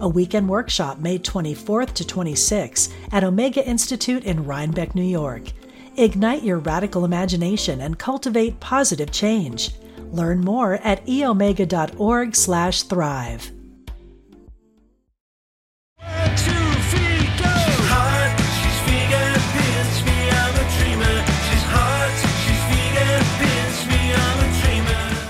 a 0.00 0.08
weekend 0.08 0.48
workshop 0.48 0.98
May 0.98 1.18
24th 1.18 1.92
to 1.94 2.04
26th 2.04 2.90
at 3.12 3.22
Omega 3.22 3.62
Institute 3.66 4.24
in 4.24 4.46
Rhinebeck, 4.46 4.94
New 4.94 5.02
York. 5.02 5.52
Ignite 5.96 6.42
your 6.42 6.58
radical 6.58 7.04
imagination 7.04 7.82
and 7.82 7.98
cultivate 7.98 8.58
positive 8.60 9.12
change. 9.12 9.72
Learn 10.10 10.40
more 10.40 10.76
at 10.76 11.04
eomega.org/thrive. 11.06 13.50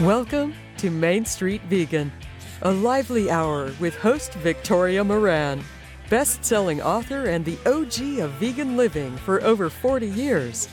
Welcome 0.01 0.55
to 0.79 0.91
Main 0.91 1.27
Street 1.27 1.61
Vegan 1.69 2.11
a 2.63 2.71
lively 2.71 3.31
hour 3.31 3.73
with 3.81 3.97
host 3.97 4.35
Victoria 4.35 5.03
Moran, 5.03 5.65
best 6.11 6.45
selling 6.45 6.83
author 6.83 7.27
and 7.27 7.45
the 7.45 7.59
OG 7.65 8.19
of 8.21 8.31
vegan 8.33 8.77
living 8.77 9.17
for 9.19 9.43
over 9.43 9.71
40 9.71 10.07
years. 10.07 10.69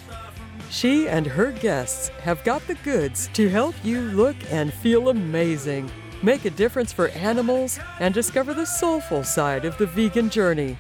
She 0.70 1.08
and 1.08 1.26
her 1.26 1.52
guests 1.52 2.10
have 2.22 2.44
got 2.44 2.66
the 2.68 2.76
goods 2.76 3.30
to 3.34 3.48
help 3.48 3.74
you 3.84 4.02
look 4.02 4.36
and 4.52 4.74
feel 4.74 5.08
amazing, 5.10 5.90
make 6.22 6.44
a 6.44 6.50
difference 6.50 6.92
for 6.92 7.08
animals, 7.10 7.80
and 8.02 8.14
discover 8.14 8.54
the 8.54 8.66
soulful 8.66 9.24
side 9.24 9.64
of 9.64 9.78
the 9.78 9.86
vegan 9.86 10.30
journey. 10.30 10.78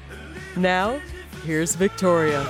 Now, 0.58 1.00
here's 1.46 1.76
Victoria. 1.76 2.44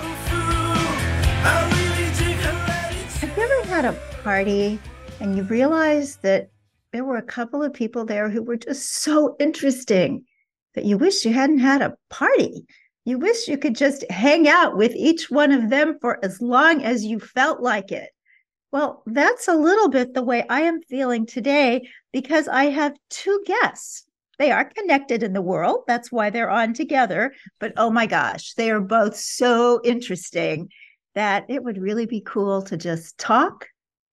Have 3.19 3.37
you 3.37 3.43
ever 3.43 3.67
had 3.67 3.85
a 3.85 3.93
party 4.23 4.79
and 5.19 5.37
you 5.37 5.43
realize 5.43 6.15
that 6.17 6.49
there 6.97 7.05
were 7.05 7.17
a 7.17 7.21
couple 7.21 7.61
of 7.61 7.73
people 7.73 8.05
there 8.05 8.27
who 8.27 8.41
were 8.41 8.57
just 8.57 8.91
so 9.03 9.35
interesting 9.39 10.25
that 10.73 10.83
you 10.83 10.97
wish 10.97 11.23
you 11.23 11.31
hadn't 11.31 11.59
had 11.59 11.79
a 11.83 11.95
party. 12.09 12.65
You 13.05 13.19
wish 13.19 13.47
you 13.47 13.55
could 13.55 13.75
just 13.75 14.03
hang 14.09 14.47
out 14.47 14.75
with 14.75 14.95
each 14.95 15.29
one 15.29 15.51
of 15.51 15.69
them 15.69 15.99
for 16.01 16.17
as 16.25 16.41
long 16.41 16.81
as 16.81 17.05
you 17.05 17.19
felt 17.19 17.61
like 17.61 17.91
it. 17.91 18.09
Well, 18.71 19.03
that's 19.05 19.47
a 19.47 19.53
little 19.53 19.89
bit 19.89 20.15
the 20.15 20.23
way 20.23 20.43
I 20.49 20.61
am 20.61 20.81
feeling 20.81 21.27
today 21.27 21.87
because 22.11 22.47
I 22.47 22.63
have 22.71 22.97
two 23.11 23.43
guests. 23.45 24.05
They 24.39 24.49
are 24.49 24.65
connected 24.65 25.21
in 25.21 25.33
the 25.33 25.39
world. 25.39 25.83
That's 25.85 26.11
why 26.11 26.31
they're 26.31 26.49
on 26.49 26.73
together. 26.73 27.31
But 27.59 27.73
oh 27.77 27.91
my 27.91 28.07
gosh, 28.07 28.55
they 28.55 28.71
are 28.71 28.81
both 28.81 29.15
so 29.15 29.81
interesting 29.83 30.69
that 31.13 31.45
it 31.47 31.63
would 31.63 31.77
really 31.77 32.07
be 32.07 32.21
cool 32.21 32.63
to 32.63 32.75
just 32.75 33.19
talk 33.19 33.67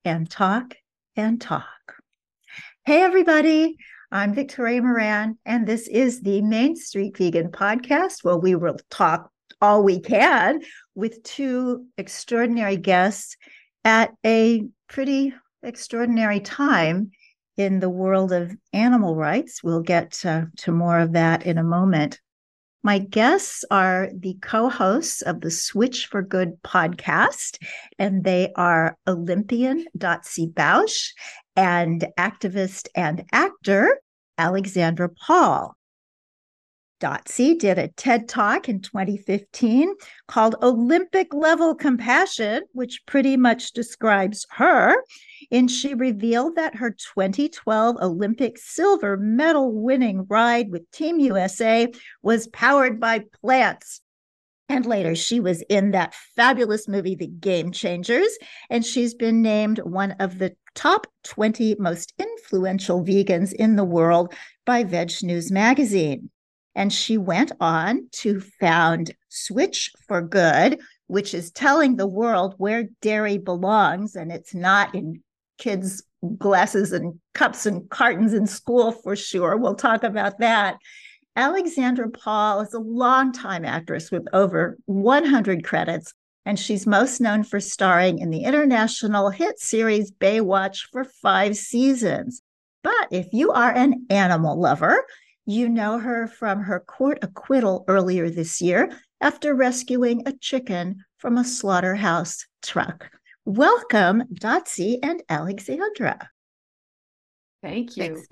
and 0.04 0.28
talk 0.28 0.74
and 1.16 1.40
talk. 1.40 2.03
Hey, 2.86 3.00
everybody. 3.00 3.78
I'm 4.12 4.34
Victoria 4.34 4.82
Moran, 4.82 5.38
and 5.46 5.66
this 5.66 5.88
is 5.88 6.20
the 6.20 6.42
Main 6.42 6.76
Street 6.76 7.16
Vegan 7.16 7.50
Podcast, 7.50 8.22
where 8.22 8.36
we 8.36 8.54
will 8.56 8.76
talk 8.90 9.30
all 9.62 9.82
we 9.82 10.00
can 10.00 10.60
with 10.94 11.22
two 11.22 11.86
extraordinary 11.96 12.76
guests 12.76 13.38
at 13.86 14.12
a 14.22 14.66
pretty 14.86 15.32
extraordinary 15.62 16.40
time 16.40 17.12
in 17.56 17.80
the 17.80 17.88
world 17.88 18.32
of 18.32 18.54
animal 18.74 19.16
rights. 19.16 19.64
We'll 19.64 19.80
get 19.80 20.10
to, 20.20 20.50
more 20.68 20.98
of 20.98 21.14
that 21.14 21.46
in 21.46 21.56
a 21.56 21.64
moment. 21.64 22.20
My 22.82 22.98
guests 22.98 23.64
are 23.70 24.10
the 24.14 24.36
co 24.42 24.68
hosts 24.68 25.22
of 25.22 25.40
the 25.40 25.50
Switch 25.50 26.04
for 26.04 26.20
Good 26.20 26.62
podcast, 26.62 27.64
and 27.98 28.24
they 28.24 28.52
are 28.56 28.98
Olympian 29.08 29.86
Bausch 29.96 31.12
and 31.56 32.06
activist 32.18 32.88
and 32.94 33.24
actor 33.32 34.00
Alexandra 34.38 35.08
Paul. 35.08 35.76
Dotsie 37.00 37.58
did 37.58 37.78
a 37.78 37.88
TED 37.88 38.28
Talk 38.28 38.68
in 38.68 38.80
2015 38.80 39.92
called 40.26 40.56
Olympic 40.62 41.34
Level 41.34 41.74
Compassion, 41.74 42.62
which 42.72 43.04
pretty 43.04 43.36
much 43.36 43.72
describes 43.72 44.46
her. 44.52 44.96
And 45.50 45.70
she 45.70 45.92
revealed 45.92 46.56
that 46.56 46.76
her 46.76 46.90
2012 46.90 47.96
Olympic 48.00 48.56
silver 48.56 49.16
medal 49.18 49.72
winning 49.72 50.24
ride 50.30 50.70
with 50.70 50.90
Team 50.92 51.18
USA 51.20 51.88
was 52.22 52.48
powered 52.48 52.98
by 52.98 53.24
plants. 53.42 54.00
And 54.68 54.86
later, 54.86 55.14
she 55.14 55.40
was 55.40 55.62
in 55.68 55.90
that 55.90 56.14
fabulous 56.36 56.88
movie, 56.88 57.14
The 57.14 57.26
Game 57.26 57.70
Changers, 57.70 58.38
and 58.70 58.84
she's 58.84 59.14
been 59.14 59.42
named 59.42 59.78
one 59.80 60.12
of 60.12 60.38
the 60.38 60.56
top 60.74 61.06
20 61.24 61.76
most 61.78 62.14
influential 62.18 63.04
vegans 63.04 63.52
in 63.52 63.76
the 63.76 63.84
world 63.84 64.32
by 64.64 64.82
Veg 64.82 65.12
News 65.22 65.52
Magazine. 65.52 66.30
And 66.74 66.92
she 66.92 67.18
went 67.18 67.52
on 67.60 68.08
to 68.12 68.40
found 68.40 69.14
Switch 69.28 69.92
for 70.08 70.22
Good, 70.22 70.80
which 71.06 71.34
is 71.34 71.50
telling 71.52 71.96
the 71.96 72.06
world 72.06 72.54
where 72.58 72.88
dairy 73.00 73.38
belongs. 73.38 74.16
And 74.16 74.32
it's 74.32 74.54
not 74.54 74.94
in 74.94 75.22
kids' 75.58 76.02
glasses 76.38 76.92
and 76.92 77.20
cups 77.34 77.66
and 77.66 77.88
cartons 77.90 78.32
in 78.32 78.46
school 78.46 78.92
for 78.92 79.14
sure. 79.14 79.56
We'll 79.56 79.74
talk 79.74 80.02
about 80.02 80.38
that. 80.38 80.78
Alexandra 81.36 82.08
Paul 82.08 82.60
is 82.60 82.74
a 82.74 82.78
longtime 82.78 83.64
actress 83.64 84.12
with 84.12 84.24
over 84.32 84.78
100 84.86 85.64
credits, 85.64 86.14
and 86.46 86.58
she's 86.58 86.86
most 86.86 87.20
known 87.20 87.42
for 87.42 87.58
starring 87.58 88.20
in 88.20 88.30
the 88.30 88.44
international 88.44 89.30
hit 89.30 89.58
series 89.58 90.12
Baywatch 90.12 90.88
for 90.92 91.02
five 91.02 91.56
seasons. 91.56 92.40
But 92.84 93.08
if 93.10 93.32
you 93.32 93.50
are 93.50 93.72
an 93.72 94.06
animal 94.10 94.60
lover, 94.60 95.04
you 95.44 95.68
know 95.68 95.98
her 95.98 96.28
from 96.28 96.60
her 96.60 96.78
court 96.78 97.18
acquittal 97.22 97.84
earlier 97.88 98.30
this 98.30 98.62
year 98.62 98.92
after 99.20 99.54
rescuing 99.54 100.22
a 100.26 100.32
chicken 100.32 101.04
from 101.18 101.36
a 101.36 101.44
slaughterhouse 101.44 102.46
truck. 102.62 103.10
Welcome, 103.44 104.22
Dotsie 104.34 105.00
and 105.02 105.20
Alexandra. 105.28 106.30
Thank 107.60 107.96
you. 107.96 108.24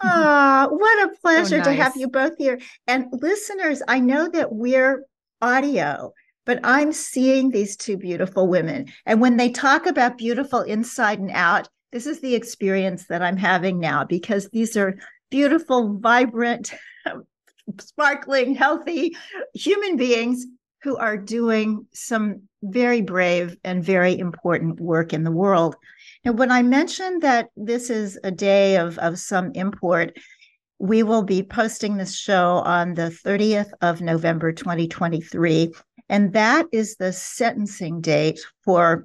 Ah, 0.00 0.68
oh, 0.70 0.74
what 0.74 1.08
a 1.08 1.16
pleasure 1.20 1.48
so 1.48 1.56
nice. 1.58 1.66
to 1.66 1.74
have 1.74 1.96
you 1.96 2.08
both 2.08 2.32
here. 2.38 2.58
And 2.86 3.06
listeners, 3.12 3.82
I 3.86 4.00
know 4.00 4.28
that 4.28 4.52
we're 4.52 5.04
audio, 5.40 6.12
but 6.44 6.60
I'm 6.64 6.92
seeing 6.92 7.50
these 7.50 7.76
two 7.76 7.96
beautiful 7.96 8.48
women. 8.48 8.92
And 9.06 9.20
when 9.20 9.36
they 9.36 9.50
talk 9.50 9.86
about 9.86 10.18
beautiful 10.18 10.62
inside 10.62 11.18
and 11.18 11.30
out, 11.30 11.68
this 11.92 12.06
is 12.06 12.20
the 12.20 12.34
experience 12.34 13.06
that 13.08 13.22
I'm 13.22 13.36
having 13.36 13.78
now 13.78 14.04
because 14.04 14.48
these 14.48 14.76
are 14.76 14.98
beautiful, 15.30 15.98
vibrant, 15.98 16.72
sparkling, 17.80 18.54
healthy 18.54 19.14
human 19.54 19.96
beings 19.96 20.46
who 20.82 20.96
are 20.96 21.16
doing 21.16 21.86
some 21.92 22.42
very 22.62 23.02
brave 23.02 23.56
and 23.62 23.84
very 23.84 24.18
important 24.18 24.80
work 24.80 25.12
in 25.12 25.22
the 25.22 25.30
world. 25.30 25.76
Now, 26.24 26.32
when 26.32 26.52
I 26.52 26.62
mentioned 26.62 27.22
that 27.22 27.48
this 27.56 27.90
is 27.90 28.18
a 28.22 28.30
day 28.30 28.76
of, 28.76 28.98
of 28.98 29.18
some 29.18 29.50
import, 29.54 30.16
we 30.78 31.02
will 31.02 31.22
be 31.22 31.42
posting 31.42 31.96
this 31.96 32.14
show 32.14 32.62
on 32.64 32.94
the 32.94 33.16
30th 33.24 33.70
of 33.80 34.00
November 34.00 34.52
2023. 34.52 35.72
And 36.08 36.32
that 36.32 36.66
is 36.72 36.96
the 36.96 37.12
sentencing 37.12 38.00
date 38.00 38.40
for 38.64 39.04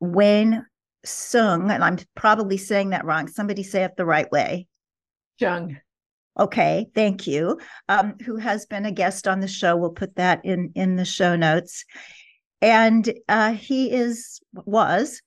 Wayne 0.00 0.64
Sung. 1.04 1.70
And 1.70 1.84
I'm 1.84 1.98
probably 2.16 2.56
saying 2.56 2.90
that 2.90 3.04
wrong. 3.04 3.28
Somebody 3.28 3.62
say 3.62 3.84
it 3.84 3.96
the 3.96 4.06
right 4.06 4.30
way. 4.32 4.66
Jung. 5.38 5.78
Okay, 6.38 6.86
thank 6.94 7.28
you. 7.28 7.60
Um, 7.88 8.14
who 8.24 8.36
has 8.36 8.66
been 8.66 8.86
a 8.86 8.92
guest 8.92 9.28
on 9.28 9.38
the 9.38 9.46
show? 9.46 9.76
We'll 9.76 9.90
put 9.90 10.16
that 10.16 10.44
in 10.44 10.72
in 10.74 10.96
the 10.96 11.04
show 11.04 11.36
notes. 11.36 11.84
And 12.60 13.12
uh, 13.28 13.52
he 13.52 13.92
is 13.92 14.40
was 14.52 15.20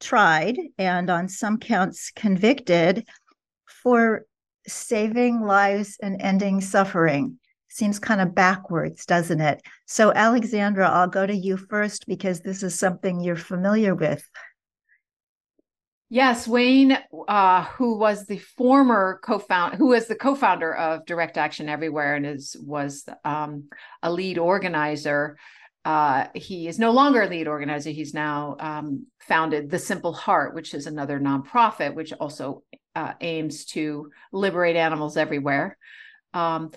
tried 0.00 0.58
and 0.78 1.10
on 1.10 1.28
some 1.28 1.58
counts 1.58 2.10
convicted 2.14 3.06
for 3.82 4.24
saving 4.66 5.42
lives 5.42 5.96
and 6.02 6.20
ending 6.20 6.60
suffering. 6.60 7.38
Seems 7.68 7.98
kind 7.98 8.20
of 8.20 8.34
backwards, 8.34 9.04
doesn't 9.06 9.40
it? 9.40 9.62
So, 9.86 10.12
Alexandra, 10.12 10.88
I'll 10.88 11.08
go 11.08 11.26
to 11.26 11.34
you 11.34 11.56
first 11.56 12.06
because 12.06 12.40
this 12.40 12.62
is 12.62 12.78
something 12.78 13.20
you're 13.20 13.36
familiar 13.36 13.94
with. 13.94 14.26
Yes, 16.10 16.48
Wayne, 16.48 16.96
uh, 17.28 17.64
who 17.64 17.98
was 17.98 18.24
the 18.24 18.38
former 18.38 19.20
co-founder, 19.22 19.76
who 19.76 19.88
was 19.88 20.06
the 20.06 20.14
co-founder 20.14 20.74
of 20.74 21.04
Direct 21.04 21.36
Action 21.36 21.68
Everywhere 21.68 22.14
and 22.14 22.24
is 22.24 22.56
was 22.58 23.04
um, 23.26 23.64
a 24.02 24.10
lead 24.10 24.38
organizer. 24.38 25.36
Uh, 25.88 26.28
he 26.34 26.68
is 26.68 26.78
no 26.78 26.90
longer 26.90 27.22
a 27.22 27.26
lead 27.26 27.48
organizer. 27.48 27.88
He's 27.88 28.12
now 28.12 28.56
um, 28.60 29.06
founded 29.20 29.70
The 29.70 29.78
Simple 29.78 30.12
Heart, 30.12 30.54
which 30.54 30.74
is 30.74 30.86
another 30.86 31.18
nonprofit 31.18 31.94
which 31.94 32.12
also 32.12 32.62
uh, 32.94 33.14
aims 33.22 33.64
to 33.66 34.10
liberate 34.30 34.76
animals 34.76 35.16
everywhere. 35.16 35.78
Um, 36.34 36.72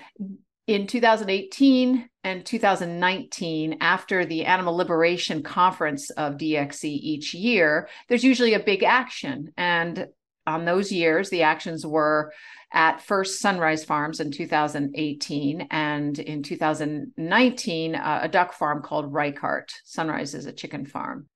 in 0.65 0.87
2018 0.87 2.07
and 2.23 2.45
2019, 2.45 3.79
after 3.81 4.25
the 4.25 4.45
Animal 4.45 4.77
Liberation 4.77 5.43
Conference 5.43 6.09
of 6.11 6.37
DXE 6.37 6.85
each 6.85 7.33
year, 7.33 7.89
there's 8.07 8.23
usually 8.23 8.53
a 8.53 8.63
big 8.63 8.81
action. 8.81 9.51
And 9.57 10.07
on 10.47 10.65
those 10.65 10.91
years, 10.91 11.29
the 11.29 11.43
actions 11.43 11.85
were 11.85 12.31
at 12.73 13.01
first 13.01 13.39
Sunrise 13.39 13.83
Farms 13.83 14.19
in 14.19 14.31
2018, 14.31 15.67
and 15.71 16.17
in 16.19 16.41
2019, 16.41 17.95
uh, 17.95 18.19
a 18.23 18.27
duck 18.29 18.53
farm 18.53 18.81
called 18.81 19.13
Reichardt. 19.13 19.73
Sunrise 19.83 20.33
is 20.33 20.45
a 20.45 20.53
chicken 20.53 20.85
farm. 20.85 21.27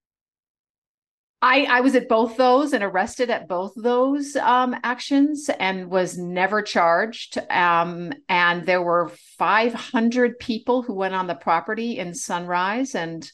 I, 1.42 1.66
I 1.66 1.81
was 1.81 1.94
at 1.94 2.10
both 2.10 2.38
those 2.38 2.74
and 2.74 2.84
arrested 2.84 3.30
at 3.30 3.48
both 3.48 3.74
those 3.75 4.36
um, 4.36 4.75
actions 4.84 5.50
and 5.60 5.92
was 5.92 6.18
never 6.18 6.62
charged. 6.62 7.38
Um, 7.51 8.13
and 8.28 8.66
there 8.66 8.81
were 8.81 9.12
500 9.38 10.40
people 10.40 10.81
who 10.81 10.96
went 10.96 11.13
on 11.13 11.28
the 11.28 11.36
property 11.36 12.00
in 12.00 12.16
Sunrise, 12.16 12.96
and 12.96 13.30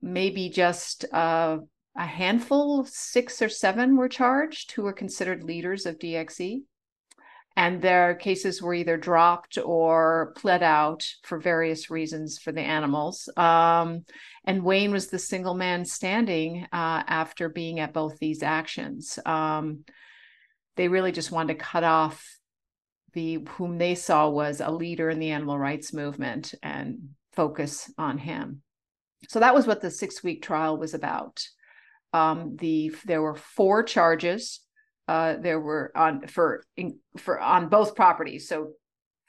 maybe 0.00 0.48
just 0.48 1.04
uh, 1.12 1.58
a 1.96 2.06
handful, 2.06 2.84
six 2.84 3.40
or 3.40 3.48
seven, 3.48 3.96
were 3.96 4.08
charged 4.08 4.72
who 4.72 4.82
were 4.82 4.92
considered 4.92 5.42
leaders 5.42 5.86
of 5.86 5.98
DXE. 5.98 6.62
And 7.58 7.80
their 7.80 8.14
cases 8.14 8.60
were 8.60 8.74
either 8.74 8.98
dropped 8.98 9.56
or 9.56 10.34
pled 10.36 10.62
out 10.62 11.06
for 11.22 11.38
various 11.38 11.90
reasons 11.90 12.38
for 12.38 12.52
the 12.52 12.60
animals. 12.60 13.30
Um, 13.34 14.04
and 14.44 14.62
Wayne 14.62 14.92
was 14.92 15.06
the 15.06 15.18
single 15.18 15.54
man 15.54 15.86
standing 15.86 16.66
uh, 16.70 17.02
after 17.06 17.48
being 17.48 17.80
at 17.80 17.94
both 17.94 18.18
these 18.18 18.42
actions. 18.42 19.18
Um, 19.24 19.84
they 20.76 20.88
really 20.88 21.12
just 21.12 21.32
wanted 21.32 21.54
to 21.54 21.64
cut 21.64 21.82
off 21.82 22.22
the 23.14 23.38
whom 23.52 23.78
they 23.78 23.94
saw 23.94 24.28
was 24.28 24.60
a 24.60 24.70
leader 24.70 25.08
in 25.08 25.18
the 25.18 25.30
animal 25.30 25.58
rights 25.58 25.94
movement 25.94 26.54
and 26.62 27.08
focus 27.32 27.90
on 27.96 28.18
him. 28.18 28.60
So 29.28 29.40
that 29.40 29.54
was 29.54 29.66
what 29.66 29.80
the 29.80 29.90
six 29.90 30.22
week 30.22 30.42
trial 30.42 30.76
was 30.76 30.92
about. 30.92 31.42
Um, 32.16 32.56
the 32.56 32.94
there 33.04 33.22
were 33.22 33.34
four 33.34 33.82
charges. 33.82 34.60
Uh, 35.08 35.36
there 35.36 35.60
were 35.60 35.92
on 35.94 36.26
for 36.26 36.64
for 37.18 37.40
on 37.40 37.68
both 37.68 37.94
properties. 37.94 38.48
So 38.48 38.72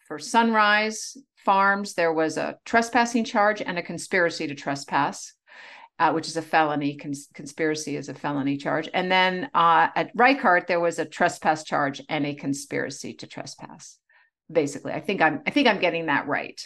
for 0.07 0.19
Sunrise, 0.19 1.17
Farms, 1.47 1.93
there 1.93 2.13
was 2.13 2.37
a 2.37 2.57
trespassing 2.65 3.25
charge 3.25 3.61
and 3.61 3.77
a 3.77 3.83
conspiracy 3.83 4.47
to 4.47 4.55
trespass, 4.55 5.33
uh, 5.99 6.11
which 6.13 6.27
is 6.27 6.37
a 6.37 6.41
felony. 6.41 6.97
Cons- 6.97 7.29
conspiracy 7.33 7.95
is 7.97 8.09
a 8.09 8.13
felony 8.13 8.57
charge. 8.57 8.89
And 8.93 9.11
then 9.11 9.49
uh, 9.53 9.87
at 9.95 10.11
Reichardt, 10.15 10.67
there 10.67 10.79
was 10.79 10.99
a 10.99 11.05
trespass 11.05 11.63
charge 11.63 12.01
and 12.09 12.25
a 12.25 12.35
conspiracy 12.35 13.13
to 13.15 13.27
trespass. 13.27 13.97
Basically, 14.51 14.93
I 14.93 15.01
think 15.01 15.21
I'm 15.21 15.41
I 15.45 15.51
think 15.51 15.67
I'm 15.67 15.79
getting 15.79 16.05
that 16.05 16.27
right. 16.27 16.59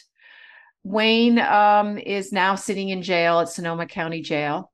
Wayne 0.83 1.39
um, 1.39 1.97
is 1.97 2.31
now 2.31 2.55
sitting 2.55 2.89
in 2.89 3.01
jail 3.01 3.39
at 3.39 3.49
Sonoma 3.49 3.85
County 3.87 4.21
Jail. 4.21 4.70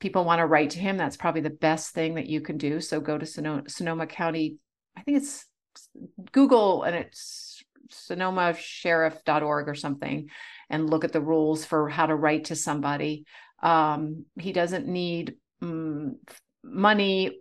People 0.00 0.24
want 0.24 0.40
to 0.40 0.46
write 0.46 0.70
to 0.70 0.78
him. 0.78 0.96
That's 0.96 1.16
probably 1.16 1.40
the 1.40 1.50
best 1.50 1.94
thing 1.94 2.14
that 2.14 2.26
you 2.26 2.40
can 2.40 2.58
do. 2.58 2.80
So 2.80 3.00
go 3.00 3.16
to 3.16 3.26
Sonoma, 3.26 3.68
Sonoma 3.68 4.06
County. 4.06 4.58
I 4.96 5.02
think 5.02 5.18
it's 5.18 5.46
Google 6.32 6.82
and 6.82 6.94
it's 6.94 7.62
sonomasheriff.org 7.92 9.68
or 9.68 9.74
something 9.74 10.28
and 10.70 10.90
look 10.90 11.04
at 11.04 11.12
the 11.12 11.20
rules 11.20 11.64
for 11.64 11.88
how 11.88 12.06
to 12.06 12.14
write 12.14 12.44
to 12.44 12.56
somebody. 12.56 13.24
Um, 13.62 14.24
he 14.38 14.52
doesn't 14.52 14.86
need 14.86 15.36
um, 15.62 16.16
money 16.62 17.40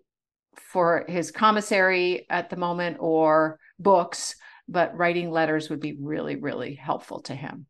for 0.56 1.06
his 1.08 1.32
commissary 1.32 2.26
at 2.30 2.50
the 2.50 2.56
moment 2.56 2.98
or 3.00 3.60
books, 3.80 4.36
but 4.68 4.96
writing 4.98 5.32
letters 5.32 5.70
would 5.70 5.80
be 5.80 5.98
really, 6.00 6.36
really 6.36 6.76
helpful 6.76 7.22
to 7.22 7.36
him. 7.36 7.66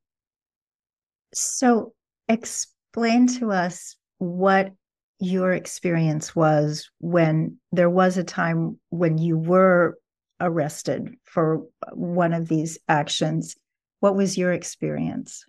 So, 1.33 1.93
explain 2.27 3.27
to 3.39 3.51
us 3.51 3.95
what 4.23 4.71
your 5.19 5.53
experience 5.53 6.35
was 6.35 6.89
when 6.99 7.57
there 7.71 7.89
was 7.89 8.17
a 8.17 8.23
time 8.23 8.79
when 8.89 9.17
you 9.17 9.37
were 9.37 9.97
arrested 10.39 11.15
for 11.23 11.63
one 11.93 12.33
of 12.33 12.47
these 12.47 12.77
actions. 12.89 13.55
What 13.99 14.15
was 14.15 14.37
your 14.37 14.51
experience? 14.51 15.45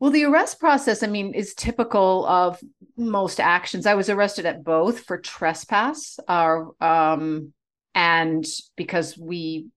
Well, 0.00 0.10
the 0.10 0.24
arrest 0.24 0.58
process, 0.58 1.04
I 1.04 1.06
mean, 1.06 1.32
is 1.32 1.54
typical 1.54 2.26
of 2.26 2.60
most 2.96 3.38
actions. 3.38 3.86
I 3.86 3.94
was 3.94 4.10
arrested 4.10 4.46
at 4.46 4.64
both 4.64 5.00
for 5.00 5.18
trespass, 5.18 6.18
uh, 6.26 6.62
um, 6.80 7.52
and 7.94 8.44
because 8.76 9.16
we, 9.16 9.68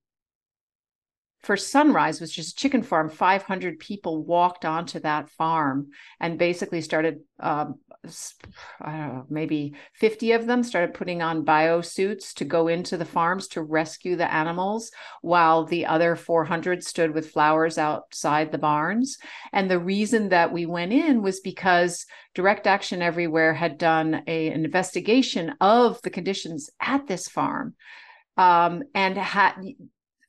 for 1.45 1.55
Sunrise, 1.55 2.19
was 2.19 2.31
just 2.31 2.53
a 2.53 2.55
chicken 2.55 2.83
farm. 2.83 3.09
Five 3.09 3.43
hundred 3.43 3.79
people 3.79 4.23
walked 4.23 4.65
onto 4.65 4.99
that 4.99 5.29
farm 5.29 5.87
and 6.19 6.37
basically 6.37 6.81
started 6.81 7.19
um, 7.39 7.75
I 8.81 8.91
don't 8.97 9.15
know, 9.15 9.25
maybe 9.29 9.73
50 9.93 10.33
of 10.33 10.45
them 10.45 10.63
started 10.63 10.93
putting 10.93 11.21
on 11.21 11.43
bio 11.43 11.81
suits 11.81 12.33
to 12.35 12.45
go 12.45 12.67
into 12.67 12.97
the 12.97 13.05
farms 13.05 13.47
to 13.49 13.61
rescue 13.61 14.15
the 14.15 14.31
animals, 14.31 14.91
while 15.21 15.65
the 15.65 15.85
other 15.85 16.15
400 16.15 16.83
stood 16.83 17.13
with 17.13 17.31
flowers 17.31 17.77
outside 17.77 18.51
the 18.51 18.57
barns. 18.57 19.17
And 19.53 19.69
the 19.69 19.79
reason 19.79 20.29
that 20.29 20.51
we 20.51 20.65
went 20.65 20.93
in 20.93 21.21
was 21.21 21.39
because 21.39 22.05
Direct 22.33 22.67
Action 22.67 23.01
Everywhere 23.01 23.53
had 23.53 23.77
done 23.77 24.23
a, 24.27 24.49
an 24.49 24.65
investigation 24.65 25.55
of 25.61 26.01
the 26.01 26.09
conditions 26.09 26.69
at 26.79 27.07
this 27.07 27.27
farm 27.27 27.75
um, 28.37 28.83
and 28.93 29.17
had 29.17 29.53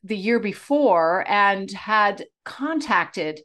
the 0.07 0.17
year 0.17 0.39
before 0.39 1.23
and 1.27 1.69
had 1.71 2.25
contacted 2.45 3.41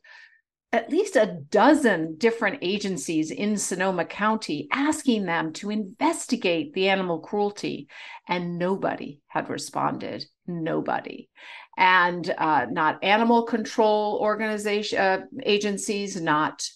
at 0.73 0.91
least 0.91 1.17
a 1.17 1.39
dozen 1.51 2.17
different 2.17 2.59
agencies 2.63 3.31
in 3.31 3.59
Sonoma 3.59 4.07
County 4.07 4.69
asking 4.73 5.27
them 5.27 5.53
to 5.53 5.71
investigate 5.71 6.73
the 6.73 6.89
animal 6.89 7.19
cruelty, 7.19 7.89
and 8.27 8.59
nobody 8.59 9.21
had 9.29 9.51
responded. 9.51 10.25
Nobody. 10.47 11.29
And 11.77 12.35
uh, 12.39 12.67
not 12.71 13.05
animal 13.05 13.43
control 13.43 14.19
organization 14.23 14.99
uh, 14.99 15.21
agencies, 15.43 16.19
not 16.21 16.67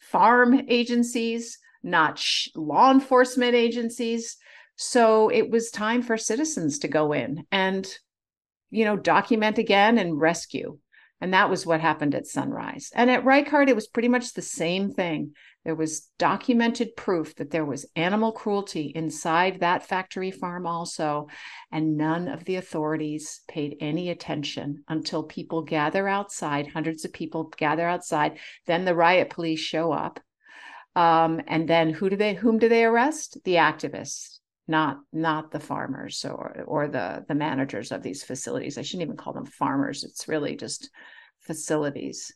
farm 0.00 0.60
agencies, 0.68 1.58
not 1.82 2.18
sh- 2.18 2.48
law 2.54 2.90
enforcement 2.90 3.54
agencies. 3.54 4.36
So 4.76 5.30
it 5.30 5.50
was 5.50 5.70
time 5.70 6.02
for 6.02 6.18
citizens 6.18 6.80
to 6.80 6.88
go 6.88 7.12
in 7.12 7.44
and, 7.50 7.90
you 8.70 8.84
know, 8.84 8.96
document 8.96 9.58
again 9.58 9.98
and 9.98 10.20
rescue. 10.20 10.78
And 11.20 11.32
that 11.32 11.48
was 11.48 11.64
what 11.64 11.80
happened 11.80 12.14
at 12.14 12.26
Sunrise. 12.26 12.90
And 12.94 13.10
at 13.10 13.24
Reichardt, 13.24 13.70
it 13.70 13.74
was 13.74 13.86
pretty 13.86 14.08
much 14.08 14.34
the 14.34 14.42
same 14.42 14.90
thing. 14.90 15.32
There 15.64 15.74
was 15.74 16.08
documented 16.18 16.94
proof 16.94 17.34
that 17.36 17.50
there 17.50 17.64
was 17.64 17.86
animal 17.96 18.32
cruelty 18.32 18.92
inside 18.94 19.60
that 19.60 19.86
factory 19.86 20.30
farm, 20.30 20.66
also. 20.66 21.28
And 21.72 21.96
none 21.96 22.28
of 22.28 22.44
the 22.44 22.56
authorities 22.56 23.40
paid 23.48 23.78
any 23.80 24.10
attention 24.10 24.84
until 24.88 25.22
people 25.22 25.62
gather 25.62 26.06
outside, 26.06 26.68
hundreds 26.68 27.04
of 27.06 27.14
people 27.14 27.44
gather 27.56 27.88
outside. 27.88 28.38
Then 28.66 28.84
the 28.84 28.94
riot 28.94 29.30
police 29.30 29.60
show 29.60 29.92
up. 29.92 30.20
Um, 30.94 31.40
and 31.46 31.68
then 31.68 31.90
who 31.90 32.10
do 32.10 32.16
they 32.16 32.34
whom 32.34 32.58
do 32.58 32.68
they 32.68 32.84
arrest? 32.84 33.38
The 33.44 33.54
activists 33.54 34.38
not 34.68 34.98
not 35.12 35.50
the 35.50 35.60
farmers 35.60 36.24
or 36.24 36.64
or 36.66 36.88
the 36.88 37.24
the 37.28 37.34
managers 37.34 37.92
of 37.92 38.02
these 38.02 38.22
facilities. 38.22 38.78
I 38.78 38.82
shouldn't 38.82 39.04
even 39.04 39.16
call 39.16 39.32
them 39.32 39.46
farmers. 39.46 40.04
It's 40.04 40.28
really 40.28 40.56
just 40.56 40.90
facilities. 41.40 42.32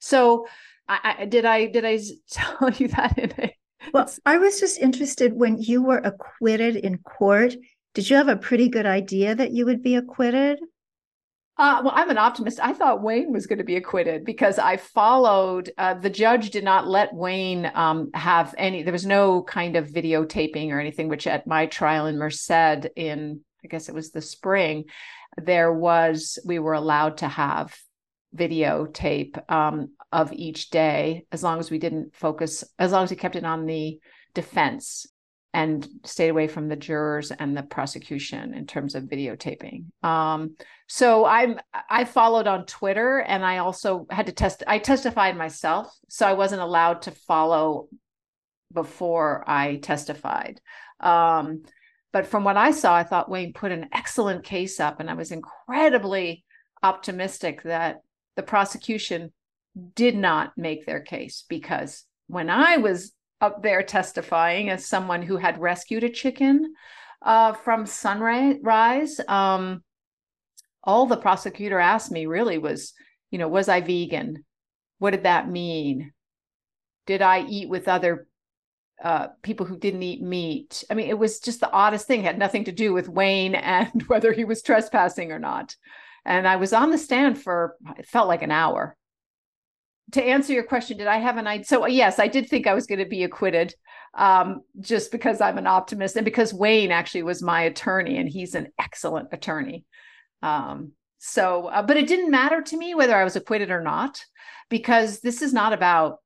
So, 0.00 0.46
I, 0.88 1.16
I 1.20 1.24
did 1.26 1.44
I 1.44 1.66
did 1.66 1.84
I 1.84 1.98
tell 2.30 2.70
you 2.70 2.88
that 2.88 3.18
in 3.18 3.32
a 3.38 3.54
well, 3.92 4.10
I 4.26 4.38
was 4.38 4.60
just 4.60 4.78
interested 4.78 5.32
when 5.32 5.60
you 5.60 5.82
were 5.82 5.98
acquitted 5.98 6.76
in 6.76 6.98
court. 6.98 7.54
Did 7.94 8.10
you 8.10 8.16
have 8.16 8.28
a 8.28 8.36
pretty 8.36 8.68
good 8.68 8.86
idea 8.86 9.34
that 9.34 9.52
you 9.52 9.64
would 9.66 9.82
be 9.82 9.94
acquitted? 9.94 10.58
Uh, 11.58 11.82
well, 11.84 11.92
I'm 11.96 12.10
an 12.10 12.18
optimist. 12.18 12.60
I 12.60 12.72
thought 12.72 13.02
Wayne 13.02 13.32
was 13.32 13.48
going 13.48 13.58
to 13.58 13.64
be 13.64 13.74
acquitted 13.74 14.24
because 14.24 14.60
I 14.60 14.76
followed. 14.76 15.72
Uh, 15.76 15.94
the 15.94 16.08
judge 16.08 16.50
did 16.50 16.62
not 16.62 16.86
let 16.86 17.12
Wayne 17.12 17.68
um, 17.74 18.10
have 18.14 18.54
any. 18.56 18.84
There 18.84 18.92
was 18.92 19.04
no 19.04 19.42
kind 19.42 19.74
of 19.74 19.88
videotaping 19.88 20.70
or 20.70 20.78
anything. 20.78 21.08
Which 21.08 21.26
at 21.26 21.48
my 21.48 21.66
trial 21.66 22.06
in 22.06 22.16
Merced 22.16 22.86
in, 22.94 23.40
I 23.64 23.68
guess 23.68 23.88
it 23.88 23.94
was 23.94 24.12
the 24.12 24.22
spring, 24.22 24.84
there 25.36 25.72
was. 25.72 26.38
We 26.44 26.60
were 26.60 26.74
allowed 26.74 27.18
to 27.18 27.28
have 27.28 27.76
videotape 28.36 29.50
um, 29.50 29.90
of 30.12 30.32
each 30.32 30.70
day 30.70 31.26
as 31.32 31.42
long 31.42 31.58
as 31.58 31.72
we 31.72 31.80
didn't 31.80 32.14
focus. 32.14 32.62
As 32.78 32.92
long 32.92 33.02
as 33.02 33.10
we 33.10 33.16
kept 33.16 33.34
it 33.34 33.44
on 33.44 33.66
the 33.66 33.98
defense 34.32 35.06
and 35.54 35.88
stayed 36.04 36.28
away 36.28 36.46
from 36.46 36.68
the 36.68 36.76
jurors 36.76 37.30
and 37.30 37.56
the 37.56 37.62
prosecution 37.62 38.54
in 38.54 38.66
terms 38.66 38.94
of 38.94 39.04
videotaping. 39.04 39.84
Um, 40.04 40.56
so 40.88 41.24
I'm 41.24 41.58
I 41.88 42.04
followed 42.04 42.46
on 42.46 42.66
Twitter, 42.66 43.18
and 43.20 43.44
I 43.44 43.58
also 43.58 44.06
had 44.10 44.26
to 44.26 44.32
test. 44.32 44.62
I 44.66 44.78
testified 44.78 45.36
myself, 45.36 45.92
so 46.08 46.26
I 46.26 46.34
wasn't 46.34 46.62
allowed 46.62 47.02
to 47.02 47.10
follow 47.10 47.88
before 48.72 49.44
I 49.48 49.76
testified. 49.76 50.60
Um, 51.00 51.62
but 52.12 52.26
from 52.26 52.44
what 52.44 52.56
I 52.56 52.70
saw, 52.70 52.94
I 52.94 53.04
thought 53.04 53.30
Wayne 53.30 53.52
put 53.52 53.72
an 53.72 53.88
excellent 53.92 54.44
case 54.44 54.80
up, 54.80 55.00
and 55.00 55.10
I 55.10 55.14
was 55.14 55.32
incredibly 55.32 56.44
optimistic 56.82 57.62
that 57.62 58.00
the 58.36 58.42
prosecution 58.42 59.32
did 59.94 60.16
not 60.16 60.52
make 60.56 60.86
their 60.86 61.00
case 61.00 61.44
because 61.48 62.04
when 62.26 62.50
I 62.50 62.78
was 62.78 63.12
up 63.40 63.62
there 63.62 63.82
testifying 63.82 64.70
as 64.70 64.86
someone 64.86 65.22
who 65.22 65.36
had 65.36 65.60
rescued 65.60 66.04
a 66.04 66.10
chicken 66.10 66.74
uh, 67.22 67.52
from 67.52 67.86
sunrise, 67.86 69.20
um, 69.28 69.82
all 70.82 71.06
the 71.06 71.16
prosecutor 71.16 71.78
asked 71.78 72.10
me 72.10 72.26
really 72.26 72.58
was, 72.58 72.94
you 73.30 73.38
know, 73.38 73.48
was 73.48 73.68
I 73.68 73.80
vegan? 73.80 74.44
What 74.98 75.10
did 75.10 75.24
that 75.24 75.48
mean? 75.48 76.12
Did 77.06 77.22
I 77.22 77.40
eat 77.42 77.68
with 77.68 77.88
other 77.88 78.26
uh, 79.02 79.28
people 79.42 79.66
who 79.66 79.78
didn't 79.78 80.02
eat 80.02 80.22
meat? 80.22 80.84
I 80.90 80.94
mean, 80.94 81.08
it 81.08 81.18
was 81.18 81.40
just 81.40 81.60
the 81.60 81.70
oddest 81.70 82.06
thing. 82.06 82.20
It 82.20 82.26
had 82.26 82.38
nothing 82.38 82.64
to 82.64 82.72
do 82.72 82.92
with 82.92 83.08
Wayne 83.08 83.54
and 83.54 84.02
whether 84.04 84.32
he 84.32 84.44
was 84.44 84.62
trespassing 84.62 85.32
or 85.32 85.38
not. 85.38 85.76
And 86.24 86.46
I 86.46 86.56
was 86.56 86.72
on 86.72 86.90
the 86.90 86.98
stand 86.98 87.40
for 87.40 87.76
it 87.96 88.06
felt 88.06 88.28
like 88.28 88.42
an 88.42 88.50
hour. 88.50 88.96
To 90.12 90.22
answer 90.22 90.52
your 90.52 90.64
question, 90.64 90.96
did 90.96 91.06
I 91.06 91.18
have 91.18 91.36
an 91.36 91.46
idea? 91.46 91.66
So 91.66 91.86
yes, 91.86 92.18
I 92.18 92.28
did 92.28 92.48
think 92.48 92.66
I 92.66 92.74
was 92.74 92.86
going 92.86 93.00
to 93.00 93.04
be 93.04 93.24
acquitted, 93.24 93.74
um, 94.14 94.62
just 94.80 95.12
because 95.12 95.40
I'm 95.40 95.58
an 95.58 95.66
optimist 95.66 96.16
and 96.16 96.24
because 96.24 96.54
Wayne 96.54 96.90
actually 96.90 97.24
was 97.24 97.42
my 97.42 97.62
attorney, 97.62 98.16
and 98.16 98.28
he's 98.28 98.54
an 98.54 98.68
excellent 98.78 99.28
attorney. 99.32 99.84
Um, 100.42 100.92
so, 101.18 101.66
uh, 101.66 101.82
but 101.82 101.96
it 101.96 102.08
didn't 102.08 102.30
matter 102.30 102.62
to 102.62 102.76
me 102.76 102.94
whether 102.94 103.14
I 103.14 103.24
was 103.24 103.36
acquitted 103.36 103.70
or 103.70 103.82
not, 103.82 104.24
because 104.70 105.20
this 105.20 105.42
is 105.42 105.52
not 105.52 105.72
about 105.72 106.18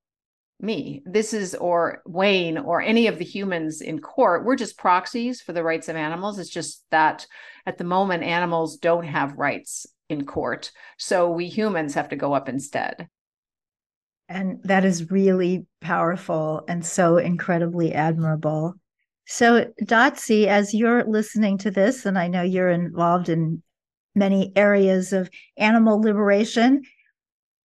me. 0.60 1.02
This 1.04 1.34
is, 1.34 1.56
or 1.56 2.02
Wayne, 2.06 2.58
or 2.58 2.80
any 2.80 3.08
of 3.08 3.18
the 3.18 3.24
humans 3.24 3.80
in 3.80 4.00
court. 4.00 4.44
We're 4.44 4.54
just 4.54 4.78
proxies 4.78 5.40
for 5.40 5.52
the 5.52 5.64
rights 5.64 5.88
of 5.88 5.96
animals. 5.96 6.38
It's 6.38 6.50
just 6.50 6.84
that 6.90 7.26
at 7.66 7.78
the 7.78 7.84
moment, 7.84 8.22
animals 8.22 8.76
don't 8.76 9.06
have 9.06 9.38
rights 9.38 9.86
in 10.08 10.24
court. 10.24 10.70
So 10.98 11.32
we 11.32 11.48
humans 11.48 11.94
have 11.94 12.10
to 12.10 12.16
go 12.16 12.32
up 12.32 12.48
instead. 12.48 13.08
And 14.32 14.60
that 14.64 14.86
is 14.86 15.10
really 15.10 15.66
powerful 15.82 16.64
and 16.66 16.84
so 16.86 17.18
incredibly 17.18 17.92
admirable. 17.92 18.72
So, 19.26 19.70
Dotsie, 19.82 20.46
as 20.46 20.72
you're 20.72 21.04
listening 21.04 21.58
to 21.58 21.70
this, 21.70 22.06
and 22.06 22.18
I 22.18 22.28
know 22.28 22.40
you're 22.40 22.70
involved 22.70 23.28
in 23.28 23.62
many 24.14 24.50
areas 24.56 25.12
of 25.12 25.28
animal 25.58 26.00
liberation. 26.00 26.82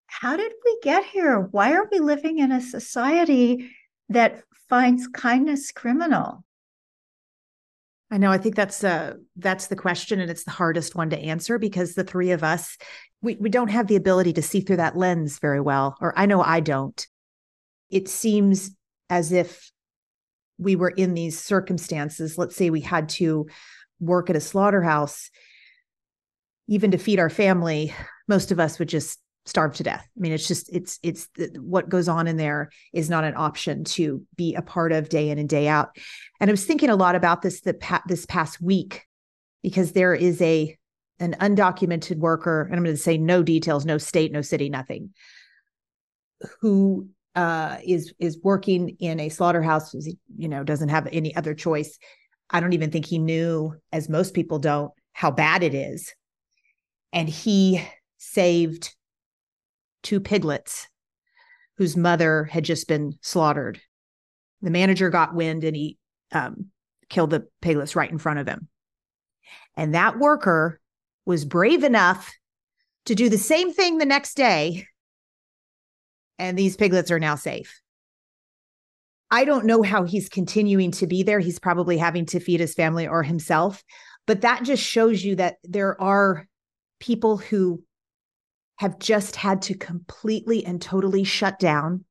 How 0.07 0.35
did 0.35 0.51
we 0.65 0.79
get 0.83 1.05
here? 1.05 1.39
Why 1.51 1.71
are 1.73 1.87
we 1.89 1.99
living 1.99 2.39
in 2.39 2.51
a 2.51 2.59
society 2.59 3.71
that 4.09 4.43
finds 4.69 5.07
kindness 5.07 5.71
criminal? 5.71 6.43
I 8.09 8.17
know. 8.17 8.31
I 8.31 8.37
think 8.37 8.55
that's 8.55 8.83
uh 8.83 9.15
that's 9.35 9.67
the 9.67 9.75
question, 9.75 10.19
and 10.19 10.31
it's 10.31 10.45
the 10.45 10.51
hardest 10.51 10.95
one 10.95 11.09
to 11.09 11.19
answer 11.19 11.59
because 11.59 11.93
the 11.93 12.03
three 12.03 12.31
of 12.31 12.43
us 12.43 12.77
we 13.21 13.35
we 13.35 13.49
don't 13.49 13.69
have 13.69 13.87
the 13.87 13.95
ability 13.95 14.33
to 14.33 14.41
see 14.41 14.61
through 14.61 14.77
that 14.77 14.97
lens 14.97 15.39
very 15.39 15.61
well, 15.61 15.97
or 15.99 16.17
I 16.17 16.25
know 16.25 16.41
I 16.41 16.59
don't. 16.59 17.05
It 17.89 18.07
seems 18.07 18.71
as 19.09 19.31
if 19.31 19.71
we 20.57 20.75
were 20.75 20.89
in 20.89 21.13
these 21.13 21.39
circumstances. 21.39 22.37
Let's 22.37 22.55
say 22.55 22.69
we 22.69 22.81
had 22.81 23.09
to 23.09 23.47
work 23.99 24.29
at 24.29 24.35
a 24.35 24.41
slaughterhouse 24.41 25.29
even 26.67 26.91
to 26.91 26.97
feed 26.97 27.19
our 27.19 27.29
family, 27.29 27.93
most 28.27 28.51
of 28.51 28.59
us 28.59 28.77
would 28.77 28.89
just 28.89 29.19
starve 29.47 29.73
to 29.75 29.83
death. 29.83 30.05
I 30.05 30.19
mean, 30.19 30.31
it's 30.31 30.47
just 30.47 30.69
it's 30.71 30.99
it's 31.01 31.29
what 31.59 31.89
goes 31.89 32.07
on 32.07 32.27
in 32.27 32.37
there 32.37 32.69
is 32.93 33.09
not 33.09 33.23
an 33.23 33.35
option 33.35 33.83
to 33.85 34.23
be 34.35 34.55
a 34.55 34.61
part 34.61 34.91
of 34.91 35.09
day 35.09 35.29
in 35.29 35.39
and 35.39 35.49
day 35.49 35.67
out. 35.67 35.97
And 36.39 36.49
I 36.49 36.53
was 36.53 36.65
thinking 36.65 36.89
a 36.89 36.95
lot 36.95 37.15
about 37.15 37.41
this 37.41 37.61
the 37.61 38.01
this 38.07 38.25
past 38.25 38.61
week 38.61 39.05
because 39.63 39.93
there 39.93 40.13
is 40.13 40.41
a 40.41 40.77
an 41.19 41.35
undocumented 41.39 42.17
worker, 42.17 42.63
and 42.63 42.75
I'm 42.75 42.83
going 42.83 42.95
to 42.95 43.01
say 43.01 43.17
no 43.17 43.41
details, 43.41 43.85
no 43.85 43.97
state, 43.97 44.31
no 44.31 44.41
city, 44.41 44.69
nothing, 44.69 45.13
who 46.61 47.07
uh, 47.35 47.77
is 47.85 48.13
is 48.19 48.39
working 48.43 48.97
in 48.99 49.19
a 49.19 49.29
slaughterhouse. 49.29 49.91
He, 49.91 50.17
You 50.37 50.49
know, 50.49 50.63
doesn't 50.63 50.89
have 50.89 51.07
any 51.11 51.35
other 51.35 51.55
choice. 51.55 51.97
I 52.49 52.59
don't 52.59 52.73
even 52.73 52.91
think 52.91 53.05
he 53.05 53.17
knew, 53.17 53.75
as 53.91 54.07
most 54.07 54.33
people 54.33 54.59
don't, 54.59 54.91
how 55.13 55.31
bad 55.31 55.63
it 55.63 55.73
is 55.73 56.13
and 57.13 57.27
he 57.29 57.83
saved 58.17 58.95
two 60.03 60.19
piglets 60.19 60.87
whose 61.77 61.95
mother 61.95 62.45
had 62.45 62.63
just 62.63 62.87
been 62.87 63.13
slaughtered. 63.21 63.79
The 64.61 64.71
manager 64.71 65.09
got 65.09 65.35
wind 65.35 65.63
and 65.63 65.75
he 65.75 65.97
um, 66.31 66.67
killed 67.09 67.29
the 67.29 67.47
piglets 67.61 67.95
right 67.95 68.09
in 68.09 68.17
front 68.17 68.39
of 68.39 68.47
him. 68.47 68.67
And 69.75 69.93
that 69.93 70.17
worker 70.17 70.79
was 71.25 71.45
brave 71.45 71.83
enough 71.83 72.33
to 73.05 73.15
do 73.15 73.29
the 73.29 73.37
same 73.37 73.71
thing 73.71 73.97
the 73.97 74.05
next 74.05 74.35
day. 74.35 74.87
And 76.39 76.57
these 76.57 76.75
piglets 76.75 77.11
are 77.11 77.19
now 77.19 77.35
safe. 77.35 77.81
I 79.29 79.43
don't 79.43 79.65
know 79.65 79.81
how 79.81 80.03
he's 80.03 80.29
continuing 80.29 80.91
to 80.91 81.07
be 81.07 81.23
there. 81.23 81.39
He's 81.39 81.59
probably 81.59 81.97
having 81.97 82.25
to 82.27 82.39
feed 82.39 82.59
his 82.59 82.73
family 82.73 83.07
or 83.07 83.23
himself. 83.23 83.83
But 84.25 84.41
that 84.41 84.63
just 84.63 84.83
shows 84.83 85.23
you 85.23 85.35
that 85.35 85.57
there 85.63 85.99
are 86.01 86.47
people 86.99 87.37
who 87.37 87.83
have 88.77 88.99
just 88.99 89.35
had 89.35 89.61
to 89.63 89.75
completely 89.75 90.65
and 90.65 90.81
totally 90.81 91.23
shut 91.23 91.59
down 91.59 92.05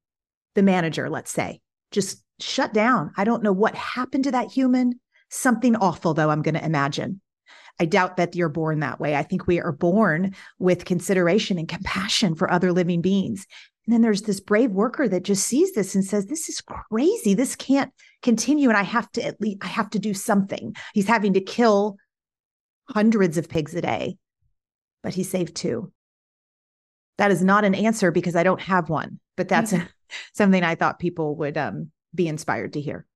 the 0.55 0.63
manager, 0.63 1.09
let's 1.09 1.31
say, 1.31 1.61
just 1.91 2.23
shut 2.41 2.73
down. 2.73 3.13
I 3.17 3.25
don't 3.25 3.43
know 3.43 3.53
what 3.53 3.75
happened 3.75 4.25
to 4.25 4.33
that 4.33 4.51
human. 4.51 5.01
Something 5.29 5.77
awful, 5.77 6.15
though, 6.15 6.31
I'm 6.31 6.43
going 6.43 6.55
to 6.55 6.65
imagine. 6.65 7.21
I 7.79 7.85
doubt 7.85 8.17
that 8.17 8.35
you're 8.35 8.49
born 8.49 8.81
that 8.81 9.01
way. 9.01 9.17
I 9.17 9.23
think 9.23 9.47
we 9.47 9.61
are 9.61 9.73
born 9.73 10.35
with 10.59 10.87
consideration 10.87 11.59
and 11.59 11.69
compassion 11.69 12.35
for 12.35 12.51
other 12.51 12.73
living 12.73 13.03
beings. 13.03 13.47
And 13.87 13.93
then 13.93 14.03
there's 14.03 14.23
this 14.23 14.41
brave 14.41 14.71
worker 14.71 15.09
that 15.09 15.25
just 15.25 15.47
sees 15.47 15.73
this 15.73 15.95
and 15.95 16.05
says, 16.05 16.27
This 16.27 16.49
is 16.49 16.63
crazy. 16.63 17.35
This 17.35 17.55
can't 17.55 17.93
continue. 18.23 18.69
And 18.69 18.79
I 18.79 18.83
have 18.83 19.11
to 19.13 19.23
at 19.23 19.41
least, 19.41 19.59
I 19.63 19.67
have 19.67 19.91
to 19.91 19.99
do 19.99 20.15
something. 20.15 20.75
He's 20.95 21.07
having 21.07 21.35
to 21.35 21.41
kill 21.41 21.97
hundreds 22.89 23.37
of 23.37 23.49
pigs 23.49 23.75
a 23.75 23.83
day 23.83 24.17
but 25.07 25.15
he 25.15 25.23
saved 25.23 25.55
two. 25.55 25.93
That 27.19 27.31
is 27.31 27.43
not 27.43 27.65
an 27.65 27.75
answer 27.75 28.11
because 28.11 28.37
I 28.37 28.43
don't 28.43 28.61
have 28.61 28.89
one, 28.89 29.21
but 29.37 29.49
that's 29.49 29.73
mm-hmm. 29.73 29.87
something 30.35 30.63
I 30.63 30.75
thought 30.75 30.99
people 30.99 31.37
would 31.37 31.57
um, 31.57 31.91
be 32.15 32.29
inspired 32.29 32.75
to 32.75 32.81
hear. 32.81 33.07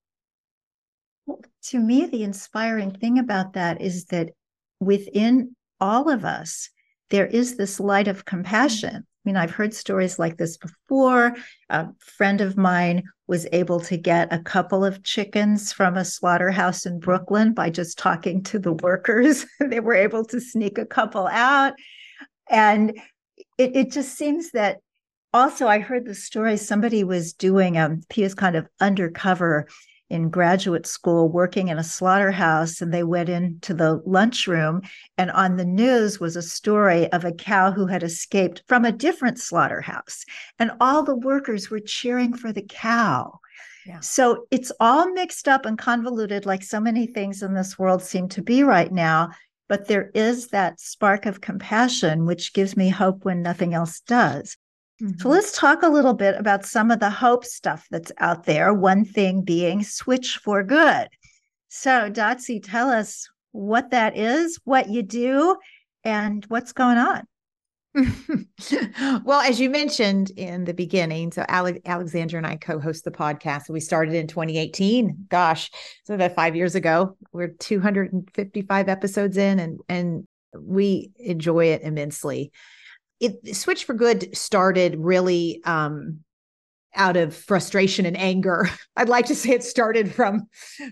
Well, 1.25 1.41
to 1.69 1.79
me, 1.79 2.07
the 2.07 2.23
inspiring 2.23 2.91
thing 2.91 3.19
about 3.19 3.53
that 3.53 3.81
is 3.81 4.05
that 4.05 4.31
within 4.79 5.55
all 5.79 6.09
of 6.09 6.25
us, 6.25 6.69
there 7.09 7.27
is 7.27 7.57
this 7.57 7.79
light 7.79 8.07
of 8.07 8.25
compassion. 8.25 8.95
I 8.95 9.29
mean, 9.29 9.37
I've 9.37 9.51
heard 9.51 9.73
stories 9.73 10.17
like 10.17 10.37
this 10.37 10.57
before. 10.57 11.35
A 11.69 11.89
friend 11.99 12.41
of 12.41 12.57
mine 12.57 13.03
was 13.27 13.45
able 13.51 13.79
to 13.81 13.97
get 13.97 14.33
a 14.33 14.39
couple 14.39 14.83
of 14.83 15.03
chickens 15.03 15.71
from 15.71 15.95
a 15.95 16.05
slaughterhouse 16.05 16.87
in 16.87 16.99
Brooklyn 16.99 17.53
by 17.53 17.69
just 17.69 17.99
talking 17.99 18.41
to 18.43 18.57
the 18.57 18.73
workers. 18.73 19.45
they 19.59 19.79
were 19.79 19.93
able 19.93 20.25
to 20.25 20.41
sneak 20.41 20.79
a 20.79 20.85
couple 20.85 21.27
out. 21.27 21.73
And 22.49 22.99
it, 23.61 23.75
it 23.75 23.91
just 23.91 24.17
seems 24.17 24.51
that 24.51 24.79
also, 25.33 25.67
I 25.67 25.79
heard 25.79 26.05
the 26.05 26.15
story 26.15 26.57
somebody 26.57 27.05
was 27.05 27.31
doing, 27.31 27.77
um, 27.77 28.01
he 28.09 28.23
was 28.23 28.35
kind 28.35 28.57
of 28.57 28.67
undercover 28.81 29.67
in 30.09 30.29
graduate 30.29 30.85
school 30.85 31.29
working 31.29 31.69
in 31.69 31.77
a 31.77 31.83
slaughterhouse 31.85 32.81
and 32.81 32.93
they 32.93 33.03
went 33.03 33.29
into 33.29 33.73
the 33.73 34.01
lunchroom 34.05 34.81
and 35.17 35.31
on 35.31 35.55
the 35.55 35.63
news 35.63 36.19
was 36.19 36.35
a 36.35 36.41
story 36.41 37.09
of 37.13 37.23
a 37.23 37.31
cow 37.31 37.71
who 37.71 37.87
had 37.87 38.03
escaped 38.03 38.61
from 38.67 38.83
a 38.83 38.91
different 38.91 39.39
slaughterhouse 39.39 40.25
and 40.59 40.69
all 40.81 41.01
the 41.01 41.15
workers 41.15 41.69
were 41.69 41.79
cheering 41.79 42.33
for 42.33 42.51
the 42.51 42.61
cow 42.63 43.39
yeah. 43.85 44.01
so 44.01 44.47
it's 44.51 44.69
all 44.81 45.09
mixed 45.13 45.47
up 45.47 45.65
and 45.65 45.77
convoluted 45.77 46.45
like 46.45 46.61
so 46.61 46.81
many 46.81 47.07
things 47.07 47.41
in 47.41 47.53
this 47.53 47.79
world 47.79 48.01
seem 48.01 48.27
to 48.27 48.41
be 48.41 48.63
right 48.63 48.91
now 48.91 49.29
but 49.71 49.87
there 49.87 50.11
is 50.13 50.49
that 50.49 50.81
spark 50.81 51.25
of 51.25 51.39
compassion 51.39 52.25
which 52.25 52.51
gives 52.51 52.75
me 52.75 52.89
hope 52.89 53.23
when 53.23 53.41
nothing 53.41 53.73
else 53.73 54.01
does 54.01 54.57
Mm-hmm. 55.01 55.19
So 55.19 55.29
let's 55.29 55.57
talk 55.57 55.81
a 55.81 55.89
little 55.89 56.13
bit 56.13 56.35
about 56.37 56.65
some 56.65 56.91
of 56.91 56.99
the 56.99 57.09
hope 57.09 57.43
stuff 57.43 57.87
that's 57.89 58.11
out 58.19 58.43
there. 58.43 58.73
One 58.73 59.03
thing 59.03 59.41
being 59.41 59.83
Switch 59.83 60.37
for 60.37 60.63
Good. 60.63 61.07
So, 61.69 62.11
Dotsie, 62.11 62.61
tell 62.63 62.89
us 62.89 63.27
what 63.51 63.91
that 63.91 64.15
is, 64.15 64.59
what 64.63 64.89
you 64.89 65.01
do, 65.01 65.57
and 66.03 66.45
what's 66.49 66.73
going 66.73 66.97
on. 66.97 67.23
well, 69.23 69.41
as 69.41 69.59
you 69.59 69.69
mentioned 69.69 70.31
in 70.31 70.63
the 70.63 70.73
beginning, 70.73 71.31
so 71.31 71.45
Ale- 71.49 71.79
Alexandra 71.85 72.37
and 72.37 72.47
I 72.47 72.55
co-host 72.55 73.03
the 73.03 73.11
podcast. 73.11 73.69
We 73.69 73.81
started 73.81 74.15
in 74.15 74.27
2018. 74.27 75.25
Gosh, 75.29 75.69
so 76.05 76.13
about 76.13 76.35
five 76.35 76.55
years 76.55 76.75
ago. 76.75 77.17
We're 77.33 77.49
255 77.49 78.89
episodes 78.89 79.37
in, 79.37 79.59
and 79.59 79.79
and 79.89 80.27
we 80.57 81.11
enjoy 81.17 81.67
it 81.67 81.81
immensely. 81.81 82.51
It 83.19 83.55
Switch 83.55 83.83
for 83.83 83.93
Good 83.93 84.35
started 84.35 84.95
really 84.97 85.61
um, 85.65 86.21
out 86.95 87.17
of 87.17 87.35
frustration 87.35 88.05
and 88.05 88.17
anger. 88.17 88.69
I'd 88.95 89.09
like 89.09 89.25
to 89.25 89.35
say 89.35 89.51
it 89.51 89.63
started 89.63 90.13
from 90.13 90.47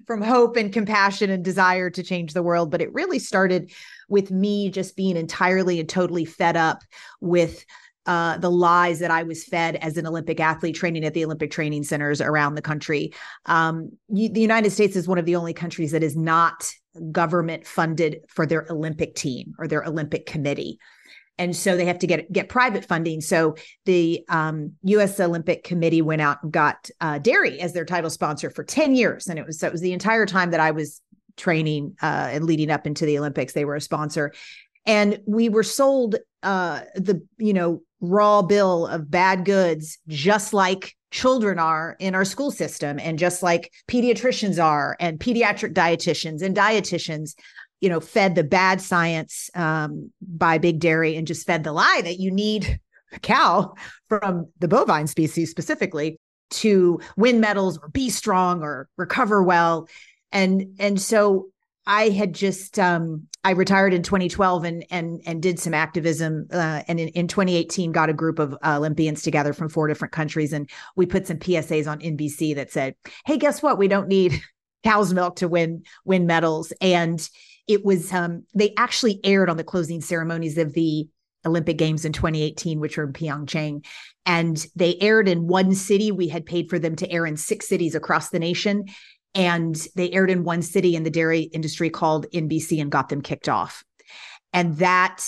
from 0.05 0.21
hope 0.21 0.57
and 0.57 0.73
compassion 0.73 1.29
and 1.29 1.45
desire 1.45 1.89
to 1.91 2.03
change 2.03 2.33
the 2.33 2.43
world, 2.43 2.71
but 2.71 2.81
it 2.81 2.93
really 2.93 3.19
started 3.19 3.71
with 4.09 4.31
me 4.31 4.69
just 4.69 4.95
being 4.95 5.17
entirely 5.17 5.79
and 5.79 5.87
totally 5.87 6.25
fed 6.25 6.57
up 6.57 6.81
with 7.21 7.65
uh, 8.05 8.37
the 8.39 8.49
lies 8.49 8.99
that 8.99 9.11
I 9.11 9.23
was 9.23 9.43
fed 9.43 9.75
as 9.75 9.95
an 9.97 10.07
Olympic 10.07 10.39
athlete 10.39 10.75
training 10.75 11.05
at 11.05 11.13
the 11.13 11.23
Olympic 11.23 11.51
training 11.51 11.83
centers 11.83 12.21
around 12.21 12.55
the 12.55 12.61
country. 12.61 13.13
Um, 13.45 13.91
you, 14.07 14.29
the 14.29 14.41
United 14.41 14.71
States 14.71 14.95
is 14.95 15.07
one 15.07 15.19
of 15.19 15.25
the 15.25 15.35
only 15.35 15.53
countries 15.53 15.91
that 15.91 16.01
is 16.01 16.15
not 16.15 16.71
government 17.11 17.67
funded 17.67 18.21
for 18.27 18.45
their 18.45 18.65
Olympic 18.69 19.15
team 19.15 19.53
or 19.59 19.67
their 19.67 19.83
Olympic 19.83 20.25
committee. 20.25 20.79
And 21.37 21.55
so 21.55 21.77
they 21.77 21.85
have 21.85 21.99
to 21.99 22.07
get 22.07 22.31
get 22.31 22.49
private 22.49 22.83
funding. 22.83 23.21
So 23.21 23.55
the 23.85 24.25
um, 24.27 24.73
U.S. 24.83 25.19
Olympic 25.19 25.63
Committee 25.63 26.01
went 26.01 26.21
out 26.21 26.43
and 26.43 26.51
got 26.51 26.89
uh, 26.99 27.19
dairy 27.19 27.61
as 27.61 27.73
their 27.73 27.85
title 27.85 28.09
sponsor 28.09 28.49
for 28.49 28.65
ten 28.65 28.93
years, 28.93 29.27
and 29.27 29.39
it 29.39 29.45
was 29.45 29.57
so 29.57 29.67
it 29.67 29.71
was 29.71 29.79
the 29.79 29.93
entire 29.93 30.25
time 30.25 30.51
that 30.51 30.59
I 30.59 30.71
was 30.71 31.01
training 31.39 31.95
uh, 32.01 32.29
and 32.31 32.45
leading 32.45 32.69
up 32.69 32.85
into 32.85 33.05
the 33.05 33.17
Olympics. 33.17 33.53
They 33.53 33.65
were 33.65 33.75
a 33.75 33.81
sponsor, 33.81 34.33
and 34.85 35.19
we 35.25 35.49
were 35.49 35.63
sold 35.63 36.17
uh, 36.43 36.81
the 36.95 37.25
you 37.37 37.53
know 37.53 37.81
raw 38.01 38.43
bill 38.43 38.85
of 38.87 39.09
bad 39.09 39.45
goods, 39.45 39.97
just 40.07 40.53
like 40.53 40.95
children 41.11 41.57
are 41.57 41.95
in 41.99 42.13
our 42.13 42.25
school 42.25 42.51
system, 42.51 42.99
and 42.99 43.17
just 43.17 43.41
like 43.41 43.71
pediatricians 43.87 44.63
are, 44.63 44.95
and 44.99 45.19
pediatric 45.19 45.73
dietitians 45.73 46.43
and 46.43 46.55
dietitians. 46.55 47.35
You 47.81 47.87
know, 47.87 48.01
fed 48.01 48.35
the 48.35 48.43
bad 48.43 48.81
science 48.81 49.49
um, 49.55 50.11
by 50.21 50.57
big 50.57 50.79
dairy 50.79 51.15
and 51.15 51.25
just 51.25 51.47
fed 51.47 51.63
the 51.63 51.71
lie 51.71 52.01
that 52.03 52.19
you 52.19 52.29
need 52.29 52.77
a 53.13 53.19
cow 53.19 53.73
from 54.09 54.49
the 54.59 54.67
bovine 54.67 55.07
species 55.07 55.49
specifically 55.49 56.19
to 56.49 56.99
win 57.15 57.39
medals 57.39 57.77
or 57.81 57.89
be 57.89 58.09
strong 58.09 58.61
or 58.61 58.87
recover 58.97 59.43
well 59.43 59.87
and 60.31 60.75
and 60.79 61.01
so 61.01 61.49
I 61.85 62.09
had 62.09 62.33
just 62.35 62.77
um, 62.77 63.27
I 63.43 63.51
retired 63.51 63.93
in 63.93 64.03
2012 64.03 64.63
and 64.63 64.85
and 64.91 65.21
and 65.25 65.41
did 65.41 65.59
some 65.59 65.73
activism 65.73 66.47
uh, 66.51 66.83
and 66.87 66.99
in, 66.99 67.07
in 67.09 67.27
2018 67.27 67.91
got 67.91 68.09
a 68.09 68.13
group 68.13 68.37
of 68.37 68.55
Olympians 68.63 69.23
together 69.23 69.53
from 69.53 69.69
four 69.69 69.87
different 69.87 70.11
countries 70.11 70.53
and 70.53 70.69
we 70.95 71.05
put 71.05 71.25
some 71.25 71.37
PSAs 71.37 71.89
on 71.89 71.99
NBC 71.99 72.55
that 72.55 72.71
said, 72.71 72.95
"Hey, 73.25 73.37
guess 73.37 73.63
what? 73.63 73.77
We 73.77 73.87
don't 73.87 74.07
need 74.07 74.39
cow's 74.83 75.13
milk 75.13 75.37
to 75.37 75.47
win 75.47 75.83
win 76.05 76.27
medals." 76.27 76.71
And 76.79 77.27
it 77.67 77.83
was 77.83 78.13
um, 78.13 78.43
they 78.53 78.73
actually 78.77 79.19
aired 79.23 79.49
on 79.49 79.57
the 79.57 79.63
closing 79.63 80.01
ceremonies 80.01 80.57
of 80.57 80.73
the 80.73 81.07
Olympic 81.45 81.77
Games 81.77 82.05
in 82.05 82.13
2018, 82.13 82.79
which 82.79 82.97
were 82.97 83.05
in 83.05 83.13
Pyeongchang. 83.13 83.85
And 84.25 84.63
they 84.75 84.97
aired 84.99 85.27
in 85.27 85.47
one 85.47 85.73
city. 85.73 86.11
We 86.11 86.27
had 86.27 86.45
paid 86.45 86.69
for 86.69 86.77
them 86.77 86.95
to 86.97 87.09
air 87.09 87.25
in 87.25 87.37
six 87.37 87.67
cities 87.67 87.95
across 87.95 88.29
the 88.29 88.39
nation 88.39 88.85
and 89.35 89.75
they 89.95 90.11
aired 90.11 90.31
in 90.31 90.43
one 90.43 90.61
city 90.61 90.95
in 90.95 91.03
the 91.03 91.09
dairy 91.09 91.41
industry 91.41 91.89
called 91.89 92.25
NBC 92.33 92.81
and 92.81 92.91
got 92.91 93.09
them 93.09 93.21
kicked 93.21 93.49
off. 93.49 93.83
And 94.53 94.77
that 94.77 95.23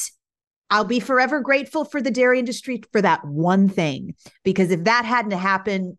I'll 0.70 0.86
be 0.86 1.00
forever 1.00 1.41
grateful 1.41 1.86
for 1.86 2.01
the 2.01 2.12
dairy 2.12 2.39
industry 2.39 2.81
for 2.91 3.01
that 3.01 3.25
one 3.25 3.67
thing 3.67 4.15
because 4.43 4.72
if 4.72 4.86
that 4.86 5.05
hadn't 5.05 5.31
happened, 5.31 5.98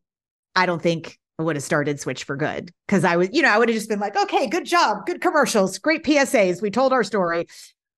I 0.56 0.66
don't 0.66 0.82
think 0.82 1.18
I 1.38 1.42
would 1.42 1.56
have 1.56 1.62
started 1.62 2.00
Switch 2.00 2.24
for 2.24 2.36
Good 2.36 2.70
because 2.86 3.04
I 3.04 3.16
was, 3.16 3.28
you 3.32 3.42
know, 3.42 3.50
I 3.50 3.58
would 3.58 3.68
have 3.68 3.76
just 3.76 3.88
been 3.88 4.00
like, 4.00 4.16
okay, 4.16 4.46
good 4.46 4.64
job, 4.64 5.06
good 5.06 5.20
commercials, 5.20 5.78
great 5.78 6.04
PSAs. 6.04 6.62
We 6.62 6.70
told 6.70 6.92
our 6.92 7.04
story. 7.04 7.46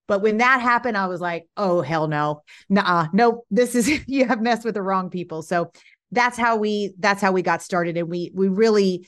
But 0.07 0.21
when 0.21 0.37
that 0.37 0.61
happened, 0.61 0.97
I 0.97 1.07
was 1.07 1.21
like, 1.21 1.47
oh, 1.57 1.81
hell 1.81 2.07
no. 2.07 2.43
Nah, 2.69 3.07
nope. 3.13 3.45
This 3.49 3.73
is, 3.73 3.89
you 4.07 4.25
have 4.25 4.41
messed 4.41 4.65
with 4.65 4.75
the 4.75 4.81
wrong 4.81 5.09
people. 5.09 5.41
So 5.41 5.71
that's 6.11 6.37
how 6.37 6.57
we, 6.57 6.93
that's 6.99 7.21
how 7.21 7.31
we 7.31 7.41
got 7.41 7.61
started. 7.63 7.97
And 7.97 8.09
we, 8.09 8.31
we 8.33 8.47
really 8.47 9.07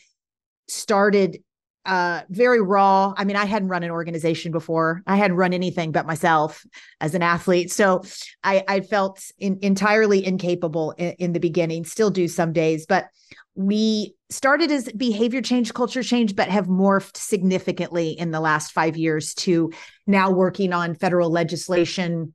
started 0.67 1.39
uh, 1.87 2.23
very 2.29 2.61
raw. 2.61 3.13
I 3.15 3.23
mean, 3.23 3.37
I 3.37 3.45
hadn't 3.45 3.69
run 3.69 3.81
an 3.81 3.91
organization 3.91 4.51
before. 4.51 5.01
I 5.07 5.15
hadn't 5.15 5.37
run 5.37 5.53
anything 5.53 5.93
but 5.93 6.05
myself 6.05 6.65
as 6.99 7.15
an 7.15 7.23
athlete. 7.23 7.71
So 7.71 8.03
I, 8.43 8.63
I 8.67 8.81
felt 8.81 9.23
in, 9.39 9.57
entirely 9.61 10.25
incapable 10.25 10.91
in, 10.91 11.13
in, 11.13 11.33
the 11.33 11.39
beginning, 11.39 11.85
still 11.85 12.09
do 12.09 12.27
some 12.27 12.51
days. 12.51 12.85
But 12.85 13.07
we 13.55 14.15
started 14.29 14.69
as 14.69 14.91
behavior 14.91 15.41
change, 15.41 15.73
culture 15.73 16.03
change, 16.03 16.35
but 16.35 16.49
have 16.49 16.67
morphed 16.67 17.15
significantly 17.15 18.09
in 18.09 18.31
the 18.31 18.41
last 18.41 18.73
five 18.73 18.97
years 18.97 19.33
to 19.35 19.71
now 20.05 20.29
working 20.29 20.73
on 20.73 20.93
federal 20.93 21.31
legislation 21.31 22.33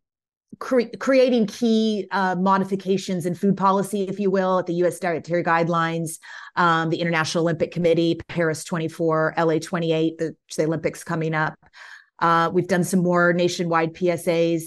cre- 0.58 0.94
creating 0.98 1.46
key 1.46 2.06
uh, 2.10 2.34
modifications 2.36 3.26
in 3.26 3.34
food 3.34 3.56
policy, 3.56 4.02
if 4.02 4.18
you 4.18 4.30
will, 4.30 4.58
at 4.58 4.66
the 4.66 4.74
U.S. 4.74 4.98
dietary 4.98 5.42
guidelines, 5.42 6.18
um, 6.56 6.90
the 6.90 7.00
International 7.00 7.44
Olympic 7.44 7.72
Committee, 7.72 8.20
Paris 8.28 8.64
24, 8.64 9.34
LA 9.38 9.58
28, 9.58 10.18
the, 10.18 10.36
the 10.56 10.64
Olympics 10.64 11.04
coming 11.04 11.34
up. 11.34 11.54
Uh, 12.18 12.50
we've 12.52 12.68
done 12.68 12.84
some 12.84 13.00
more 13.00 13.32
nationwide 13.32 13.94
PSAs. 13.94 14.62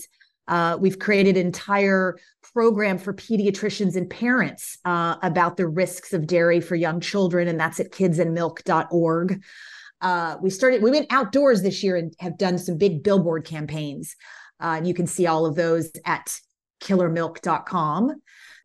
Uh, 0.48 0.78
we've 0.80 1.00
created 1.00 1.38
an 1.38 1.48
entire 1.48 2.18
program 2.54 2.98
for 2.98 3.14
pediatricians 3.14 3.96
and 3.96 4.10
parents 4.10 4.78
uh, 4.86 5.16
about 5.24 5.58
the 5.58 5.68
risks 5.68 6.14
of 6.14 6.28
dairy 6.28 6.62
for 6.62 6.76
young 6.76 7.00
children, 7.00 7.48
and 7.48 7.60
that's 7.60 7.80
at 7.80 7.92
kidsandmilk.org. 7.92 9.44
Uh, 10.02 10.38
we 10.42 10.50
started, 10.50 10.84
we 10.84 10.92
went 10.92 11.08
outdoors 11.10 11.62
this 11.64 11.82
year 11.82 11.96
and 11.96 12.14
have 12.20 12.38
done 12.38 12.58
some 12.58 12.78
big 12.78 13.02
billboard 13.02 13.46
campaigns 13.46 14.16
uh, 14.66 14.82
you 14.84 14.96
can 14.96 15.06
see 15.06 15.28
all 15.28 15.46
of 15.46 15.56
those 15.56 15.92
at 16.06 16.36
killermilk.com. 16.82 18.16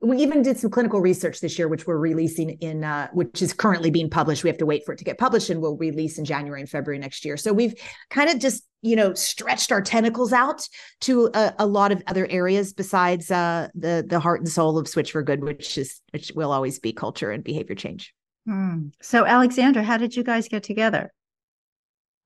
We 0.03 0.17
even 0.17 0.41
did 0.41 0.59
some 0.59 0.71
clinical 0.71 1.03
research 1.03 1.41
this 1.41 1.59
year, 1.59 1.69
which 1.69 1.87
we're 1.87 1.99
releasing 1.99 2.51
in, 2.61 2.85
uh, 2.85 3.09
which 3.13 3.43
is 3.43 3.53
currently 3.53 3.91
being 3.91 4.09
published. 4.09 4.43
We 4.43 4.49
have 4.49 4.57
to 4.59 4.67
wait 4.67 4.87
for 4.87 4.95
it 4.95 4.99
to 4.99 5.05
get 5.05 5.19
published, 5.19 5.51
and 5.51 5.61
we'll 5.61 5.77
release 5.77 6.17
in 6.17 6.25
January 6.25 6.61
and 6.61 6.71
February 6.71 6.99
next 6.99 7.23
year. 7.27 7.37
So 7.37 7.53
we've 7.53 7.75
kind 8.09 8.31
of 8.31 8.39
just, 8.39 8.65
you 8.81 8.97
know, 8.97 9.13
stretched 9.13 9.71
our 9.73 9.83
tentacles 9.83 10.33
out 10.33 10.67
to 11.03 11.29
a, 11.35 11.53
a 11.59 11.67
lot 11.67 11.93
of 11.93 12.03
other 12.07 12.27
areas 12.31 12.73
besides 12.73 13.31
uh, 13.31 13.69
the 13.75 14.03
the 14.09 14.21
heart 14.21 14.41
and 14.41 14.49
soul 14.49 14.79
of 14.79 14.89
Switch 14.89 15.13
for 15.13 15.23
Good, 15.23 15.45
which 15.45 15.77
is 15.77 16.01
which 16.13 16.33
will 16.35 16.51
always 16.51 16.79
be 16.79 16.95
culture 16.95 17.31
and 17.31 17.45
behavior 17.45 17.77
change. 17.77 18.15
Hmm. 18.47 18.89
So, 19.03 19.27
Alexandra, 19.27 19.83
how 19.83 19.99
did 19.99 20.17
you 20.17 20.25
guys 20.25 20.49
get 20.49 20.63
together? 20.63 21.13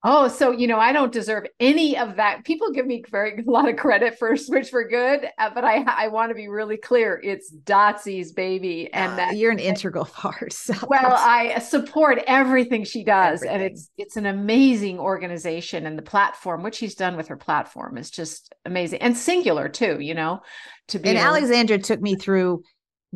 Oh, 0.06 0.28
so 0.28 0.50
you 0.50 0.66
know, 0.66 0.78
I 0.78 0.92
don't 0.92 1.10
deserve 1.10 1.46
any 1.58 1.96
of 1.96 2.16
that. 2.16 2.44
People 2.44 2.70
give 2.70 2.86
me 2.86 3.02
very 3.10 3.42
a 3.48 3.50
lot 3.50 3.68
of 3.68 3.76
credit 3.76 4.18
for 4.18 4.36
Switch 4.36 4.68
for 4.68 4.86
Good, 4.86 5.26
uh, 5.38 5.50
but 5.54 5.64
I 5.64 5.82
I 5.82 6.08
want 6.08 6.28
to 6.28 6.34
be 6.34 6.46
really 6.46 6.76
clear. 6.76 7.20
It's 7.24 7.50
Dotsie's 7.50 8.32
baby, 8.32 8.92
and 8.92 9.12
uh, 9.14 9.16
that 9.16 9.36
you're 9.36 9.50
an 9.50 9.58
integral 9.58 10.04
part. 10.12 10.52
So 10.52 10.74
well, 10.86 11.14
I 11.14 11.58
support 11.58 12.22
everything 12.26 12.84
she 12.84 13.02
does, 13.02 13.42
everything. 13.42 13.54
and 13.54 13.72
it's 13.72 13.90
it's 13.96 14.16
an 14.16 14.26
amazing 14.26 14.98
organization, 14.98 15.86
and 15.86 15.96
the 15.96 16.02
platform, 16.02 16.62
which 16.62 16.74
she's 16.76 16.94
done 16.94 17.16
with 17.16 17.28
her 17.28 17.36
platform, 17.36 17.96
is 17.96 18.10
just 18.10 18.54
amazing 18.66 19.00
and 19.00 19.16
singular 19.16 19.70
too. 19.70 19.98
You 20.00 20.12
know, 20.12 20.42
to 20.88 20.98
be 20.98 21.08
and 21.08 21.18
Alexandra 21.18 21.78
took 21.78 22.02
me 22.02 22.14
through 22.14 22.62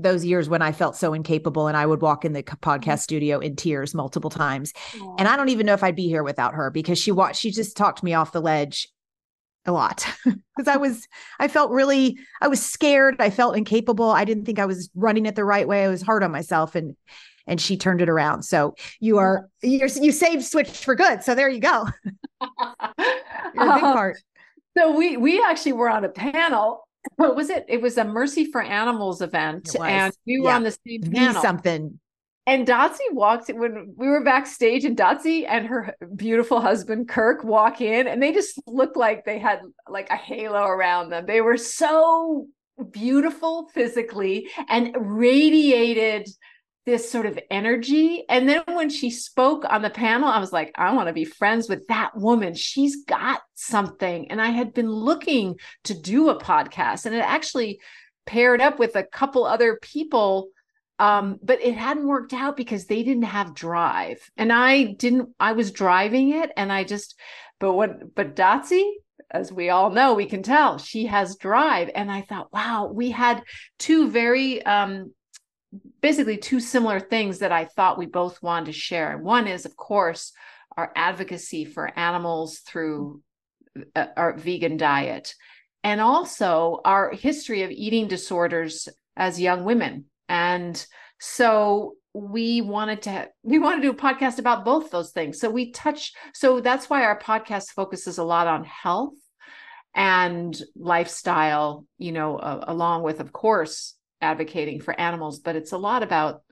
those 0.03 0.25
years 0.25 0.49
when 0.49 0.63
I 0.63 0.73
felt 0.73 0.97
so 0.97 1.13
incapable 1.13 1.67
and 1.67 1.77
I 1.77 1.85
would 1.85 2.01
walk 2.01 2.25
in 2.25 2.33
the 2.33 2.43
podcast 2.43 2.83
mm-hmm. 2.83 2.97
studio 2.99 3.39
in 3.41 3.57
tears 3.57 3.95
multiple 3.95 4.31
times. 4.31 4.73
Aww. 4.93 5.17
And 5.19 5.29
I 5.29 5.37
don't 5.37 5.49
even 5.49 5.67
know 5.67 5.75
if 5.75 5.83
I'd 5.83 5.97
be 5.97 6.09
here 6.09 6.23
without 6.23 6.55
her 6.55 6.71
because 6.71 6.99
she 6.99 7.11
watched, 7.11 7.41
she 7.41 7.51
just 7.51 7.77
talked 7.77 8.03
me 8.03 8.15
off 8.15 8.33
the 8.33 8.41
ledge 8.41 8.89
a 9.67 9.73
lot 9.73 10.07
because 10.25 10.69
I 10.69 10.77
was, 10.79 11.07
I 11.41 11.49
felt 11.49 11.73
really, 11.73 12.19
I 12.41 12.49
was 12.49 12.65
scared. 12.65 13.17
I 13.19 13.31
felt 13.31 13.57
incapable. 13.57 14.11
I 14.11 14.25
didn't 14.25 14.45
think 14.45 14.59
I 14.59 14.67
was 14.67 14.89
running 14.95 15.27
it 15.27 15.35
the 15.35 15.45
right 15.45 15.67
way. 15.67 15.85
I 15.85 15.89
was 15.89 16.03
hard 16.03 16.23
on 16.23 16.31
myself 16.31 16.75
and, 16.75 16.97
and 17.47 17.61
she 17.61 17.77
turned 17.77 18.01
it 18.01 18.09
around. 18.09 18.43
So 18.43 18.75
you 19.01 19.19
are, 19.19 19.49
you're, 19.63 19.89
you 19.89 20.13
saved 20.13 20.45
switch 20.45 20.69
for 20.69 20.95
good. 20.95 21.25
So 21.25 21.35
there 21.35 21.49
you 21.49 21.61
go. 21.61 21.89
you're 22.41 23.71
a 23.71 23.75
big 23.75 23.83
part. 23.83 24.19
So 24.77 24.97
we, 24.97 25.17
we 25.17 25.43
actually 25.43 25.73
were 25.73 25.89
on 25.89 26.05
a 26.05 26.09
panel 26.09 26.88
what 27.17 27.37
was 27.37 27.51
it? 27.51 27.65
It 27.69 27.81
was 27.81 27.99
a 27.99 28.05
Mercy 28.05 28.45
for 28.51 28.63
Animals 28.63 29.21
event, 29.21 29.75
and 29.81 30.13
we 30.27 30.41
were 30.41 30.49
yeah. 30.49 30.57
on 30.57 30.63
the 30.63 30.77
same 30.87 31.03
panel. 31.13 31.43
Something. 31.43 31.99
And 32.47 32.67
Dotsie 32.67 33.13
walked 33.13 33.51
when 33.51 33.93
we 33.97 34.09
were 34.09 34.25
backstage, 34.25 34.85
and 34.85 34.97
Dotsie 34.97 35.45
and 35.47 35.67
her 35.67 35.95
beautiful 36.17 36.61
husband 36.61 37.09
Kirk 37.09 37.45
walk 37.45 37.81
in, 37.81 38.07
and 38.07 38.23
they 38.23 38.33
just 38.33 38.59
looked 38.67 38.97
like 38.97 39.25
they 39.25 39.39
had 39.39 39.61
like 39.89 40.09
a 40.11 40.17
halo 40.17 40.63
around 40.63 41.11
them. 41.11 41.27
They 41.27 41.43
were 41.43 41.59
so 41.59 42.47
beautiful 42.91 43.69
physically 43.75 44.49
and 44.69 44.95
radiated 44.99 46.29
this 46.89 47.11
sort 47.11 47.27
of 47.27 47.39
energy. 47.51 48.25
And 48.29 48.49
then 48.49 48.63
when 48.67 48.89
she 48.89 49.11
spoke 49.11 49.65
on 49.69 49.83
the 49.83 49.91
panel, 49.91 50.29
I 50.29 50.41
was 50.41 50.53
like, 50.53 50.73
I 50.75 50.93
want 50.95 51.09
to 51.09 51.13
be 51.13 51.25
friends 51.25 51.69
with 51.69 51.87
that 51.89 52.17
woman. 52.17 52.55
She's 52.55 53.05
got 53.05 53.43
something. 53.55 54.31
And 54.31 54.41
I 54.41 54.49
had 54.49 54.73
been 54.73 54.91
looking 54.91 55.57
to 55.85 55.95
do 55.95 56.31
a 56.31 56.41
podcast 56.41 57.05
and 57.05 57.15
it 57.15 57.19
actually 57.19 57.81
paired 58.27 58.63
up 58.63 58.79
with 58.79 58.97
a 58.97 59.05
couple 59.05 59.45
other 59.45 59.79
people. 59.83 60.49
Um, 60.99 61.39
but 61.43 61.63
it 61.63 61.77
hadn't 61.77 62.09
worked 62.09 62.33
out 62.33 62.57
because 62.57 62.87
they 62.87 63.03
didn't 63.03 63.23
have 63.25 63.55
drive. 63.55 64.19
And 64.37 64.53
I 64.53 64.85
didn't, 64.85 65.29
I 65.39 65.53
was 65.53 65.71
driving 65.71 66.33
it 66.33 66.51
and 66.57 66.73
I 66.73 66.85
just, 66.85 67.17
but 67.61 67.75
what, 67.75 68.15
but 68.15 68.35
Dotsie, 68.35 68.91
as 69.31 69.53
we 69.53 69.69
all 69.69 69.91
know, 69.91 70.15
we 70.15 70.27
can 70.27 70.43
tell 70.43 70.79
she 70.79 71.07
has 71.07 71.37
drive. 71.37 71.91
And 71.95 72.11
I 72.11 72.23
thought, 72.23 72.53
wow, 72.53 72.91
we 72.93 73.11
had 73.11 73.43
two 73.79 74.09
very 74.11 74.65
um, 74.65 75.13
basically 76.01 76.37
two 76.37 76.61
similar 76.61 77.01
things 77.01 77.39
that 77.39 77.53
I 77.53 77.65
thought 77.65 77.99
we 77.99 78.07
both 78.07 78.43
wanted 78.43 78.67
to 78.67 78.73
share. 78.73 79.19
One 79.19 79.47
is, 79.47 79.65
of 79.65 79.77
course, 79.77 80.33
our 80.77 80.93
advocacy 80.95 81.65
for 81.65 81.99
animals 81.99 82.61
through 82.61 83.23
uh, 83.97 84.07
our 84.17 84.37
vegan 84.37 84.77
diet, 84.77 85.35
and 85.83 86.01
also 86.01 86.81
our 86.85 87.13
history 87.13 87.63
of 87.63 87.71
eating 87.71 88.09
disorders 88.09 88.89
as 89.17 89.41
young 89.41 89.65
women. 89.65 90.07
And 90.29 90.85
so 91.21 91.95
we 92.15 92.61
wanted 92.61 93.03
to 93.03 93.29
we 93.43 93.59
wanted 93.59 93.83
to 93.83 93.89
do 93.89 93.91
a 93.91 93.95
podcast 93.95 94.39
about 94.39 94.65
both 94.65 94.91
those 94.91 95.11
things. 95.11 95.41
So 95.41 95.51
we 95.51 95.73
touch 95.73 96.13
so 96.35 96.61
that's 96.61 96.89
why 96.89 97.05
our 97.05 97.19
podcast 97.19 97.71
focuses 97.71 98.19
a 98.19 98.25
lot 98.25 98.47
on 98.47 98.65
health 98.65 99.15
and 99.95 100.61
lifestyle, 100.77 101.87
you 101.99 102.13
know, 102.13 102.37
uh, 102.37 102.65
along 102.69 103.03
with 103.03 103.21
of 103.21 103.33
course 103.33 103.95
advocating 104.21 104.81
for 104.81 104.99
animals, 104.99 105.41
but 105.41 105.57
it's 105.57 105.73
a 105.73 105.79
lot 105.79 106.03
about 106.03 106.43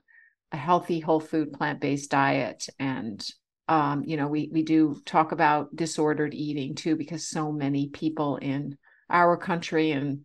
a 0.51 0.57
healthy, 0.57 0.99
whole 0.99 1.19
food, 1.19 1.51
plant 1.53 1.81
based 1.81 2.09
diet. 2.09 2.67
And, 2.79 3.25
um, 3.67 4.03
you 4.05 4.17
know, 4.17 4.27
we, 4.27 4.49
we 4.51 4.63
do 4.63 5.01
talk 5.05 5.31
about 5.31 5.75
disordered 5.75 6.33
eating 6.33 6.75
too, 6.75 6.95
because 6.95 7.27
so 7.27 7.51
many 7.51 7.89
people 7.89 8.37
in 8.37 8.77
our 9.09 9.37
country 9.37 9.91
and 9.91 10.21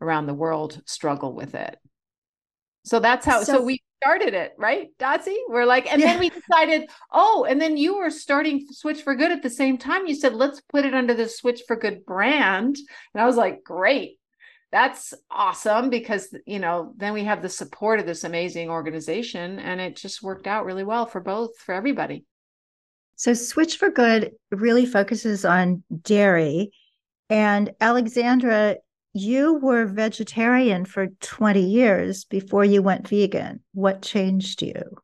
around 0.00 0.26
the 0.26 0.34
world 0.34 0.82
struggle 0.86 1.34
with 1.34 1.54
it. 1.54 1.76
So 2.84 2.98
that's 2.98 3.24
how, 3.24 3.42
so, 3.42 3.54
so 3.54 3.62
we 3.62 3.80
started 4.02 4.34
it, 4.34 4.52
right, 4.58 4.88
Dotsie? 4.98 5.38
We're 5.48 5.64
like, 5.64 5.90
and 5.90 6.00
yeah. 6.00 6.08
then 6.08 6.20
we 6.20 6.30
decided, 6.30 6.90
oh, 7.12 7.46
and 7.48 7.60
then 7.60 7.76
you 7.76 7.96
were 7.96 8.10
starting 8.10 8.66
Switch 8.72 9.02
for 9.02 9.14
Good 9.14 9.30
at 9.30 9.42
the 9.42 9.50
same 9.50 9.78
time. 9.78 10.06
You 10.06 10.16
said, 10.16 10.34
let's 10.34 10.60
put 10.62 10.84
it 10.84 10.92
under 10.92 11.14
the 11.14 11.28
Switch 11.28 11.62
for 11.66 11.76
Good 11.76 12.04
brand. 12.04 12.76
And 13.14 13.22
I 13.22 13.26
was 13.26 13.36
like, 13.36 13.62
great 13.62 14.18
that's 14.72 15.12
awesome 15.30 15.90
because 15.90 16.34
you 16.46 16.58
know 16.58 16.94
then 16.96 17.12
we 17.12 17.24
have 17.24 17.42
the 17.42 17.48
support 17.48 18.00
of 18.00 18.06
this 18.06 18.24
amazing 18.24 18.70
organization 18.70 19.58
and 19.58 19.80
it 19.80 19.96
just 19.96 20.22
worked 20.22 20.46
out 20.46 20.64
really 20.64 20.82
well 20.82 21.06
for 21.06 21.20
both 21.20 21.56
for 21.58 21.74
everybody. 21.74 22.24
So 23.16 23.34
switch 23.34 23.76
for 23.76 23.90
good 23.90 24.32
really 24.50 24.86
focuses 24.86 25.44
on 25.44 25.84
dairy. 26.02 26.72
And 27.28 27.72
alexandra 27.80 28.76
you 29.14 29.54
were 29.58 29.84
vegetarian 29.84 30.86
for 30.86 31.08
20 31.20 31.60
years 31.60 32.24
before 32.24 32.64
you 32.64 32.82
went 32.82 33.06
vegan. 33.06 33.60
What 33.74 34.00
changed 34.00 34.62
you 34.62 35.01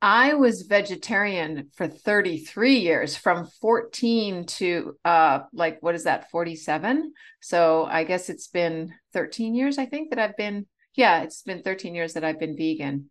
I 0.00 0.34
was 0.34 0.62
vegetarian 0.62 1.70
for 1.74 1.88
33 1.88 2.78
years 2.78 3.16
from 3.16 3.46
14 3.60 4.46
to 4.46 4.96
uh 5.04 5.40
like 5.52 5.78
what 5.80 5.96
is 5.96 6.04
that 6.04 6.30
47 6.30 7.12
so 7.40 7.84
I 7.84 8.04
guess 8.04 8.28
it's 8.28 8.46
been 8.46 8.94
13 9.12 9.54
years 9.54 9.76
I 9.78 9.86
think 9.86 10.10
that 10.10 10.18
I've 10.20 10.36
been 10.36 10.66
yeah 10.94 11.22
it's 11.22 11.42
been 11.42 11.62
13 11.62 11.94
years 11.94 12.12
that 12.14 12.24
I've 12.24 12.38
been 12.38 12.56
vegan. 12.56 13.10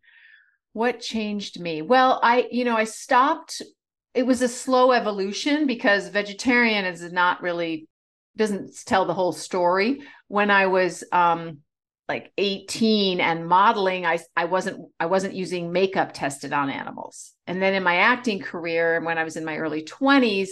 What 0.74 1.02
changed 1.02 1.60
me? 1.60 1.82
Well 1.82 2.20
I 2.24 2.48
you 2.52 2.64
know 2.64 2.78
I 2.78 2.86
stopped 2.86 3.62
it 4.14 4.26
was 4.26 4.42
a 4.42 4.48
slow 4.48 4.94
evolution 4.94 5.68
because 5.68 6.08
vegetarian 6.08 6.86
is 6.86 7.12
not 7.12 7.42
really 7.42 7.88
doesn't 8.38 8.72
tell 8.86 9.06
the 9.06 9.14
whole 9.14 9.34
story. 9.34 10.04
When 10.28 10.50
I 10.50 10.68
was 10.68 11.04
um 11.12 11.60
like 12.08 12.32
18 12.38 13.20
and 13.20 13.48
modeling 13.48 14.06
i 14.06 14.20
i 14.36 14.46
wasn't 14.46 14.80
i 15.00 15.06
wasn't 15.06 15.34
using 15.34 15.72
makeup 15.72 16.14
tested 16.14 16.54
on 16.54 16.70
animals. 16.70 17.34
And 17.46 17.62
then 17.62 17.74
in 17.74 17.84
my 17.84 17.98
acting 17.98 18.40
career 18.40 19.02
when 19.04 19.18
i 19.18 19.24
was 19.24 19.36
in 19.36 19.46
my 19.46 19.58
early 19.58 19.84
20s 19.84 20.50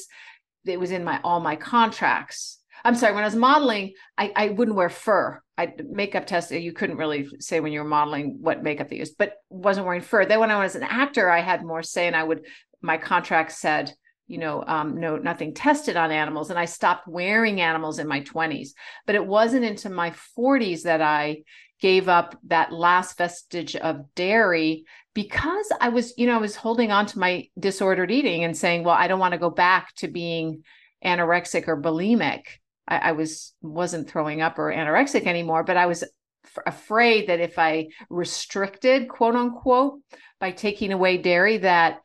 it 0.66 0.80
was 0.80 0.92
in 0.92 1.04
my 1.04 1.20
all 1.24 1.40
my 1.40 1.56
contracts. 1.56 2.60
I'm 2.84 2.96
sorry 2.96 3.14
when 3.14 3.24
i 3.24 3.28
was 3.28 3.36
modeling 3.36 3.94
i 4.18 4.32
i 4.36 4.50
wouldn't 4.50 4.78
wear 4.78 4.90
fur. 4.90 5.42
I 5.58 5.74
makeup 5.90 6.26
tested 6.26 6.64
you 6.64 6.74
couldn't 6.74 6.98
really 6.98 7.30
say 7.40 7.60
when 7.60 7.72
you 7.72 7.80
were 7.80 7.88
modeling 7.88 8.40
what 8.42 8.64
makeup 8.64 8.90
they 8.90 8.98
used 8.98 9.18
but 9.18 9.36
wasn't 9.50 9.86
wearing 9.86 10.02
fur. 10.02 10.26
Then 10.26 10.40
when 10.40 10.52
i 10.52 10.62
was 10.62 10.76
an 10.76 10.84
actor 10.84 11.30
i 11.30 11.40
had 11.40 11.64
more 11.64 11.84
say 11.84 12.08
and 12.08 12.16
i 12.16 12.24
would 12.24 12.46
my 12.82 12.98
contract 12.98 13.52
said 13.52 13.94
you 14.28 14.38
know 14.38 14.64
um, 14.66 15.00
no 15.00 15.18
nothing 15.18 15.54
tested 15.54 15.96
on 15.96 16.12
animals 16.12 16.50
and 16.50 16.60
i 16.60 16.66
stopped 16.66 17.08
wearing 17.08 17.62
animals 17.62 18.00
in 18.00 18.08
my 18.08 18.22
20s 18.22 18.70
but 19.06 19.16
it 19.16 19.26
wasn't 19.26 19.64
into 19.64 19.90
my 19.90 20.14
40s 20.38 20.84
that 20.84 21.02
i 21.02 21.38
gave 21.82 22.08
up 22.08 22.38
that 22.48 22.72
last 22.72 23.18
vestige 23.18 23.76
of 23.76 24.14
dairy 24.16 24.86
because 25.14 25.72
i 25.80 25.90
was 25.90 26.14
you 26.18 26.26
know 26.28 26.36
i 26.36 26.42
was 26.42 26.56
holding 26.56 26.92
on 26.92 27.06
to 27.06 27.20
my 27.20 27.48
disordered 27.60 28.12
eating 28.12 28.44
and 28.44 28.58
saying 28.58 28.84
well 28.84 28.96
i 28.96 29.08
don't 29.08 29.20
want 29.20 29.34
to 29.34 29.40
go 29.40 29.50
back 29.50 29.94
to 29.96 30.08
being 30.08 30.64
anorexic 31.04 31.68
or 31.68 31.80
bulimic. 31.80 32.42
I, 32.88 32.98
I 32.98 33.12
was 33.12 33.54
wasn't 33.62 34.10
throwing 34.10 34.42
up 34.42 34.58
or 34.58 34.72
anorexic 34.72 35.28
anymore 35.28 35.64
but 35.64 35.78
i 35.78 35.86
was 35.86 36.04
f- 36.04 36.64
afraid 36.66 37.28
that 37.28 37.40
if 37.40 37.60
i 37.60 37.88
restricted 38.10 39.10
quote 39.10 39.36
unquote 39.36 40.00
by 40.40 40.52
taking 40.52 40.92
away 40.92 41.18
dairy 41.18 41.58
that 41.60 42.00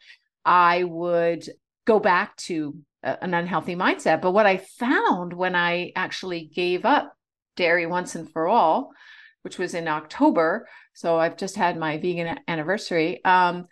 I 0.45 0.85
would 0.85 1.49
go 1.87 1.99
back 1.99 2.37
to 2.37 2.77
an 3.03 3.35
unhealthy 3.35 3.75
mindset. 3.75 4.21
But 4.21 4.33
what 4.33 4.47
I 4.47 4.59
found 4.59 5.33
when 5.33 5.55
I 5.55 5.93
actually 5.97 6.45
gave 6.45 6.85
up 6.85 7.15
dairy 7.57 7.87
once 7.87 8.15
and 8.15 8.31
for 8.31 8.47
all, 8.47 8.91
which 9.43 9.59
was 9.59 9.75
in 9.75 9.89
October, 9.89 10.69
so 10.93 11.19
I've 11.19 11.37
just 11.37 11.57
had 11.57 11.79
my 11.79 11.99
vegan 11.99 12.39
anniversary, 12.47 13.25
um, 13.25 13.67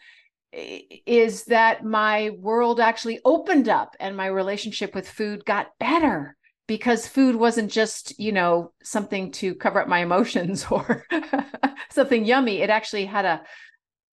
is 0.52 1.44
that 1.44 1.84
my 1.84 2.30
world 2.38 2.80
actually 2.80 3.20
opened 3.24 3.68
up 3.68 3.94
and 4.00 4.16
my 4.16 4.26
relationship 4.26 4.94
with 4.94 5.08
food 5.08 5.44
got 5.44 5.68
better 5.78 6.36
because 6.66 7.06
food 7.06 7.36
wasn't 7.36 7.70
just 7.70 8.18
you 8.18 8.32
know 8.32 8.72
something 8.82 9.30
to 9.32 9.54
cover 9.54 9.80
up 9.80 9.88
my 9.88 9.98
emotions 9.98 10.66
or 10.70 11.04
something 11.90 12.24
yummy 12.24 12.62
it 12.62 12.70
actually 12.70 13.04
had 13.04 13.24
a, 13.24 13.42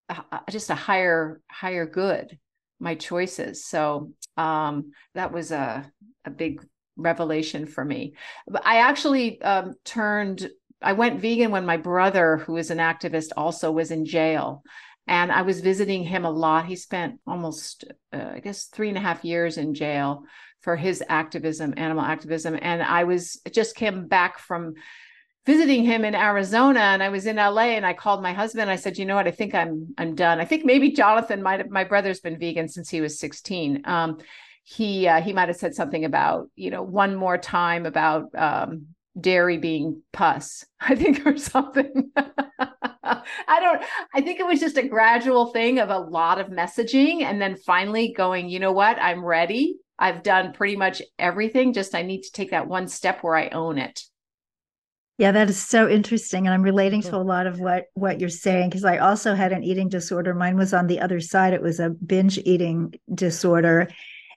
a, 0.10 0.42
just 0.50 0.70
a 0.70 0.76
higher 0.76 1.42
higher 1.50 1.86
good 1.86 2.38
my 2.80 2.96
choices. 2.96 3.66
So 3.66 4.12
um, 4.38 4.92
that 5.14 5.32
was 5.32 5.52
a, 5.52 5.90
a 6.26 6.30
big 6.30 6.66
revelation 6.98 7.66
for 7.66 7.84
me. 7.84 8.16
I 8.64 8.78
actually 8.78 9.42
um, 9.42 9.74
turned, 9.84 10.50
I 10.82 10.94
went 10.94 11.22
vegan 11.22 11.52
when 11.52 11.66
my 11.66 11.78
brother, 11.78 12.38
who 12.38 12.58
is 12.58 12.72
an 12.72 12.78
activist, 12.78 13.30
also 13.36 13.72
was 13.72 13.92
in 13.92 14.06
jail. 14.06 14.64
And 15.08 15.32
I 15.32 15.44
was 15.44 15.62
visiting 15.62 16.04
him 16.04 16.26
a 16.26 16.32
lot. 16.32 16.66
He 16.66 16.76
spent 16.76 17.20
almost, 17.28 17.86
uh, 18.12 18.32
I 18.34 18.40
guess, 18.40 18.66
three 18.66 18.90
and 18.90 18.98
a 18.98 19.02
half 19.02 19.24
years 19.24 19.58
in 19.58 19.74
jail 19.74 20.24
for 20.62 20.76
his 20.76 21.04
activism, 21.08 21.76
animal 21.78 22.04
activism. 22.04 22.58
And 22.60 22.82
I 22.82 23.04
was 23.04 23.40
just 23.52 23.76
came 23.76 24.08
back 24.08 24.40
from 24.40 24.74
visiting 25.46 25.86
him 25.86 26.04
in 26.04 26.16
Arizona 26.16 26.80
and 26.80 27.04
I 27.04 27.10
was 27.10 27.26
in 27.26 27.36
LA 27.36 27.76
and 27.76 27.86
I 27.86 27.94
called 27.94 28.22
my 28.22 28.34
husband. 28.34 28.70
I 28.70 28.76
said, 28.76 28.98
you 28.98 29.06
know 29.06 29.16
what? 29.16 29.28
I 29.28 29.32
think 29.32 29.54
I'm 29.54 29.94
I'm 29.98 30.16
done. 30.16 30.40
I 30.40 30.46
think 30.46 30.66
maybe 30.66 30.92
Jonathan 30.92 31.44
might 31.44 31.60
have 31.60 31.70
my 31.70 31.84
brother's 31.84 32.20
been 32.20 32.40
vegan 32.40 32.68
since 32.68 32.90
he 32.90 33.02
was 33.02 33.20
16. 33.20 33.82
Um, 33.86 34.18
he 34.64 35.08
uh, 35.08 35.22
he 35.22 35.34
might 35.34 35.50
have 35.50 35.58
said 35.58 35.76
something 35.76 36.06
about, 36.06 36.50
you 36.56 36.72
know, 36.72 36.82
one 36.82 37.16
more 37.16 37.38
time 37.38 37.86
about 37.86 38.34
um, 38.36 38.88
dairy 39.20 39.58
being 39.58 40.02
pus, 40.12 40.66
I 40.80 40.96
think, 40.96 41.26
or 41.26 41.38
something. 41.38 42.12
I 42.18 43.60
don't, 43.60 43.84
I 44.14 44.22
think 44.22 44.40
it 44.40 44.48
was 44.48 44.60
just 44.60 44.78
a 44.78 44.88
gradual 44.88 45.48
thing 45.48 45.80
of 45.80 45.90
a 45.90 46.00
lot 46.00 46.40
of 46.40 46.48
messaging 46.48 47.22
and 47.22 47.40
then 47.40 47.56
finally 47.56 48.14
going, 48.14 48.50
you 48.50 48.60
know 48.60 48.72
what? 48.72 48.98
I'm 49.00 49.24
ready. 49.24 49.78
I've 49.98 50.24
done 50.24 50.54
pretty 50.54 50.76
much 50.76 51.02
everything. 51.18 51.74
Just 51.74 51.96
I 51.96 52.02
need 52.02 52.24
to 52.24 52.32
take 52.32 52.52
that 52.52 52.68
one 52.68 52.88
step 52.88 53.22
where 53.22 53.36
I 53.36 53.50
own 53.50 53.78
it. 53.78 54.02
Yeah, 55.18 55.32
that 55.32 55.50
is 55.50 55.58
so 55.58 55.88
interesting, 55.88 56.46
and 56.46 56.54
I'm 56.54 56.62
relating 56.62 57.02
to 57.04 57.16
a 57.16 57.18
lot 57.18 57.48
of 57.48 57.60
what 57.60 57.86
what 57.94 58.20
you're 58.20 58.28
saying 58.30 58.70
because 58.70 58.84
I 58.84 58.98
also 58.98 59.34
had 59.34 59.54
an 59.54 59.64
eating 59.64 59.88
disorder. 59.88 60.34
Mine 60.34 60.58
was 60.58 60.74
on 60.74 60.88
the 60.88 61.00
other 61.00 61.22
side; 61.22 61.54
it 61.54 61.62
was 61.62 61.80
a 61.80 61.90
binge 61.90 62.38
eating 62.40 62.94
disorder, 63.14 63.88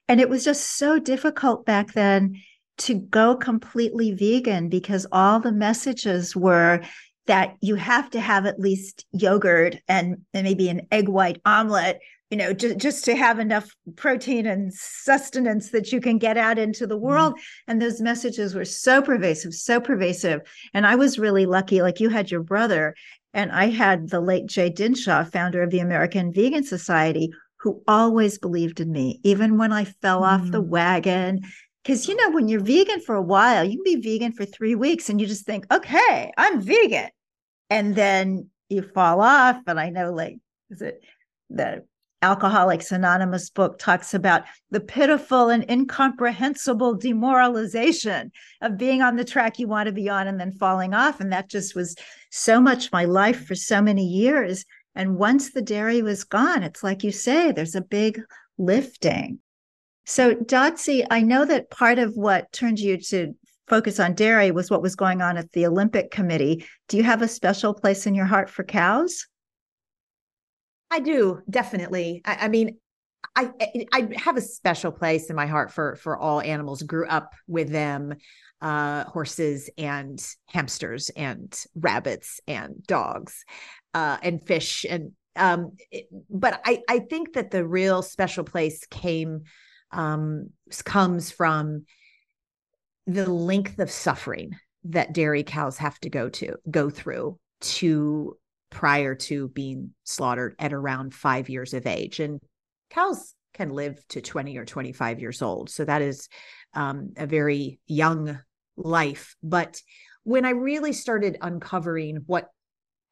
and 0.06 0.20
it 0.20 0.28
was 0.28 0.44
just 0.44 0.76
so 0.76 1.00
difficult 1.00 1.66
back 1.66 1.94
then 1.94 2.40
to 2.78 2.94
go 2.94 3.34
completely 3.34 4.12
vegan 4.12 4.68
because 4.68 5.04
all 5.10 5.40
the 5.40 5.52
messages 5.52 6.36
were 6.36 6.80
that 7.26 7.56
you 7.60 7.74
have 7.74 8.08
to 8.10 8.20
have 8.20 8.46
at 8.46 8.58
least 8.58 9.04
yogurt 9.12 9.76
and, 9.86 10.16
and 10.32 10.44
maybe 10.44 10.68
an 10.68 10.86
egg 10.90 11.08
white 11.08 11.40
omelet 11.44 12.00
you 12.30 12.36
know 12.36 12.52
just, 12.52 12.76
just 12.78 13.04
to 13.04 13.16
have 13.16 13.38
enough 13.38 13.74
protein 13.96 14.46
and 14.46 14.72
sustenance 14.74 15.70
that 15.70 15.92
you 15.92 16.00
can 16.00 16.18
get 16.18 16.36
out 16.36 16.58
into 16.58 16.86
the 16.86 16.94
mm-hmm. 16.94 17.06
world 17.06 17.34
mm. 17.34 17.42
and 17.66 17.80
those 17.80 18.00
messages 18.00 18.54
were 18.54 18.64
so 18.64 19.00
pervasive 19.00 19.54
so 19.54 19.80
pervasive 19.80 20.40
and 20.74 20.86
i 20.86 20.94
was 20.94 21.18
really 21.18 21.46
lucky 21.46 21.80
like 21.80 22.00
you 22.00 22.08
had 22.08 22.30
your 22.30 22.42
brother 22.42 22.94
And 23.34 23.52
I 23.52 23.68
had 23.68 24.08
the 24.08 24.20
late 24.20 24.46
Jay 24.46 24.70
Dinshah, 24.70 25.30
founder 25.30 25.62
of 25.62 25.70
the 25.70 25.78
American 25.80 26.32
Vegan 26.32 26.64
Society, 26.64 27.30
who 27.60 27.82
always 27.86 28.38
believed 28.38 28.80
in 28.80 28.90
me, 28.90 29.20
even 29.22 29.58
when 29.58 29.72
I 29.72 29.84
fell 29.84 30.22
mm. 30.22 30.26
off 30.26 30.50
the 30.50 30.62
mm. 30.62 30.68
wagon. 30.68 31.40
Because, 31.82 32.08
you 32.08 32.16
know, 32.16 32.30
when 32.30 32.48
you're 32.48 32.62
vegan 32.62 33.00
for 33.00 33.14
a 33.14 33.22
while, 33.22 33.64
you 33.64 33.76
can 33.76 33.84
be 33.84 34.10
vegan 34.10 34.32
for 34.32 34.44
three 34.44 34.74
weeks 34.74 35.08
and 35.08 35.20
you 35.20 35.26
just 35.26 35.46
think, 35.46 35.72
okay, 35.72 36.32
I'm 36.36 36.60
vegan. 36.60 37.10
And 37.70 37.94
then 37.94 38.50
you 38.68 38.82
fall 38.82 39.20
off. 39.20 39.58
And 39.66 39.78
I 39.78 39.90
know, 39.90 40.12
like, 40.12 40.38
is 40.70 40.82
it 40.82 41.02
the 41.48 41.84
Alcoholics 42.20 42.90
Anonymous 42.90 43.48
book 43.48 43.78
talks 43.78 44.12
about 44.12 44.42
the 44.70 44.81
pitiful 44.81 45.50
and 45.50 45.64
incomprehensible 45.70 46.94
demoralization 46.94 48.33
of 48.61 48.76
being 48.76 49.02
on 49.02 49.16
the 49.16 49.24
track 49.24 49.59
you 49.59 49.68
want 49.68 49.87
to 49.87 49.92
be 49.92 50.09
on 50.09 50.26
and 50.26 50.40
then 50.40 50.50
falling 50.50 50.94
off. 50.94 51.20
And 51.20 51.33
that 51.33 51.48
just 51.48 51.76
was 51.76 51.94
so 52.31 52.61
much 52.61 52.90
my 52.90 53.04
life 53.04 53.46
for 53.46 53.54
so 53.54 53.81
many 53.81 54.04
years. 54.04 54.64
And 54.96 55.16
once 55.16 55.52
the 55.52 55.62
dairy 55.62 56.02
was 56.02 56.24
gone, 56.24 56.64
it's 56.64 56.83
like 56.83 57.04
you 57.04 57.12
say, 57.12 57.52
there's 57.52 57.76
a 57.76 57.81
big 57.81 58.20
lifting. 58.59 59.38
So, 60.04 60.35
Dotsie, 60.35 61.07
I 61.11 61.22
know 61.22 61.44
that 61.44 61.70
part 61.70 62.00
of 62.00 62.16
what 62.16 62.50
turned 62.50 62.81
you 62.81 62.96
to 62.96 63.37
focus 63.68 64.00
on 64.00 64.14
dairy 64.14 64.50
was 64.50 64.70
what 64.70 64.83
was 64.83 64.96
going 64.96 65.22
on 65.22 65.37
at 65.37 65.52
the 65.52 65.66
Olympic 65.66 66.11
Committee. 66.11 66.64
Do 66.88 66.96
you 66.96 67.04
have 67.04 67.22
a 67.22 67.28
special 67.28 67.74
place 67.74 68.07
in 68.07 68.14
your 68.14 68.26
heart 68.26 68.50
for 68.50 68.64
cows? 68.64 69.27
I 70.90 71.01
do 71.01 71.42
definitely. 71.48 72.22
I, 72.24 72.38
I 72.42 72.48
mean, 72.48 72.79
I 73.37 73.51
I 73.92 74.09
have 74.16 74.37
a 74.37 74.40
special 74.40 74.92
place 74.92 75.31
in 75.31 75.37
my 75.37 75.46
heart 75.46 75.72
for 75.72 75.96
for 75.96 76.16
all 76.16 76.40
animals. 76.40 76.83
Grew 76.83 77.07
up 77.07 77.33
with 77.46 77.70
them, 77.70 78.14
uh, 78.61 79.05
horses 79.05 79.70
and 79.77 80.24
hamsters 80.46 81.11
and 81.11 81.55
rabbits 81.74 82.40
and 82.46 82.83
dogs, 82.87 83.44
uh, 83.94 84.18
and 84.22 84.46
fish 84.46 84.87
and 84.88 85.12
um. 85.37 85.72
But 86.31 86.61
I 86.64 86.83
I 86.88 87.01
think 87.01 87.35
that 87.35 87.51
the 87.51 87.66
real 87.66 88.03
special 88.03 88.44
place 88.44 88.87
came 88.90 89.42
um 89.92 90.51
comes 90.85 91.31
from 91.31 91.85
the 93.07 93.31
length 93.31 93.79
of 93.79 93.90
suffering 93.90 94.55
that 94.85 95.12
dairy 95.12 95.42
cows 95.42 95.79
have 95.79 95.98
to 96.01 96.11
go 96.11 96.29
to 96.29 96.57
go 96.70 96.90
through 96.90 97.38
to 97.61 98.37
prior 98.70 99.14
to 99.14 99.48
being 99.48 99.90
slaughtered 100.04 100.54
at 100.59 100.72
around 100.72 101.14
five 101.14 101.48
years 101.48 101.74
of 101.74 101.87
age. 101.87 102.20
And 102.20 102.40
cows 102.90 103.35
can 103.54 103.70
live 103.70 104.07
to 104.09 104.20
20 104.20 104.57
or 104.57 104.64
25 104.64 105.20
years 105.20 105.42
old. 105.42 105.70
So 105.70 105.85
that 105.85 106.02
is 106.02 106.28
um, 106.74 107.12
a 107.16 107.26
very 107.26 107.81
young 107.87 108.38
life. 108.76 109.37
But 109.42 109.81
when 110.24 110.44
I 110.44 110.50
really 110.50 110.92
started 110.92 111.38
uncovering 111.40 112.22
what 112.26 112.48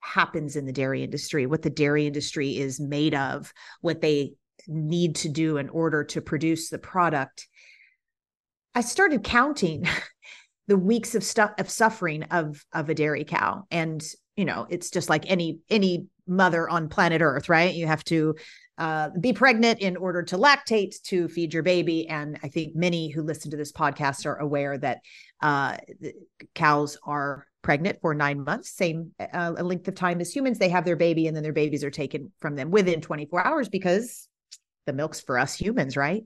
happens 0.00 0.56
in 0.56 0.66
the 0.66 0.72
dairy 0.72 1.02
industry, 1.02 1.46
what 1.46 1.62
the 1.62 1.70
dairy 1.70 2.06
industry 2.06 2.56
is 2.56 2.78
made 2.78 3.14
of, 3.14 3.52
what 3.80 4.00
they 4.00 4.34
need 4.68 5.16
to 5.16 5.28
do 5.28 5.56
in 5.56 5.68
order 5.68 6.04
to 6.04 6.20
produce 6.20 6.70
the 6.70 6.78
product, 6.78 7.48
I 8.74 8.82
started 8.82 9.24
counting 9.24 9.86
the 10.68 10.76
weeks 10.76 11.14
of 11.14 11.24
stuff 11.24 11.52
of 11.58 11.70
suffering 11.70 12.24
of 12.24 12.64
of 12.72 12.88
a 12.88 12.94
dairy 12.94 13.24
cow 13.24 13.64
and 13.70 14.04
you 14.36 14.44
know 14.44 14.66
it's 14.70 14.90
just 14.90 15.08
like 15.08 15.24
any 15.30 15.60
any 15.68 16.06
mother 16.26 16.68
on 16.68 16.88
planet 16.88 17.22
earth 17.22 17.48
right? 17.48 17.74
You 17.74 17.86
have 17.86 18.04
to 18.04 18.34
uh, 18.78 19.08
be 19.20 19.32
pregnant 19.32 19.80
in 19.80 19.96
order 19.96 20.22
to 20.22 20.36
lactate 20.36 21.00
to 21.02 21.28
feed 21.28 21.54
your 21.54 21.62
baby. 21.62 22.08
And 22.08 22.38
i 22.42 22.48
think 22.48 22.76
many 22.76 23.08
who 23.08 23.22
listen 23.22 23.50
to 23.50 23.56
this 23.56 23.72
podcast 23.72 24.26
are 24.26 24.36
aware 24.36 24.76
that 24.78 25.00
uh, 25.40 25.78
cows 26.54 26.98
are 27.04 27.46
pregnant 27.62 28.00
for 28.00 28.14
nine 28.14 28.44
months 28.44 28.70
same 28.70 29.12
uh, 29.34 29.50
length 29.60 29.88
of 29.88 29.94
time 29.94 30.20
as 30.20 30.34
humans. 30.34 30.58
They 30.58 30.68
have 30.68 30.84
their 30.84 30.96
baby 30.96 31.26
and 31.26 31.34
then 31.34 31.42
their 31.42 31.52
babies 31.52 31.84
are 31.84 31.90
taken 31.90 32.32
from 32.38 32.54
them 32.54 32.70
within 32.70 33.00
24 33.00 33.46
hours 33.46 33.68
because 33.68 34.28
the 34.84 34.92
milk's 34.92 35.20
for 35.20 35.38
us 35.38 35.54
humans 35.54 35.96
right? 35.96 36.24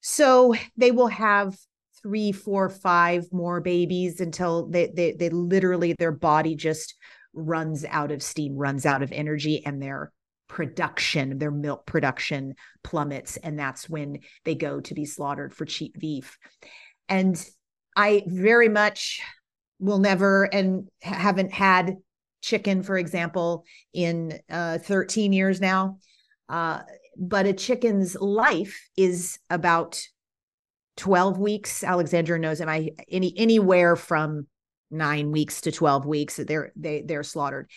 So 0.00 0.54
they 0.76 0.90
will 0.90 1.06
have 1.06 1.56
three, 2.02 2.32
four, 2.32 2.68
five 2.68 3.26
more 3.32 3.60
babies 3.60 4.20
until 4.20 4.66
they 4.68 4.90
they 4.94 5.12
they 5.12 5.30
literally 5.30 5.94
their 5.98 6.12
body 6.12 6.54
just 6.54 6.94
runs 7.34 7.84
out 7.84 8.10
of 8.10 8.22
steam, 8.22 8.56
runs 8.56 8.84
out 8.86 9.02
of 9.02 9.12
energy, 9.12 9.64
and 9.64 9.82
their 9.82 10.12
production, 10.48 11.38
their 11.38 11.50
milk 11.50 11.86
production 11.86 12.54
plummets, 12.84 13.36
and 13.38 13.58
that's 13.58 13.88
when 13.88 14.18
they 14.44 14.54
go 14.54 14.80
to 14.80 14.94
be 14.94 15.04
slaughtered 15.04 15.54
for 15.54 15.64
cheap 15.64 15.98
beef. 15.98 16.38
And 17.08 17.42
I 17.96 18.24
very 18.26 18.68
much 18.68 19.20
will 19.78 19.98
never 19.98 20.44
and 20.44 20.88
haven't 21.02 21.52
had 21.52 21.96
chicken, 22.42 22.82
for 22.82 22.98
example, 22.98 23.64
in 23.92 24.38
uh, 24.50 24.78
13 24.78 25.32
years 25.32 25.60
now. 25.60 25.98
Uh, 26.48 26.82
but 27.16 27.46
a 27.46 27.52
chicken's 27.52 28.14
life 28.16 28.88
is 28.96 29.38
about 29.48 30.00
12 30.96 31.38
weeks. 31.38 31.82
Alexandra 31.82 32.38
knows, 32.38 32.60
am 32.60 32.68
I 32.68 32.90
any 33.10 33.32
anywhere 33.36 33.96
from 33.96 34.46
nine 34.92 35.32
weeks 35.32 35.62
to 35.62 35.72
12 35.72 36.04
weeks 36.04 36.36
they're 36.36 36.72
they 36.76 37.02
they're 37.02 37.22
slaughtered. 37.22 37.68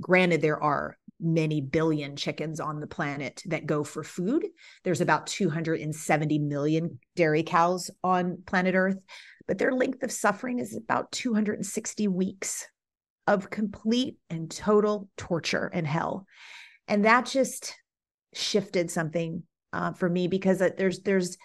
Granted, 0.00 0.42
there 0.42 0.62
are 0.62 0.98
many 1.20 1.60
billion 1.60 2.16
chickens 2.16 2.58
on 2.58 2.80
the 2.80 2.86
planet 2.86 3.42
that 3.46 3.66
go 3.66 3.84
for 3.84 4.02
food. 4.02 4.44
There's 4.82 5.00
about 5.00 5.28
270 5.28 6.40
million 6.40 6.98
dairy 7.14 7.44
cows 7.44 7.90
on 8.02 8.42
planet 8.44 8.74
Earth, 8.74 8.98
but 9.46 9.58
their 9.58 9.72
length 9.72 10.02
of 10.02 10.10
suffering 10.10 10.58
is 10.58 10.76
about 10.76 11.12
260 11.12 12.08
weeks 12.08 12.66
of 13.28 13.50
complete 13.50 14.16
and 14.28 14.50
total 14.50 15.08
torture 15.16 15.70
and 15.72 15.86
hell. 15.86 16.26
And 16.88 17.04
that 17.04 17.26
just 17.26 17.74
shifted 18.34 18.90
something 18.90 19.44
uh, 19.72 19.92
for 19.92 20.10
me 20.10 20.26
because 20.26 20.58
there's 20.76 21.00
there's 21.00 21.38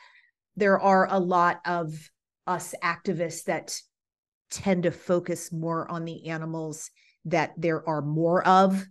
there 0.60 0.80
are 0.80 1.08
a 1.10 1.20
lot 1.20 1.62
of 1.66 2.10
us 2.46 2.76
activists 2.84 3.46
that 3.46 3.80
tend 4.52 4.84
to 4.84 4.92
focus 4.92 5.52
more 5.52 5.90
on 5.90 6.06
the 6.06 6.28
animals 6.28 6.90
that 7.26 7.54
there 7.58 7.88
are 7.88 8.02
more 8.02 8.46
of. 8.48 8.86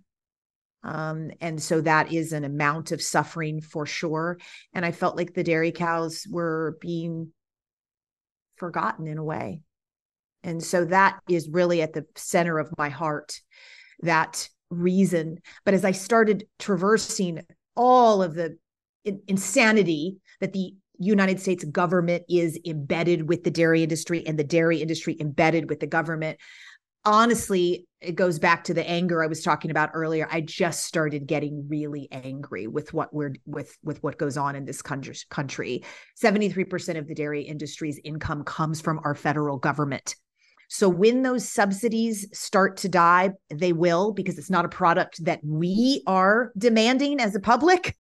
Um, 0.84 1.32
and 1.40 1.60
so 1.60 1.80
that 1.80 2.12
is 2.12 2.32
an 2.32 2.44
amount 2.44 2.92
of 2.92 3.02
suffering 3.02 3.60
for 3.60 3.84
sure. 3.84 4.38
And 4.72 4.84
i 4.84 4.92
felt 4.92 5.16
like 5.16 5.34
the 5.34 5.42
dairy 5.42 5.72
cows 5.72 6.24
were 6.30 6.78
being 6.80 7.32
forgotten 8.56 9.06
in 9.06 9.18
a 9.18 9.24
way. 9.24 9.62
And 10.44 10.62
so 10.62 10.84
that 10.84 11.18
is 11.28 11.48
really 11.50 11.82
at 11.82 11.92
the 11.92 12.06
center 12.14 12.58
of 12.58 12.72
my 12.78 12.88
heart 12.88 13.40
that 14.00 14.48
reason. 14.70 15.38
But 15.64 15.74
as 15.74 15.84
i 15.84 15.92
started 15.92 16.46
traversing 16.58 17.44
all 17.74 18.22
of 18.22 18.34
the 18.34 18.56
insanity 19.26 20.18
that 20.40 20.52
the 20.52 20.74
United 20.98 21.40
States 21.40 21.64
government 21.64 22.24
is 22.28 22.58
embedded 22.66 23.28
with 23.28 23.44
the 23.44 23.50
dairy 23.50 23.82
industry 23.82 24.26
and 24.26 24.38
the 24.38 24.44
dairy 24.44 24.78
industry 24.78 25.16
embedded 25.20 25.68
with 25.68 25.80
the 25.80 25.86
government. 25.86 26.38
Honestly, 27.04 27.86
it 28.00 28.16
goes 28.16 28.38
back 28.38 28.64
to 28.64 28.74
the 28.74 28.88
anger 28.88 29.22
I 29.22 29.28
was 29.28 29.42
talking 29.42 29.70
about 29.70 29.90
earlier. 29.94 30.28
I 30.30 30.40
just 30.40 30.84
started 30.84 31.26
getting 31.26 31.66
really 31.68 32.08
angry 32.12 32.66
with 32.66 32.92
what 32.92 33.14
we're 33.14 33.34
with 33.46 33.76
with 33.82 34.02
what 34.02 34.18
goes 34.18 34.36
on 34.36 34.56
in 34.56 34.64
this 34.64 34.82
country. 34.82 35.84
73% 36.22 36.98
of 36.98 37.08
the 37.08 37.14
dairy 37.14 37.42
industry's 37.42 38.00
income 38.04 38.44
comes 38.44 38.80
from 38.80 39.00
our 39.04 39.14
federal 39.14 39.58
government. 39.58 40.16
So 40.68 40.88
when 40.88 41.22
those 41.22 41.48
subsidies 41.48 42.26
start 42.38 42.76
to 42.78 42.88
die, 42.88 43.30
they 43.48 43.72
will 43.72 44.12
because 44.12 44.38
it's 44.38 44.50
not 44.50 44.66
a 44.66 44.68
product 44.68 45.24
that 45.24 45.40
we 45.42 46.02
are 46.06 46.52
demanding 46.58 47.20
as 47.20 47.34
a 47.34 47.40
public 47.40 47.96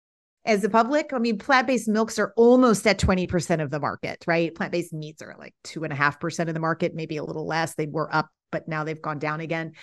as 0.48 0.64
a 0.64 0.70
public. 0.70 1.12
I 1.14 1.20
mean, 1.20 1.38
plant 1.38 1.68
based 1.68 1.88
milks 1.88 2.18
are 2.18 2.34
almost 2.36 2.88
at 2.88 3.00
20% 3.00 3.62
of 3.62 3.70
the 3.70 3.80
market, 3.80 4.24
right? 4.26 4.54
Plant 4.56 4.72
based 4.72 4.94
meats 4.94 5.22
are 5.22 5.36
like 5.38 5.54
two 5.64 5.84
and 5.84 5.94
a 5.94 5.96
half 5.96 6.20
percent 6.20 6.50
of 6.50 6.54
the 6.54 6.62
market, 6.62 6.96
maybe 6.96 7.18
a 7.18 7.24
little 7.24 7.46
less. 7.46 7.76
They 7.76 7.88
were 7.88 8.14
up, 8.14 8.30
but 8.52 8.68
now 8.68 8.84
they've 8.84 9.02
gone 9.02 9.20
down 9.20 9.42
again. 9.42 9.74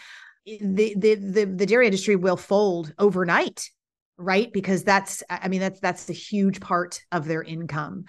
Eh, 0.49 0.59
the, 0.61 0.95
the 0.97 1.15
the 1.15 1.45
the 1.45 1.67
dairy 1.67 1.87
industry 1.87 2.17
will 2.17 2.37
fold 2.37 2.93
overnight, 2.99 3.69
right? 4.17 4.53
Because 4.53 4.83
that's 4.83 5.23
I 5.29 5.49
mean 5.49 5.61
that's 5.61 5.81
that's 5.81 6.09
a 6.09 6.15
huge 6.15 6.61
part 6.61 7.01
of 7.13 7.27
their 7.27 7.43
income. 7.43 8.05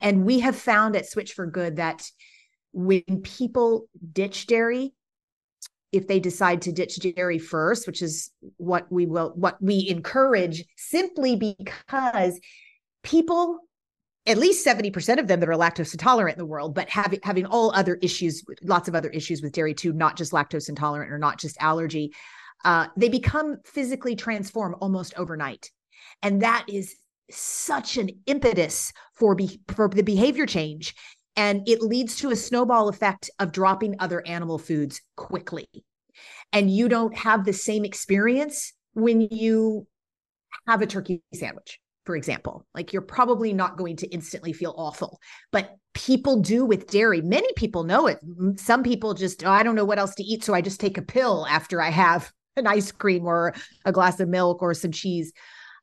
And 0.00 0.24
we 0.24 0.40
have 0.40 0.56
found 0.56 0.96
at 0.96 1.08
Switch 1.08 1.32
for 1.32 1.46
Good 1.46 1.76
that 1.76 2.06
when 2.72 3.22
people 3.22 3.86
ditch 4.12 4.46
dairy, 4.46 4.92
if 5.94 6.08
they 6.08 6.20
decide 6.20 6.62
to 6.62 6.72
ditch 6.72 6.96
dairy 6.96 7.38
first, 7.38 7.86
which 7.86 8.02
is 8.02 8.30
what 8.56 8.90
we 8.90 9.06
will 9.06 9.32
what 9.36 9.60
we 9.62 9.88
encourage 9.88 10.64
simply 10.76 11.36
because 11.36 12.38
people 13.02 13.60
at 14.26 14.38
least 14.38 14.66
70% 14.66 15.18
of 15.18 15.28
them 15.28 15.40
that 15.40 15.48
are 15.50 15.52
lactose 15.52 15.92
intolerant 15.92 16.36
in 16.36 16.38
the 16.38 16.46
world, 16.46 16.74
but 16.74 16.88
having 16.88 17.20
having 17.22 17.46
all 17.46 17.72
other 17.74 17.96
issues, 17.96 18.42
lots 18.62 18.88
of 18.88 18.94
other 18.94 19.10
issues 19.10 19.42
with 19.42 19.52
dairy 19.52 19.74
too, 19.74 19.92
not 19.92 20.16
just 20.16 20.32
lactose 20.32 20.68
intolerant 20.68 21.12
or 21.12 21.18
not 21.18 21.38
just 21.38 21.56
allergy, 21.60 22.12
uh, 22.64 22.86
they 22.96 23.08
become 23.08 23.58
physically 23.64 24.16
transformed 24.16 24.76
almost 24.80 25.14
overnight. 25.16 25.70
And 26.22 26.42
that 26.42 26.64
is 26.68 26.94
such 27.30 27.96
an 27.96 28.10
impetus 28.26 28.92
for, 29.14 29.34
be, 29.34 29.60
for 29.68 29.88
the 29.88 30.02
behavior 30.02 30.46
change 30.46 30.94
and 31.36 31.68
it 31.68 31.82
leads 31.82 32.16
to 32.16 32.30
a 32.30 32.36
snowball 32.36 32.88
effect 32.88 33.30
of 33.38 33.52
dropping 33.52 33.96
other 33.98 34.26
animal 34.26 34.58
foods 34.58 35.00
quickly. 35.16 35.68
and 36.52 36.70
you 36.70 36.88
don't 36.88 37.16
have 37.16 37.44
the 37.44 37.52
same 37.52 37.84
experience 37.84 38.72
when 38.92 39.20
you 39.20 39.86
have 40.68 40.82
a 40.82 40.86
turkey 40.86 41.20
sandwich 41.34 41.80
for 42.04 42.16
example. 42.16 42.66
Like 42.74 42.92
you're 42.92 43.02
probably 43.02 43.52
not 43.52 43.76
going 43.76 43.96
to 43.96 44.08
instantly 44.08 44.52
feel 44.52 44.74
awful, 44.76 45.20
but 45.50 45.76
people 45.94 46.40
do 46.40 46.64
with 46.64 46.90
dairy. 46.90 47.22
Many 47.22 47.48
people 47.56 47.84
know 47.84 48.06
it. 48.06 48.18
Some 48.56 48.82
people 48.82 49.14
just, 49.14 49.44
oh, 49.44 49.50
I 49.50 49.62
don't 49.62 49.74
know 49.74 49.84
what 49.84 49.98
else 49.98 50.14
to 50.16 50.22
eat. 50.22 50.44
So 50.44 50.54
I 50.54 50.60
just 50.60 50.80
take 50.80 50.98
a 50.98 51.02
pill 51.02 51.46
after 51.48 51.80
I 51.80 51.90
have 51.90 52.30
an 52.56 52.66
ice 52.66 52.92
cream 52.92 53.26
or 53.26 53.54
a 53.84 53.92
glass 53.92 54.20
of 54.20 54.28
milk 54.28 54.62
or 54.62 54.74
some 54.74 54.92
cheese. 54.92 55.32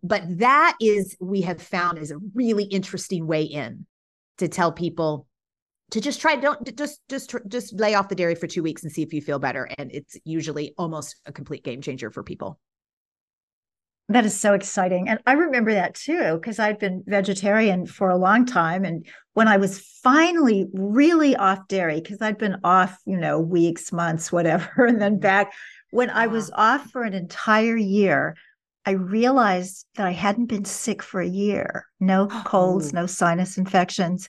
But 0.04 0.24
that 0.40 0.76
is, 0.80 1.16
we 1.20 1.42
have 1.42 1.62
found, 1.62 2.00
is 2.00 2.12
a 2.12 2.18
really 2.34 2.64
interesting 2.64 3.28
way 3.28 3.44
in 3.44 3.86
to 4.38 4.48
tell 4.48 4.72
people 4.72 5.28
to 5.92 6.02
just 6.02 6.20
try 6.22 6.36
don't 6.36 6.76
just 6.78 7.02
just 7.10 7.36
just 7.48 7.74
lay 7.80 7.94
off 7.94 8.10
the 8.10 8.16
dairy 8.16 8.36
for 8.36 8.48
2 8.48 8.64
weeks 8.64 8.84
and 8.84 8.92
see 8.92 9.04
if 9.04 9.14
you 9.14 9.22
feel 9.22 9.40
better. 9.40 9.70
And 9.78 9.92
it's 9.94 10.18
usually 10.24 10.74
almost 10.78 11.18
a 11.26 11.32
complete 11.32 11.64
game 11.64 11.82
changer 11.82 12.10
for 12.10 12.24
people. 12.24 12.60
That 14.10 14.26
is 14.26 14.38
so 14.38 14.54
exciting. 14.54 15.08
And 15.08 15.20
I 15.26 15.34
remember 15.34 15.74
that 15.74 15.96
too, 15.96 16.34
because 16.36 16.60
I'd 16.60 16.80
been 16.80 17.04
vegetarian 17.08 17.86
for 17.86 18.10
a 18.10 18.18
long 18.18 18.46
time. 18.46 18.84
And 18.84 19.06
when 19.34 19.48
I 19.48 19.56
was 19.56 19.80
finally 20.04 20.68
really 20.74 21.36
off 21.36 21.68
dairy, 21.70 22.02
because 22.02 22.22
I'd 22.22 22.38
been 22.38 22.58
off, 22.64 22.98
you 23.06 23.16
know, 23.16 23.40
weeks, 23.40 23.94
months, 23.94 24.32
whatever, 24.32 24.70
and 24.86 25.02
then 25.02 25.14
mm-hmm. 25.14 25.22
back, 25.22 25.54
when 25.92 26.10
I 26.10 26.28
was 26.28 26.52
off 26.56 26.90
for 26.92 27.04
an 27.04 27.14
entire 27.14 27.78
year, 27.78 28.36
I 28.86 28.92
realized 28.92 29.86
that 29.96 30.08
I 30.08 30.12
hadn't 30.12 30.48
been 30.48 30.66
sick 30.66 31.04
for 31.04 31.22
a 31.22 31.28
year. 31.28 31.86
No 32.00 32.28
colds, 32.46 32.92
no 32.92 33.06
sinus 33.06 33.58
infections 33.58 34.30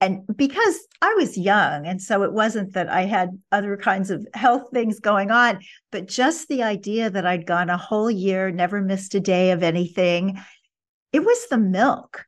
and 0.00 0.22
because 0.34 0.86
I 1.02 1.14
was 1.14 1.36
young, 1.36 1.86
and 1.86 2.00
so 2.00 2.22
it 2.22 2.32
wasn't 2.32 2.72
that 2.72 2.88
I 2.88 3.02
had 3.02 3.38
other 3.52 3.76
kinds 3.76 4.10
of 4.10 4.26
health 4.34 4.70
things 4.72 4.98
going 4.98 5.30
on, 5.30 5.60
but 5.90 6.08
just 6.08 6.48
the 6.48 6.62
idea 6.62 7.10
that 7.10 7.26
I'd 7.26 7.46
gone 7.46 7.68
a 7.68 7.76
whole 7.76 8.10
year, 8.10 8.50
never 8.50 8.80
missed 8.80 9.14
a 9.14 9.20
day 9.20 9.50
of 9.50 9.62
anything, 9.62 10.40
it 11.12 11.20
was 11.20 11.46
the 11.48 11.58
milk 11.58 12.26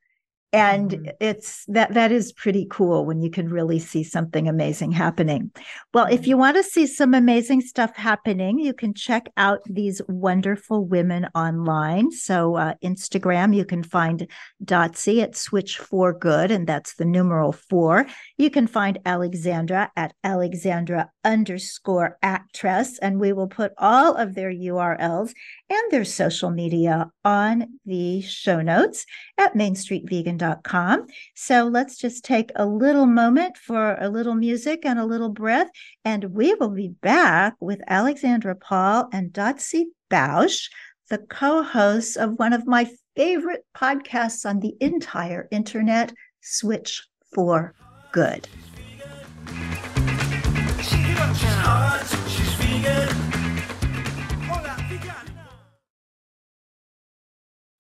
and 0.53 0.91
mm-hmm. 0.91 1.11
it's 1.21 1.65
that 1.67 1.95
that 1.95 2.13
is 2.13 2.33
pretty 2.33 2.67
cool 2.71 3.07
when 3.07 3.23
you 3.23 3.31
can 3.31 3.49
really 3.49 3.79
see 3.79 4.05
something 4.05 4.49
amazing 4.49 4.93
happening. 4.93 5.51
Well 5.95 6.07
if 6.07 6.27
you 6.27 6.37
want 6.37 6.57
to 6.57 6.63
see 6.63 6.87
some 6.87 7.15
amazing 7.15 7.61
stuff 7.63 7.97
happening 7.97 8.59
you 8.59 8.75
can 8.75 8.95
check 8.95 9.29
out 9.37 9.61
these 9.67 10.01
wonderful 10.09 10.85
women 10.85 11.29
online. 11.35 12.11
So 12.11 12.57
uh, 12.57 12.75
instagram 12.85 13.55
you 13.55 13.65
can 13.65 13.83
find 13.83 14.27
dotsie 14.65 15.23
at 15.23 15.37
switch 15.37 15.79
for 15.79 16.13
good 16.13 16.51
and 16.51 16.67
that's 16.67 16.95
the 16.95 17.05
numeral 17.05 17.53
four. 17.53 18.07
You 18.37 18.51
can 18.51 18.67
find 18.67 18.99
alexandra 19.07 19.91
at 19.97 20.15
alexandra 20.25 21.11
underscore 21.25 22.19
actress 22.23 22.99
and 22.99 23.21
we 23.21 23.33
will 23.33 23.49
put 23.49 23.73
all 23.79 24.15
of 24.17 24.35
their 24.35 24.53
urls 24.53 25.33
and 25.73 25.91
their 25.91 26.05
social 26.05 26.51
media 26.51 27.11
on 27.25 27.79
the 27.87 28.21
show 28.21 28.61
notes 28.61 29.07
at 29.39 29.55
mainstreetvegan.com. 29.55 31.07
So 31.35 31.65
let's 31.65 31.97
just 31.97 32.25
take 32.25 32.51
a 32.57 32.67
little 32.67 33.07
moment 33.07 33.57
for 33.57 33.97
a 33.99 34.11
little 34.11 34.35
music 34.35 34.85
and 34.85 34.99
a 34.99 35.07
little 35.07 35.31
breath, 35.31 35.71
and 36.05 36.25
we 36.25 36.55
will 36.55 36.71
be 36.71 36.89
back 36.89 37.55
with 37.61 37.81
Alexandra 37.89 38.55
Paul 38.55 39.09
and 39.13 39.33
Dotsie 39.33 39.87
Bausch, 40.11 40.69
the 41.09 41.19
co 41.19 41.63
hosts 41.63 42.17
of 42.17 42.39
one 42.39 42.53
of 42.53 42.67
my 42.67 42.91
favorite 43.17 43.65
podcasts 43.75 44.49
on 44.49 44.61
the 44.61 44.75
entire 44.81 45.49
internet, 45.51 46.13
Switch 46.41 47.07
for 47.35 47.75
Good. 48.13 48.47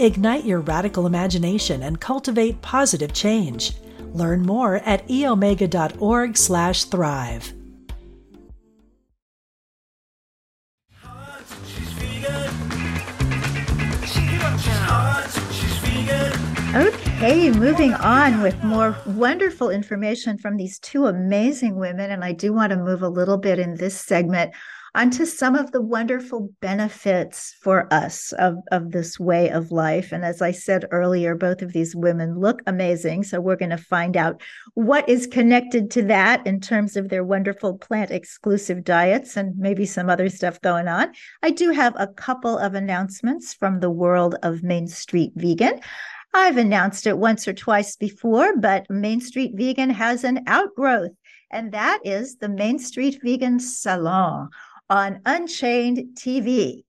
Ignite 0.00 0.46
your 0.46 0.60
radical 0.60 1.06
imagination 1.06 1.82
and 1.82 2.00
cultivate 2.00 2.62
positive 2.62 3.12
change. 3.12 3.74
Learn 4.14 4.40
more 4.40 4.76
at 4.76 5.06
eomega.org/thrive. 5.08 7.52
Okay, 16.72 17.50
moving 17.50 17.92
on 17.92 18.40
with 18.40 18.64
more 18.64 18.96
wonderful 19.04 19.68
information 19.68 20.38
from 20.38 20.56
these 20.56 20.78
two 20.78 21.04
amazing 21.04 21.76
women. 21.76 22.10
And 22.10 22.24
I 22.24 22.32
do 22.32 22.54
want 22.54 22.70
to 22.70 22.76
move 22.76 23.02
a 23.02 23.08
little 23.08 23.36
bit 23.36 23.58
in 23.58 23.74
this 23.74 24.00
segment 24.00 24.54
onto 24.94 25.24
some 25.24 25.54
of 25.54 25.70
the 25.72 25.80
wonderful 25.80 26.50
benefits 26.60 27.54
for 27.62 27.92
us 27.92 28.32
of, 28.38 28.56
of 28.72 28.90
this 28.90 29.20
way 29.20 29.48
of 29.50 29.70
life. 29.70 30.12
And 30.12 30.24
as 30.24 30.42
I 30.42 30.50
said 30.50 30.86
earlier, 30.90 31.34
both 31.34 31.62
of 31.62 31.72
these 31.72 31.94
women 31.94 32.38
look 32.38 32.62
amazing. 32.66 33.24
So 33.24 33.40
we're 33.40 33.56
going 33.56 33.70
to 33.70 33.76
find 33.76 34.16
out 34.16 34.40
what 34.74 35.08
is 35.08 35.26
connected 35.26 35.90
to 35.92 36.02
that 36.02 36.46
in 36.46 36.60
terms 36.60 36.96
of 36.96 37.08
their 37.08 37.24
wonderful 37.24 37.78
plant 37.78 38.10
exclusive 38.10 38.84
diets 38.84 39.36
and 39.36 39.56
maybe 39.56 39.86
some 39.86 40.10
other 40.10 40.28
stuff 40.28 40.60
going 40.60 40.88
on. 40.88 41.12
I 41.42 41.50
do 41.50 41.70
have 41.70 41.94
a 41.96 42.08
couple 42.08 42.58
of 42.58 42.74
announcements 42.74 43.54
from 43.54 43.80
the 43.80 43.90
world 43.90 44.36
of 44.42 44.62
Main 44.62 44.88
Street 44.88 45.32
Vegan. 45.36 45.80
I've 46.32 46.56
announced 46.56 47.06
it 47.06 47.18
once 47.18 47.48
or 47.48 47.52
twice 47.52 47.96
before, 47.96 48.56
but 48.56 48.88
Main 48.88 49.20
Street 49.20 49.52
Vegan 49.56 49.90
has 49.90 50.22
an 50.22 50.44
outgrowth, 50.46 51.10
and 51.50 51.72
that 51.72 51.98
is 52.04 52.36
the 52.36 52.48
Main 52.48 52.78
Street 52.78 53.18
Vegan 53.22 53.58
Salon 53.58 54.48
on 54.90 55.20
Unchained 55.24 56.16
TV. 56.16 56.82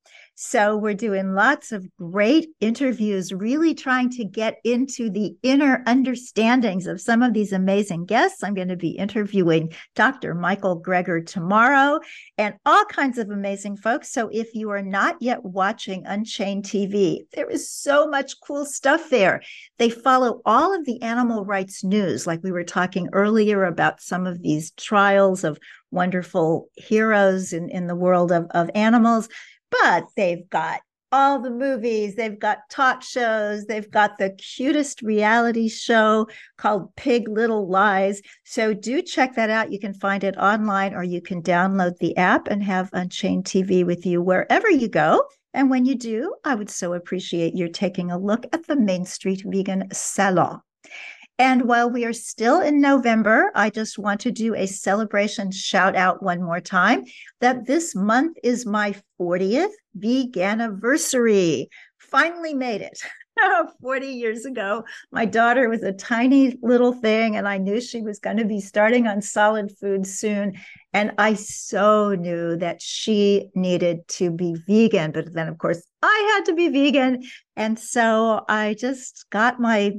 So 0.44 0.76
we're 0.76 0.96
doing 0.96 1.36
lots 1.36 1.72
of 1.72 1.88
great 1.98 2.50
interviews, 2.60 3.32
really 3.32 3.76
trying 3.76 4.10
to 4.12 4.26
get 4.26 4.58
into 4.64 5.08
the 5.12 5.36
inner 5.44 5.84
understandings 5.86 6.88
of 6.88 7.00
some 7.00 7.22
of 7.22 7.34
these 7.34 7.54
amazing 7.54 8.06
guests. 8.06 8.44
I'm 8.44 8.56
going 8.56 8.70
to 8.70 8.76
be 8.76 8.90
interviewing 8.90 9.72
Dr. 9.94 10.34
Michael 10.34 10.82
Greger 10.82 11.24
tomorrow 11.24 12.00
and 12.40 12.56
all 12.66 12.84
kinds 12.86 13.20
of 13.20 13.30
amazing 13.30 13.78
folks. 13.78 14.12
So 14.12 14.30
if 14.32 14.56
you 14.56 14.72
are 14.72 14.82
not 14.82 15.18
yet 15.20 15.46
watching 15.46 16.08
Unchained 16.08 16.64
TV, 16.64 17.20
there 17.34 17.48
is 17.48 17.70
so 17.70 18.08
much 18.08 18.34
cool 18.42 18.66
stuff 18.66 19.12
there. 19.12 19.44
They 19.78 19.92
follow 19.92 20.42
all 20.44 20.74
of 20.74 20.86
the 20.86 21.00
animal 21.04 21.46
rights 21.46 21.84
news, 21.84 22.26
like 22.26 22.42
we 22.42 22.52
were 22.52 22.64
talking 22.64 23.10
earlier 23.14 23.64
about 23.66 24.02
some 24.02 24.26
of 24.26 24.42
these 24.42 24.72
trials 24.72 25.44
of 25.44 25.60
wonderful 25.92 26.70
heroes 26.76 27.54
in, 27.54 27.70
in 27.70 27.88
the 27.88 27.96
world 27.96 28.32
of, 28.32 28.48
of 28.52 28.70
animals 28.76 29.28
but 29.72 30.06
they've 30.16 30.50
got 30.50 30.82
all 31.14 31.40
the 31.40 31.50
movies, 31.50 32.16
they've 32.16 32.40
got 32.40 32.70
talk 32.70 33.04
shows, 33.04 33.66
they've 33.66 33.90
got 33.92 34.18
the 34.18 34.30
cutest 34.32 35.02
reality 35.02 35.68
show 35.68 36.28
called 36.58 36.96
Pig 36.96 37.28
Little 37.28 37.68
Lies. 37.68 38.22
So 38.46 38.74
do 38.74 39.02
check 39.02 39.36
that 39.36 39.50
out. 39.50 39.72
You 39.72 39.80
can 39.80 39.94
find 39.94 40.24
it 40.24 40.38
online 40.38 40.94
or 40.94 41.04
you 41.04 41.22
can 41.22 41.42
download 41.42 41.98
the 41.98 42.16
app 42.16 42.48
and 42.48 42.64
have 42.64 42.90
Unchained 42.94 43.46
TV 43.46 43.86
with 43.86 44.06
you 44.06 44.22
wherever 44.22 44.70
you 44.70 44.88
go. 44.88 45.24
And 45.54 45.70
when 45.70 45.86
you 45.86 45.96
do, 45.96 46.34
I 46.46 46.56
would 46.56 46.70
so 46.70 46.94
appreciate 46.94 47.56
your 47.56 47.68
taking 47.68 48.10
a 48.10 48.18
look 48.18 48.46
at 48.54 48.68
the 48.68 48.78
Main 48.78 49.04
Street 49.06 49.44
Vegan 49.46 49.90
Salon. 49.92 50.62
And 51.42 51.64
while 51.64 51.90
we 51.90 52.06
are 52.06 52.14
still 52.14 52.62
in 52.62 52.80
November, 52.80 53.52
I 53.56 53.72
just 53.72 53.98
want 53.98 54.22
to 54.22 54.32
do 54.32 54.54
a 54.54 54.68
celebration 54.68 55.50
shout 55.50 55.96
out 55.96 56.22
one 56.22 56.44
more 56.44 56.62
time 56.62 57.04
that 57.40 57.66
this 57.66 57.96
month 57.96 58.38
is 58.44 58.68
my 58.68 58.94
40th 59.20 59.72
vegan 59.96 60.62
anniversary. 60.62 61.70
Finally 61.98 62.54
made 62.54 62.82
it. 62.82 63.02
40 63.82 64.06
years 64.06 64.46
ago, 64.46 64.84
my 65.12 65.26
daughter 65.26 65.68
was 65.68 65.82
a 65.82 65.94
tiny 65.94 66.60
little 66.62 66.94
thing, 66.94 67.36
and 67.36 67.48
I 67.48 67.58
knew 67.58 67.82
she 67.82 68.04
was 68.04 68.20
going 68.20 68.38
to 68.38 68.46
be 68.46 68.62
starting 68.62 69.08
on 69.08 69.24
solid 69.24 69.72
food 69.80 70.06
soon. 70.06 70.60
And 70.94 71.12
I 71.18 71.34
so 71.34 72.14
knew 72.14 72.56
that 72.58 72.84
she 72.84 73.50
needed 73.56 74.08
to 74.10 74.30
be 74.30 74.58
vegan. 74.68 75.12
But 75.12 75.34
then, 75.34 75.48
of 75.48 75.58
course, 75.58 75.82
I 76.04 76.34
had 76.36 76.46
to 76.46 76.54
be 76.54 76.68
vegan. 76.70 77.24
And 77.56 77.80
so 77.80 78.46
I 78.48 78.76
just 78.78 79.26
got 79.32 79.60
my 79.60 79.94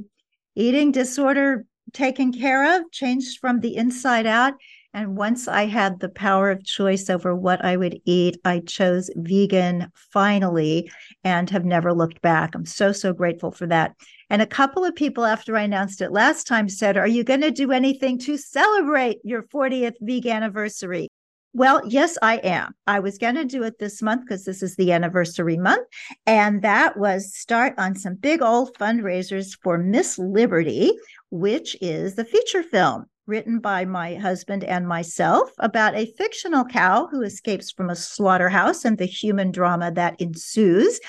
eating 0.55 0.91
disorder 0.91 1.65
taken 1.93 2.31
care 2.33 2.77
of, 2.77 2.91
changed 2.91 3.39
from 3.39 3.59
the 3.59 3.75
inside 3.75 4.25
out. 4.25 4.53
And 4.95 5.17
once 5.17 5.47
I 5.47 5.65
had 5.65 5.99
the 5.99 6.09
power 6.09 6.51
of 6.51 6.63
choice 6.63 7.09
over 7.09 7.35
what 7.35 7.65
I 7.65 7.77
would 7.77 7.99
eat, 8.05 8.37
I 8.45 8.59
chose 8.59 9.09
vegan 9.15 9.91
finally 10.11 10.91
and 11.23 11.49
have 11.49 11.65
never 11.65 11.93
looked 11.93 12.21
back. 12.21 12.53
I'm 12.53 12.65
so, 12.65 12.91
so 12.91 13.11
grateful 13.11 13.51
for 13.51 13.65
that. 13.67 13.95
And 14.29 14.41
a 14.41 14.47
couple 14.47 14.85
of 14.85 14.95
people, 14.95 15.25
after 15.25 15.57
I 15.57 15.63
announced 15.63 16.01
it 16.01 16.11
last 16.11 16.45
time, 16.45 16.69
said, 16.69 16.95
Are 16.95 17.07
you 17.07 17.23
going 17.23 17.41
to 17.41 17.51
do 17.51 17.71
anything 17.71 18.19
to 18.19 18.37
celebrate 18.37 19.17
your 19.23 19.43
40th 19.43 19.95
vegan 19.99 20.31
anniversary? 20.31 21.09
Well, 21.55 21.81
yes, 21.85 22.17
I 22.23 22.37
am. 22.37 22.73
I 22.87 22.99
was 22.99 23.19
going 23.19 23.35
to 23.35 23.45
do 23.45 23.61
it 23.61 23.77
this 23.77 24.01
month 24.01 24.21
because 24.21 24.43
this 24.43 24.63
is 24.63 24.75
the 24.75 24.91
anniversary 24.91 25.55
month. 25.55 25.87
And 26.25 26.63
that 26.63 26.97
was 26.97 27.35
start 27.35 27.75
on 27.77 27.95
some 27.95 28.15
big 28.15 28.41
old 28.41 28.75
fundraisers 28.77 29.55
for 29.61 29.77
Miss 29.77 30.17
Liberty, 30.17 30.91
which 31.29 31.77
is 31.79 32.15
the 32.15 32.25
feature 32.25 32.63
film 32.63 33.05
written 33.27 33.59
by 33.59 33.85
my 33.85 34.15
husband 34.15 34.63
and 34.63 34.87
myself 34.87 35.51
about 35.59 35.95
a 35.95 36.11
fictional 36.17 36.65
cow 36.65 37.07
who 37.11 37.21
escapes 37.21 37.71
from 37.71 37.91
a 37.91 37.95
slaughterhouse 37.95 38.83
and 38.83 38.97
the 38.97 39.05
human 39.05 39.51
drama 39.51 39.91
that 39.91 40.19
ensues. 40.19 40.99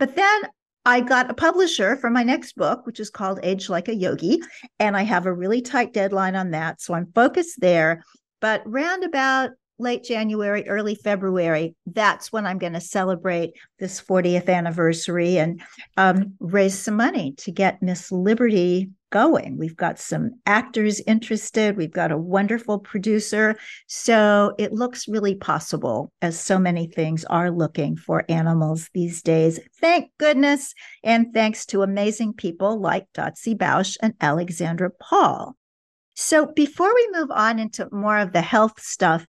But 0.00 0.16
then 0.16 0.42
I 0.84 1.00
got 1.00 1.30
a 1.30 1.34
publisher 1.34 1.96
for 1.96 2.10
my 2.10 2.24
next 2.24 2.56
book, 2.56 2.84
which 2.86 2.98
is 2.98 3.08
called 3.08 3.38
Age 3.44 3.68
Like 3.68 3.86
a 3.86 3.94
Yogi, 3.94 4.42
and 4.80 4.96
I 4.96 5.02
have 5.02 5.26
a 5.26 5.32
really 5.32 5.62
tight 5.62 5.92
deadline 5.92 6.34
on 6.34 6.50
that. 6.50 6.82
So 6.82 6.92
I'm 6.92 7.12
focused 7.14 7.60
there. 7.60 8.02
But 8.40 8.62
round 8.66 9.04
about 9.04 9.50
late 9.82 10.04
January, 10.04 10.66
early 10.68 10.94
February, 10.94 11.74
that's 11.86 12.32
when 12.32 12.46
I'm 12.46 12.58
going 12.58 12.72
to 12.72 12.80
celebrate 12.80 13.52
this 13.78 14.00
40th 14.00 14.48
anniversary 14.48 15.36
and 15.38 15.60
um, 15.96 16.34
raise 16.40 16.78
some 16.78 16.96
money 16.96 17.32
to 17.38 17.52
get 17.52 17.82
Miss 17.82 18.10
Liberty 18.10 18.90
going. 19.10 19.58
We've 19.58 19.76
got 19.76 19.98
some 19.98 20.30
actors 20.46 21.00
interested, 21.06 21.76
we've 21.76 21.92
got 21.92 22.10
a 22.10 22.16
wonderful 22.16 22.78
producer. 22.78 23.56
So 23.86 24.54
it 24.58 24.72
looks 24.72 25.06
really 25.06 25.34
possible, 25.34 26.10
as 26.22 26.40
so 26.40 26.58
many 26.58 26.86
things 26.86 27.24
are 27.26 27.50
looking 27.50 27.96
for 27.96 28.24
animals 28.28 28.88
these 28.94 29.22
days. 29.22 29.60
Thank 29.80 30.10
goodness. 30.18 30.74
And 31.04 31.34
thanks 31.34 31.66
to 31.66 31.82
amazing 31.82 32.32
people 32.32 32.80
like 32.80 33.06
Dotsie 33.14 33.56
Bausch 33.56 33.96
and 34.00 34.14
Alexandra 34.20 34.90
Paul. 34.90 35.56
So, 36.14 36.46
before 36.46 36.94
we 36.94 37.08
move 37.12 37.30
on 37.30 37.58
into 37.58 37.88
more 37.90 38.18
of 38.18 38.32
the 38.32 38.42
health 38.42 38.78
stuff, 38.80 39.24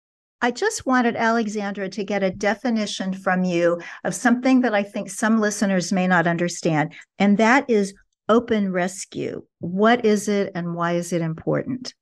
I 0.43 0.51
just 0.51 0.87
wanted 0.87 1.17
Alexandra 1.17 1.89
to 1.91 2.05
get 2.05 2.23
a 2.23 2.31
definition 2.31 3.13
from 3.13 3.45
you 3.45 3.81
of 4.05 4.15
something 4.15 4.63
that 4.63 4.75
I 4.75 4.83
think 4.83 5.11
some 5.11 5.39
listeners 5.39 5.93
may 5.93 6.07
not 6.07 6.27
understand, 6.27 6.95
and 7.19 7.37
that 7.37 7.69
is 7.69 7.95
open 8.29 8.73
rescue. 8.73 9.45
What 9.59 10.05
is 10.07 10.29
it 10.29 10.53
and 10.55 10.75
why 10.75 10.93
is 10.93 11.13
it 11.13 11.21
important? 11.21 11.95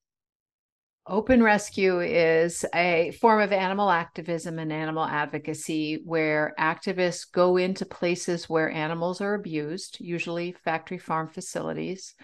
Open 1.07 1.43
rescue 1.43 2.01
is 2.01 2.66
a 2.74 3.12
form 3.18 3.41
of 3.41 3.51
animal 3.51 3.91
activism 3.91 4.59
and 4.59 4.70
animal 4.70 5.05
advocacy 5.05 6.03
where 6.05 6.55
activists 6.61 7.26
go 7.32 7.57
into 7.57 7.86
places 7.86 8.47
where 8.47 8.70
animals 8.70 9.22
are 9.22 9.32
abused, 9.32 9.97
usually 10.01 10.53
factory 10.53 10.99
farm 10.99 11.28
facilities, 11.28 12.14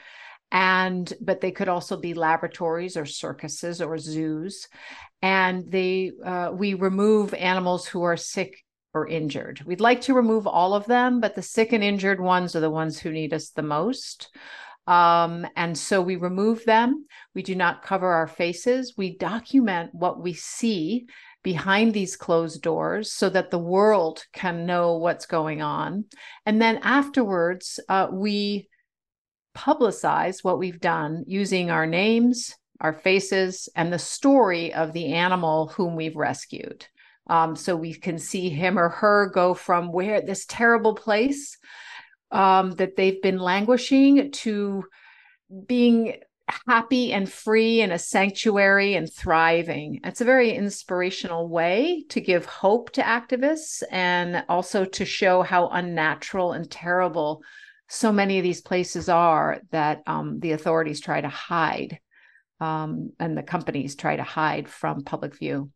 and 0.52 1.12
but 1.20 1.40
they 1.40 1.50
could 1.50 1.68
also 1.68 1.96
be 1.96 2.14
laboratories 2.14 2.96
or 2.96 3.06
circuses 3.06 3.80
or 3.80 3.98
zoos. 3.98 4.68
And 5.22 5.70
they 5.70 6.12
uh, 6.24 6.50
we 6.52 6.74
remove 6.74 7.34
animals 7.34 7.86
who 7.86 8.02
are 8.02 8.16
sick 8.16 8.58
or 8.92 9.08
injured. 9.08 9.62
We'd 9.66 9.80
like 9.80 10.02
to 10.02 10.14
remove 10.14 10.46
all 10.46 10.74
of 10.74 10.86
them 10.86 11.20
but 11.20 11.34
the 11.34 11.42
sick 11.42 11.72
and 11.72 11.82
injured 11.82 12.20
ones 12.20 12.54
are 12.54 12.60
the 12.60 12.70
ones 12.70 12.98
who 12.98 13.10
need 13.10 13.32
us 13.34 13.50
the 13.50 13.62
most. 13.62 14.30
Um, 14.86 15.46
and 15.56 15.76
so 15.76 16.02
we 16.02 16.16
remove 16.16 16.64
them. 16.64 17.06
We 17.34 17.42
do 17.42 17.54
not 17.54 17.82
cover 17.82 18.06
our 18.06 18.26
faces. 18.26 18.94
We 18.96 19.16
document 19.16 19.94
what 19.94 20.20
we 20.22 20.34
see 20.34 21.06
behind 21.42 21.92
these 21.92 22.16
closed 22.16 22.62
doors 22.62 23.12
so 23.12 23.28
that 23.30 23.50
the 23.50 23.58
world 23.58 24.24
can 24.32 24.66
know 24.66 24.96
what's 24.96 25.26
going 25.26 25.62
on. 25.62 26.04
And 26.46 26.60
then 26.60 26.78
afterwards 26.82 27.80
uh, 27.88 28.08
we 28.10 28.68
publicize 29.54 30.42
what 30.42 30.58
we've 30.58 30.80
done 30.80 31.24
using 31.26 31.70
our 31.70 31.86
names, 31.86 32.54
our 32.80 32.92
faces, 32.92 33.68
and 33.74 33.92
the 33.92 33.98
story 33.98 34.74
of 34.74 34.92
the 34.92 35.12
animal 35.12 35.68
whom 35.68 35.96
we've 35.96 36.16
rescued. 36.16 36.86
Um, 37.28 37.56
so 37.56 37.74
we 37.74 37.94
can 37.94 38.18
see 38.18 38.50
him 38.50 38.78
or 38.78 38.90
her 38.90 39.30
go 39.30 39.54
from 39.54 39.92
where 39.92 40.20
this 40.20 40.44
terrible 40.46 40.94
place 40.94 41.56
um, 42.30 42.72
that 42.72 42.96
they've 42.96 43.22
been 43.22 43.38
languishing 43.38 44.30
to 44.32 44.84
being 45.66 46.16
happy 46.66 47.12
and 47.12 47.30
free 47.30 47.80
in 47.80 47.90
a 47.90 47.98
sanctuary 47.98 48.94
and 48.94 49.10
thriving. 49.10 50.00
It's 50.04 50.20
a 50.20 50.26
very 50.26 50.50
inspirational 50.50 51.48
way 51.48 52.04
to 52.10 52.20
give 52.20 52.44
hope 52.44 52.90
to 52.92 53.02
activists 53.02 53.82
and 53.90 54.44
also 54.48 54.84
to 54.84 55.04
show 55.04 55.42
how 55.42 55.68
unnatural 55.68 56.52
and 56.52 56.70
terrible 56.70 57.42
so 57.88 58.12
many 58.12 58.38
of 58.38 58.44
these 58.44 58.60
places 58.60 59.08
are 59.08 59.60
that 59.70 60.02
um, 60.06 60.40
the 60.40 60.52
authorities 60.52 61.00
try 61.00 61.20
to 61.20 61.28
hide 61.28 61.98
um, 62.60 63.12
and 63.18 63.36
the 63.36 63.42
companies 63.42 63.94
try 63.94 64.16
to 64.16 64.22
hide 64.22 64.68
from 64.68 65.04
public 65.04 65.36
view. 65.36 65.70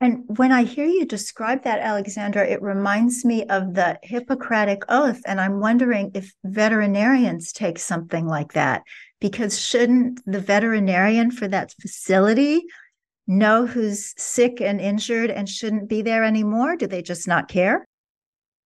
And 0.00 0.24
when 0.26 0.50
I 0.50 0.64
hear 0.64 0.86
you 0.86 1.06
describe 1.06 1.62
that, 1.62 1.78
Alexandra, 1.78 2.44
it 2.44 2.60
reminds 2.60 3.24
me 3.24 3.44
of 3.44 3.74
the 3.74 4.00
Hippocratic 4.02 4.82
Oath. 4.88 5.20
And 5.26 5.40
I'm 5.40 5.60
wondering 5.60 6.10
if 6.14 6.34
veterinarians 6.42 7.52
take 7.52 7.78
something 7.78 8.26
like 8.26 8.54
that, 8.54 8.82
because 9.20 9.60
shouldn't 9.60 10.20
the 10.26 10.40
veterinarian 10.40 11.30
for 11.30 11.46
that 11.46 11.72
facility 11.80 12.64
know 13.28 13.64
who's 13.64 14.12
sick 14.20 14.60
and 14.60 14.80
injured 14.80 15.30
and 15.30 15.48
shouldn't 15.48 15.88
be 15.88 16.02
there 16.02 16.24
anymore? 16.24 16.74
Do 16.74 16.88
they 16.88 17.02
just 17.02 17.28
not 17.28 17.46
care? 17.46 17.86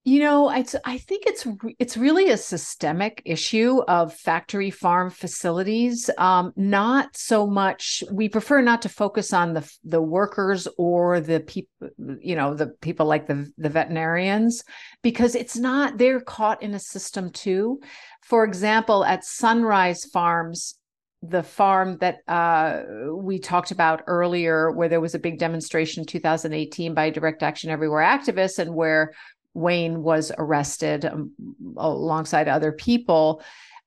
You 0.08 0.20
know, 0.20 0.48
I, 0.48 0.64
I 0.84 0.98
think 0.98 1.24
it's 1.26 1.44
it's 1.80 1.96
really 1.96 2.30
a 2.30 2.36
systemic 2.36 3.22
issue 3.24 3.82
of 3.88 4.14
factory 4.14 4.70
farm 4.70 5.10
facilities. 5.10 6.08
Um, 6.16 6.52
not 6.54 7.16
so 7.16 7.44
much. 7.44 8.04
We 8.12 8.28
prefer 8.28 8.60
not 8.60 8.82
to 8.82 8.88
focus 8.88 9.32
on 9.32 9.52
the 9.52 9.68
the 9.82 10.00
workers 10.00 10.68
or 10.78 11.18
the 11.18 11.40
people, 11.40 11.88
you 12.20 12.36
know, 12.36 12.54
the 12.54 12.68
people 12.68 13.06
like 13.06 13.26
the 13.26 13.52
the 13.58 13.68
veterinarians, 13.68 14.62
because 15.02 15.34
it's 15.34 15.56
not. 15.56 15.98
They're 15.98 16.20
caught 16.20 16.62
in 16.62 16.74
a 16.74 16.78
system 16.78 17.30
too. 17.30 17.80
For 18.22 18.44
example, 18.44 19.04
at 19.04 19.24
Sunrise 19.24 20.04
Farms, 20.04 20.78
the 21.22 21.42
farm 21.42 21.98
that 21.98 22.18
uh, 22.28 22.82
we 23.12 23.40
talked 23.40 23.72
about 23.72 24.02
earlier, 24.06 24.70
where 24.70 24.88
there 24.88 25.00
was 25.00 25.16
a 25.16 25.18
big 25.18 25.40
demonstration 25.40 26.02
in 26.02 26.06
2018 26.06 26.94
by 26.94 27.10
Direct 27.10 27.42
Action 27.42 27.70
Everywhere 27.70 28.04
activists, 28.04 28.60
and 28.60 28.72
where 28.72 29.12
Wayne 29.56 30.02
was 30.02 30.30
arrested 30.36 31.06
um, 31.06 31.32
alongside 31.76 32.46
other 32.46 32.72
people, 32.72 33.42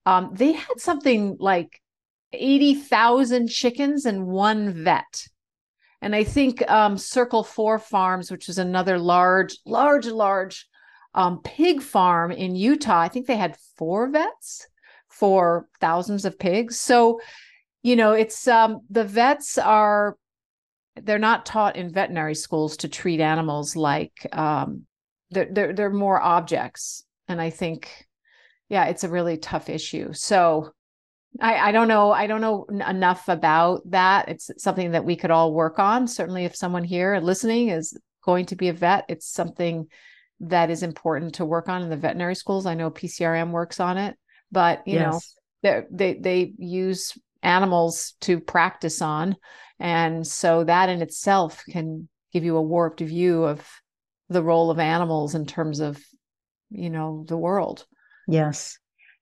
um, 0.05 0.31
they 0.33 0.53
had 0.53 0.79
something 0.79 1.37
like 1.39 1.81
80,000 2.33 3.47
chickens 3.47 4.05
and 4.05 4.25
one 4.25 4.83
vet. 4.83 5.27
And 6.01 6.15
I 6.15 6.23
think 6.23 6.67
um, 6.69 6.97
Circle 6.97 7.43
Four 7.43 7.77
Farms, 7.77 8.31
which 8.31 8.49
is 8.49 8.57
another 8.57 8.97
large, 8.97 9.57
large, 9.65 10.07
large 10.07 10.67
um, 11.13 11.41
pig 11.43 11.81
farm 11.81 12.31
in 12.31 12.55
Utah, 12.55 12.99
I 12.99 13.07
think 13.07 13.27
they 13.27 13.37
had 13.37 13.57
four 13.75 14.09
vets 14.09 14.67
for 15.09 15.67
thousands 15.79 16.25
of 16.25 16.39
pigs. 16.39 16.79
So, 16.79 17.19
you 17.83 17.95
know, 17.95 18.13
it's 18.13 18.47
um, 18.47 18.81
the 18.89 19.03
vets 19.03 19.57
are 19.57 20.17
they're 20.95 21.19
not 21.19 21.45
taught 21.45 21.75
in 21.75 21.93
veterinary 21.93 22.35
schools 22.35 22.77
to 22.77 22.87
treat 22.87 23.19
animals 23.19 23.75
like 23.75 24.27
um, 24.31 24.85
they're, 25.31 25.47
they're, 25.51 25.73
they're 25.73 25.89
more 25.89 26.21
objects. 26.21 27.03
And 27.27 27.39
I 27.39 27.49
think, 27.49 28.07
yeah, 28.69 28.85
it's 28.85 29.03
a 29.03 29.09
really 29.09 29.37
tough 29.37 29.69
issue. 29.69 30.13
So 30.13 30.71
I, 31.39 31.69
I 31.69 31.71
don't 31.71 31.87
know. 31.87 32.11
I 32.11 32.27
don't 32.27 32.41
know 32.41 32.65
enough 32.65 33.27
about 33.27 33.81
that. 33.91 34.29
It's 34.29 34.49
something 34.57 34.91
that 34.91 35.05
we 35.05 35.15
could 35.15 35.31
all 35.31 35.53
work 35.53 35.79
on. 35.79 36.07
Certainly, 36.07 36.45
if 36.45 36.55
someone 36.55 36.83
here 36.83 37.19
listening 37.19 37.69
is 37.69 37.97
going 38.23 38.47
to 38.47 38.55
be 38.55 38.69
a 38.69 38.73
vet, 38.73 39.05
it's 39.09 39.27
something 39.27 39.87
that 40.41 40.69
is 40.69 40.83
important 40.83 41.35
to 41.35 41.45
work 41.45 41.69
on 41.69 41.83
in 41.83 41.89
the 41.89 41.97
veterinary 41.97 42.35
schools. 42.35 42.65
I 42.65 42.73
know 42.73 42.89
PCRM 42.89 43.51
works 43.51 43.79
on 43.79 43.97
it, 43.97 44.17
but 44.51 44.87
you 44.87 44.95
yes. 44.95 45.35
know, 45.63 45.83
they 45.91 46.15
they 46.15 46.53
use 46.57 47.17
animals 47.43 48.15
to 48.21 48.39
practice 48.39 49.01
on, 49.01 49.35
and 49.79 50.25
so 50.25 50.63
that 50.63 50.89
in 50.89 51.01
itself 51.01 51.63
can 51.69 52.09
give 52.33 52.43
you 52.43 52.57
a 52.57 52.61
warped 52.61 53.01
view 53.01 53.43
of 53.43 53.67
the 54.29 54.43
role 54.43 54.71
of 54.71 54.79
animals 54.79 55.35
in 55.35 55.45
terms 55.45 55.79
of 55.79 56.01
you 56.69 56.89
know 56.89 57.25
the 57.27 57.37
world. 57.37 57.85
Yes. 58.27 58.77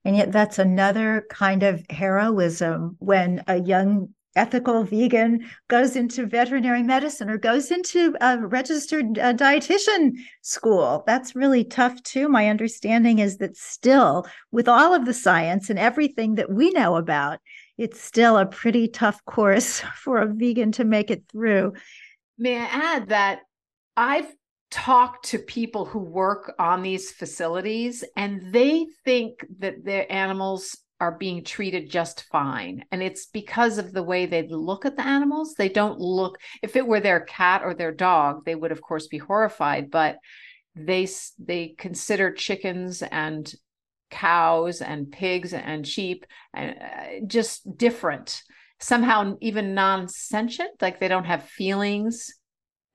And 0.06 0.16
yet 0.16 0.32
that's 0.32 0.60
another 0.60 1.26
kind 1.30 1.64
of 1.64 1.86
heroism 1.90 2.96
when 3.00 3.44
a 3.48 3.60
young 3.60 4.14
ethical 4.36 4.84
vegan 4.84 5.50
goes 5.68 5.96
into 5.96 6.26
veterinary 6.26 6.84
medicine 6.84 7.30
or 7.30 7.38
goes 7.38 7.72
into 7.72 8.16
a 8.22 8.38
registered 8.38 9.18
uh, 9.18 9.34
dietitian 9.34 10.12
school. 10.44 11.04
That's 11.08 11.36
really 11.36 11.64
tough 11.64 12.02
too. 12.04 12.30
My 12.30 12.48
understanding 12.48 13.20
is 13.20 13.38
that 13.38 13.58
still 13.58 14.28
with 14.52 14.68
all 14.68 14.94
of 14.94 15.06
the 15.06 15.14
science 15.14 15.70
and 15.70 15.80
everything 15.80 16.36
that 16.36 16.52
we 16.52 16.70
know 16.70 16.96
about 16.96 17.40
it's 17.78 18.02
still 18.02 18.38
a 18.38 18.46
pretty 18.46 18.88
tough 18.88 19.24
course 19.26 19.80
for 19.96 20.18
a 20.20 20.28
vegan 20.28 20.72
to 20.74 20.84
make 20.84 21.12
it 21.12 21.24
through. 21.32 21.74
May 22.38 22.58
I 22.58 22.66
add 22.66 23.10
that 23.10 23.40
I've 23.96 24.32
talked 24.70 25.26
to 25.30 25.40
people 25.40 25.86
who 25.86 26.00
work 26.00 26.54
on 26.60 26.82
these 26.82 27.12
facilities 27.12 28.04
and 28.16 28.54
they 28.54 28.86
think 29.06 29.46
that 29.60 29.84
their 29.86 30.12
animals 30.12 30.78
are 31.00 31.18
being 31.18 31.44
treated 31.44 31.90
just 31.90 32.24
fine. 32.32 32.84
And 32.92 33.04
it's 33.04 33.28
because 33.28 33.78
of 33.78 33.94
the 33.94 34.04
way 34.04 34.26
they 34.26 34.48
look 34.48 34.86
at 34.86 34.98
the 34.98 35.06
animals. 35.06 35.54
They 35.54 35.70
don't 35.70 36.00
look 36.00 36.40
if 36.64 36.76
it 36.76 36.88
were 36.88 37.00
their 37.00 37.22
cat 37.22 37.62
or 37.64 37.74
their 37.74 37.92
dog 37.92 38.46
they 38.46 38.56
would 38.56 38.72
of 38.72 38.82
course 38.82 39.08
be 39.08 39.18
horrified 39.18 39.92
but 39.92 40.18
they 40.76 41.08
they 41.40 41.76
consider 41.78 42.32
chickens 42.32 43.02
and 43.02 43.54
cows 44.10 44.82
and 44.82 45.12
pigs 45.12 45.54
and 45.54 45.86
sheep 45.86 46.26
and 46.54 46.76
uh, 46.80 47.26
just 47.26 47.78
different 47.78 48.42
somehow 48.80 49.36
even 49.42 49.74
non-sentient 49.74 50.82
like 50.82 51.00
they 51.00 51.08
don't 51.08 51.26
have 51.26 51.44
feelings 51.44 52.34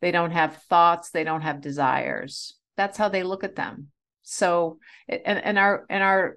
they 0.02 0.10
don't 0.10 0.32
have 0.32 0.62
thoughts 0.64 1.10
they 1.10 1.24
don't 1.24 1.40
have 1.40 1.62
desires 1.62 2.54
that's 2.76 2.98
how 2.98 3.08
they 3.08 3.22
look 3.22 3.44
at 3.44 3.56
them 3.56 3.88
so 4.22 4.78
and, 5.08 5.38
and 5.38 5.58
our 5.58 5.86
and 5.88 6.02
our 6.02 6.36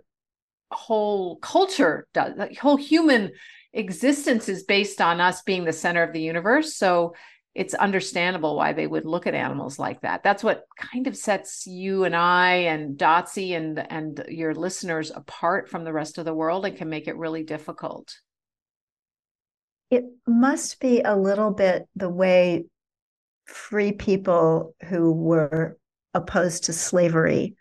whole 0.72 1.36
culture 1.38 2.08
does 2.14 2.36
the 2.38 2.56
whole 2.62 2.78
human 2.78 3.32
existence 3.74 4.48
is 4.48 4.64
based 4.64 5.02
on 5.02 5.20
us 5.20 5.42
being 5.42 5.66
the 5.66 5.74
center 5.74 6.02
of 6.02 6.14
the 6.14 6.22
universe 6.22 6.76
so 6.76 7.14
it's 7.56 7.74
understandable 7.74 8.58
why 8.58 8.74
they 8.74 8.86
would 8.86 9.06
look 9.06 9.26
at 9.26 9.34
animals 9.34 9.80
like 9.80 10.02
that. 10.02 10.24
That's 10.24 10.44
what 10.44 10.66
kind 10.78 11.08
of 11.08 11.16
sets 11.16 11.66
you 11.66 12.04
and 12.04 12.14
I 12.14 12.56
and 12.68 12.98
Dotsie 12.98 13.56
and 13.56 13.80
and 13.80 14.26
your 14.28 14.54
listeners 14.54 15.10
apart 15.10 15.70
from 15.70 15.86
the 15.86 15.94
rest 15.94 16.18
of 16.18 16.26
the 16.26 16.34
world 16.34 16.66
and 16.66 16.76
can 16.76 16.90
make 16.90 17.08
it 17.08 17.16
really 17.16 17.44
difficult. 17.44 18.14
It 19.90 20.04
must 20.28 20.82
be 20.82 21.00
a 21.02 21.16
little 21.16 21.52
bit 21.52 21.88
the 21.96 22.10
way 22.10 22.66
free 23.46 23.92
people 23.92 24.76
who 24.86 25.12
were 25.12 25.78
opposed 26.14 26.66
to 26.66 26.74
slavery 26.74 27.56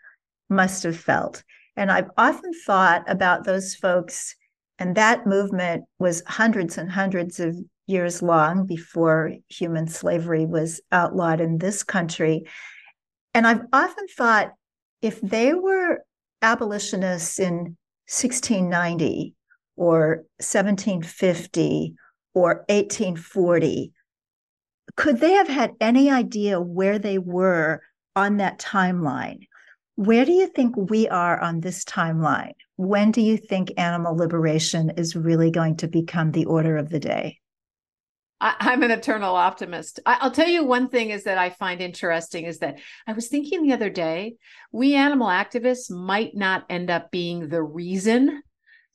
must 0.49 0.83
have 0.83 0.97
felt. 0.97 1.43
And 1.75 1.91
I've 1.91 2.09
often 2.17 2.51
thought 2.65 3.03
about 3.07 3.43
those 3.43 3.75
folks, 3.75 4.35
and 4.79 4.95
that 4.95 5.27
movement 5.27 5.85
was 5.99 6.23
hundreds 6.27 6.77
and 6.77 6.91
hundreds 6.91 7.39
of 7.39 7.55
years 7.87 8.21
long 8.21 8.65
before 8.65 9.33
human 9.49 9.87
slavery 9.87 10.45
was 10.45 10.81
outlawed 10.91 11.41
in 11.41 11.57
this 11.57 11.83
country. 11.83 12.45
And 13.33 13.45
I've 13.45 13.65
often 13.73 14.07
thought 14.07 14.53
if 15.01 15.21
they 15.21 15.53
were 15.53 15.99
abolitionists 16.41 17.39
in 17.39 17.77
1690 18.07 19.35
or 19.75 20.23
1750 20.39 21.95
or 22.33 22.65
1840, 22.69 23.91
could 24.95 25.19
they 25.19 25.33
have 25.33 25.47
had 25.47 25.73
any 25.81 26.09
idea 26.09 26.59
where 26.59 26.99
they 26.99 27.17
were 27.17 27.81
on 28.15 28.37
that 28.37 28.59
timeline? 28.59 29.47
Where 29.95 30.25
do 30.25 30.31
you 30.31 30.47
think 30.47 30.75
we 30.75 31.07
are 31.07 31.39
on 31.39 31.61
this 31.61 31.83
timeline? 31.85 32.53
When 32.75 33.11
do 33.11 33.21
you 33.21 33.37
think 33.37 33.71
animal 33.77 34.15
liberation 34.15 34.91
is 34.97 35.15
really 35.15 35.51
going 35.51 35.77
to 35.77 35.87
become 35.87 36.31
the 36.31 36.45
order 36.45 36.77
of 36.77 36.89
the 36.89 36.99
day? 36.99 37.39
I, 38.41 38.73
am 38.73 38.83
an 38.83 38.91
eternal 38.91 39.35
optimist. 39.35 40.01
I, 40.05 40.19
will 40.21 40.31
tell 40.31 40.47
you 40.47 40.65
one 40.65 40.89
thing 40.89 41.09
is 41.09 41.23
that 41.23 41.37
I 41.37 41.49
find 41.49 41.81
interesting 41.81 42.45
is 42.45 42.59
that 42.59 42.79
I 43.07 43.13
was 43.13 43.29
thinking 43.29 43.63
the 43.63 43.73
other 43.73 43.89
day, 43.89 44.35
we 44.73 44.95
animal 44.95 45.27
activists 45.27 45.89
might 45.89 46.35
not 46.35 46.65
end 46.69 46.89
up 46.89 47.11
being 47.11 47.47
the 47.47 47.63
reason 47.63 48.43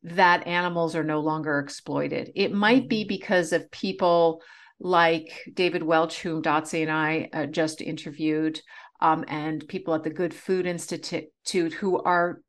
that 0.03 0.47
animals 0.47 0.95
are 0.95 1.05
no 1.05 1.21
longer 1.21 1.59
exploited. 1.59 2.33
It 2.35 2.53
might 2.53 2.89
be 2.89 3.03
mm-hmm. 3.03 3.09
because 3.09 3.53
of 3.53 3.71
people 3.71 4.43
like 4.81 5.31
David 5.53 5.83
Welch, 5.83 6.21
whom 6.21 6.43
Dotsie 6.43 6.83
and 6.83 6.91
I 6.91 7.29
uh, 7.33 7.47
just 7.47 7.81
interviewed, 7.81 8.61
um, 9.01 9.25
and 9.29 9.67
people 9.69 9.95
at 9.95 10.03
the 10.03 10.11
Good 10.11 10.35
Food 10.35 10.67
Institute 10.67 11.73
who 11.75 12.03
are 12.03 12.41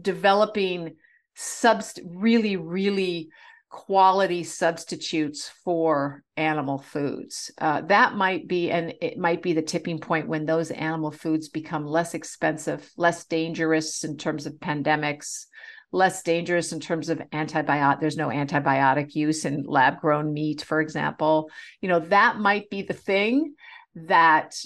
developing 0.00 0.96
subst 1.36 2.00
really, 2.04 2.56
really 2.56 3.30
quality 3.70 4.44
substitutes 4.44 5.50
for 5.64 6.22
animal 6.36 6.78
foods. 6.78 7.50
Uh, 7.56 7.80
that 7.80 8.14
might 8.14 8.46
be, 8.46 8.70
and 8.70 8.92
it 9.00 9.16
might 9.16 9.42
be 9.42 9.54
the 9.54 9.62
tipping 9.62 9.98
point 9.98 10.28
when 10.28 10.44
those 10.44 10.70
animal 10.70 11.10
foods 11.10 11.48
become 11.48 11.86
less 11.86 12.12
expensive, 12.12 12.88
less 12.98 13.24
dangerous 13.24 14.04
in 14.04 14.18
terms 14.18 14.44
of 14.44 14.52
pandemics, 14.54 15.46
less 15.92 16.22
dangerous 16.22 16.72
in 16.72 16.80
terms 16.80 17.08
of 17.10 17.18
antibiotic. 17.32 18.00
There's 18.00 18.16
no 18.16 18.28
antibiotic 18.28 19.14
use 19.14 19.44
in 19.44 19.64
lab 19.64 20.00
grown 20.00 20.32
meat, 20.32 20.62
for 20.62 20.80
example. 20.80 21.50
You 21.80 21.88
know, 21.88 22.00
that 22.00 22.38
might 22.38 22.70
be 22.70 22.82
the 22.82 22.94
thing 22.94 23.54
that 23.94 24.56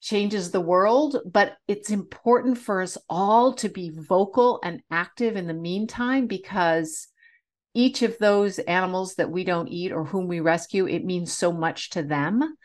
changes 0.00 0.50
the 0.50 0.60
world, 0.60 1.18
but 1.30 1.56
it's 1.68 1.90
important 1.90 2.56
for 2.56 2.80
us 2.80 2.96
all 3.08 3.52
to 3.54 3.68
be 3.68 3.90
vocal 3.94 4.58
and 4.64 4.82
active 4.90 5.36
in 5.36 5.46
the 5.46 5.54
meantime 5.54 6.26
because 6.26 7.08
each 7.74 8.02
of 8.02 8.18
those 8.18 8.58
animals 8.60 9.14
that 9.16 9.30
we 9.30 9.44
don't 9.44 9.68
eat 9.68 9.92
or 9.92 10.04
whom 10.04 10.26
we 10.26 10.40
rescue, 10.40 10.88
it 10.88 11.04
means 11.04 11.32
so 11.32 11.52
much 11.52 11.90
to 11.90 12.02
them. 12.02 12.56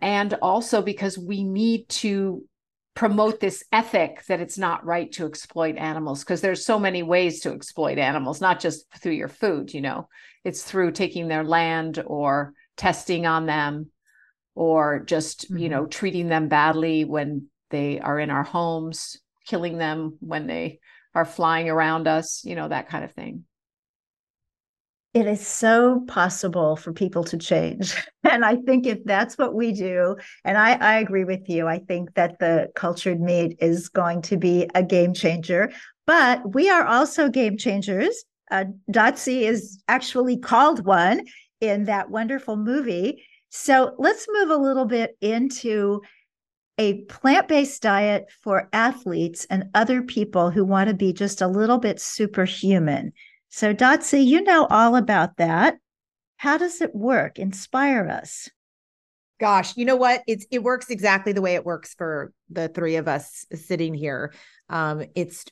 And 0.00 0.34
also 0.34 0.80
because 0.80 1.18
we 1.18 1.42
need 1.42 1.88
to 1.88 2.44
promote 2.98 3.38
this 3.38 3.62
ethic 3.70 4.24
that 4.26 4.40
it's 4.40 4.58
not 4.58 4.84
right 4.84 5.12
to 5.12 5.24
exploit 5.24 5.76
animals 5.76 6.24
because 6.24 6.40
there's 6.40 6.66
so 6.66 6.80
many 6.80 7.04
ways 7.04 7.38
to 7.38 7.52
exploit 7.52 7.96
animals 7.96 8.40
not 8.40 8.58
just 8.58 8.92
through 8.96 9.12
your 9.12 9.28
food 9.28 9.72
you 9.72 9.80
know 9.80 10.08
it's 10.42 10.64
through 10.64 10.90
taking 10.90 11.28
their 11.28 11.44
land 11.44 12.02
or 12.04 12.52
testing 12.76 13.24
on 13.24 13.46
them 13.46 13.86
or 14.56 14.98
just 14.98 15.44
mm-hmm. 15.44 15.58
you 15.58 15.68
know 15.68 15.86
treating 15.86 16.26
them 16.26 16.48
badly 16.48 17.04
when 17.04 17.46
they 17.70 18.00
are 18.00 18.18
in 18.18 18.30
our 18.30 18.42
homes 18.42 19.16
killing 19.46 19.78
them 19.78 20.16
when 20.18 20.48
they 20.48 20.80
are 21.14 21.24
flying 21.24 21.68
around 21.68 22.08
us 22.08 22.44
you 22.44 22.56
know 22.56 22.66
that 22.66 22.88
kind 22.88 23.04
of 23.04 23.12
thing 23.12 23.44
it 25.14 25.26
is 25.26 25.46
so 25.46 26.04
possible 26.06 26.76
for 26.76 26.92
people 26.92 27.24
to 27.24 27.38
change. 27.38 27.94
And 28.30 28.44
I 28.44 28.56
think 28.56 28.86
if 28.86 29.02
that's 29.04 29.38
what 29.38 29.54
we 29.54 29.72
do, 29.72 30.16
and 30.44 30.58
I, 30.58 30.74
I 30.74 30.98
agree 30.98 31.24
with 31.24 31.48
you, 31.48 31.66
I 31.66 31.78
think 31.78 32.12
that 32.14 32.38
the 32.38 32.68
cultured 32.74 33.22
meat 33.22 33.56
is 33.58 33.88
going 33.88 34.20
to 34.22 34.36
be 34.36 34.68
a 34.74 34.82
game 34.82 35.14
changer. 35.14 35.72
But 36.06 36.54
we 36.54 36.68
are 36.68 36.84
also 36.84 37.30
game 37.30 37.56
changers. 37.56 38.24
Uh, 38.50 38.66
Dotsie 38.92 39.42
is 39.42 39.82
actually 39.88 40.36
called 40.36 40.84
one 40.84 41.24
in 41.62 41.84
that 41.84 42.10
wonderful 42.10 42.56
movie. 42.56 43.24
So 43.48 43.94
let's 43.98 44.26
move 44.30 44.50
a 44.50 44.56
little 44.56 44.84
bit 44.84 45.16
into 45.22 46.02
a 46.76 47.02
plant 47.04 47.48
based 47.48 47.82
diet 47.82 48.26
for 48.42 48.68
athletes 48.72 49.46
and 49.48 49.70
other 49.74 50.02
people 50.02 50.50
who 50.50 50.64
want 50.64 50.88
to 50.88 50.94
be 50.94 51.12
just 51.12 51.40
a 51.40 51.48
little 51.48 51.78
bit 51.78 52.00
superhuman. 52.00 53.12
So, 53.50 53.74
Dotsie, 53.74 54.24
you 54.24 54.42
know 54.42 54.66
all 54.66 54.96
about 54.96 55.36
that. 55.38 55.78
How 56.36 56.58
does 56.58 56.80
it 56.80 56.94
work? 56.94 57.38
Inspire 57.38 58.08
us. 58.08 58.48
Gosh, 59.40 59.76
you 59.76 59.84
know 59.84 59.96
what? 59.96 60.22
It's 60.26 60.46
it 60.50 60.62
works 60.62 60.90
exactly 60.90 61.32
the 61.32 61.42
way 61.42 61.54
it 61.54 61.64
works 61.64 61.94
for 61.94 62.32
the 62.50 62.68
three 62.68 62.96
of 62.96 63.06
us 63.06 63.46
sitting 63.54 63.94
here. 63.94 64.34
Um, 64.68 65.04
it's 65.14 65.44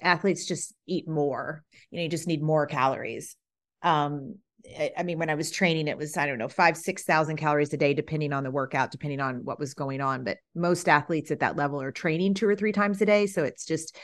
athletes 0.00 0.46
just 0.46 0.74
eat 0.86 1.08
more. 1.08 1.64
You 1.90 1.98
know, 1.98 2.02
you 2.04 2.08
just 2.08 2.28
need 2.28 2.42
more 2.42 2.66
calories. 2.66 3.36
Um, 3.82 4.36
I, 4.78 4.92
I 4.98 5.02
mean, 5.02 5.18
when 5.18 5.28
I 5.28 5.34
was 5.34 5.50
training, 5.50 5.88
it 5.88 5.98
was 5.98 6.16
I 6.16 6.26
don't 6.26 6.38
know 6.38 6.48
five 6.48 6.76
six 6.76 7.02
thousand 7.02 7.36
calories 7.36 7.72
a 7.72 7.76
day, 7.76 7.94
depending 7.94 8.32
on 8.32 8.44
the 8.44 8.50
workout, 8.50 8.92
depending 8.92 9.20
on 9.20 9.44
what 9.44 9.58
was 9.58 9.74
going 9.74 10.00
on. 10.00 10.22
But 10.22 10.38
most 10.54 10.88
athletes 10.88 11.32
at 11.32 11.40
that 11.40 11.56
level 11.56 11.82
are 11.82 11.92
training 11.92 12.34
two 12.34 12.48
or 12.48 12.54
three 12.54 12.72
times 12.72 13.02
a 13.02 13.06
day, 13.06 13.26
so 13.26 13.42
it's 13.42 13.64
just 13.64 13.96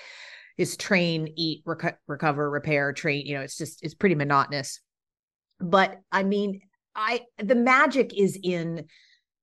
is 0.58 0.76
train, 0.76 1.32
eat, 1.36 1.64
reco- 1.64 1.96
recover, 2.08 2.50
repair, 2.50 2.92
train. 2.92 3.24
You 3.24 3.36
know, 3.36 3.42
it's 3.42 3.56
just 3.56 3.82
it's 3.82 3.94
pretty 3.94 4.16
monotonous. 4.16 4.80
But 5.60 6.00
I 6.12 6.24
mean, 6.24 6.60
I 6.94 7.22
the 7.38 7.54
magic 7.54 8.12
is 8.14 8.38
in 8.42 8.86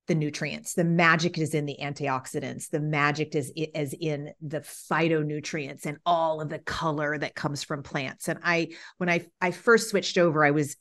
the 0.07 0.15
nutrients. 0.15 0.73
The 0.73 0.83
magic 0.83 1.37
is 1.37 1.55
in 1.55 1.65
the 1.65 1.77
antioxidants. 1.81 2.69
The 2.69 2.81
magic 2.81 3.33
is 3.33 3.51
is 3.55 3.95
in 3.99 4.31
the 4.41 4.59
phytonutrients 4.59 5.85
and 5.85 5.97
all 6.05 6.41
of 6.41 6.49
the 6.49 6.59
color 6.59 7.17
that 7.17 7.33
comes 7.33 7.63
from 7.63 7.81
plants. 7.81 8.27
And 8.27 8.39
I 8.43 8.69
when 8.97 9.09
I 9.09 9.25
I 9.41 9.51
first 9.51 9.89
switched 9.89 10.17
over, 10.17 10.45
I 10.45 10.51
was 10.51 10.75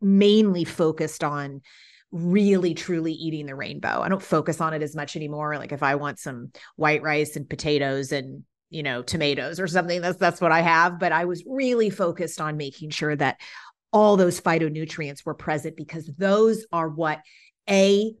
mainly 0.00 0.64
focused 0.64 1.22
on 1.22 1.60
really 2.10 2.74
truly 2.74 3.12
eating 3.12 3.46
the 3.46 3.54
rainbow. 3.54 4.00
I 4.00 4.08
don't 4.08 4.22
focus 4.22 4.60
on 4.60 4.72
it 4.72 4.82
as 4.82 4.96
much 4.96 5.16
anymore. 5.16 5.58
Like 5.58 5.72
if 5.72 5.82
I 5.82 5.96
want 5.96 6.18
some 6.18 6.52
white 6.76 7.02
rice 7.02 7.36
and 7.36 7.48
potatoes 7.48 8.12
and 8.12 8.44
you 8.74 8.82
know 8.82 9.02
tomatoes 9.02 9.60
or 9.60 9.68
something 9.68 10.00
that's 10.00 10.18
that's 10.18 10.40
what 10.40 10.52
i 10.52 10.60
have 10.60 10.98
but 10.98 11.12
i 11.12 11.24
was 11.24 11.44
really 11.46 11.90
focused 11.90 12.40
on 12.40 12.56
making 12.56 12.90
sure 12.90 13.14
that 13.14 13.40
all 13.92 14.16
those 14.16 14.40
phytonutrients 14.40 15.24
were 15.24 15.34
present 15.34 15.76
because 15.76 16.10
those 16.18 16.66
are 16.72 16.88
what 16.88 17.20
a 17.70 18.12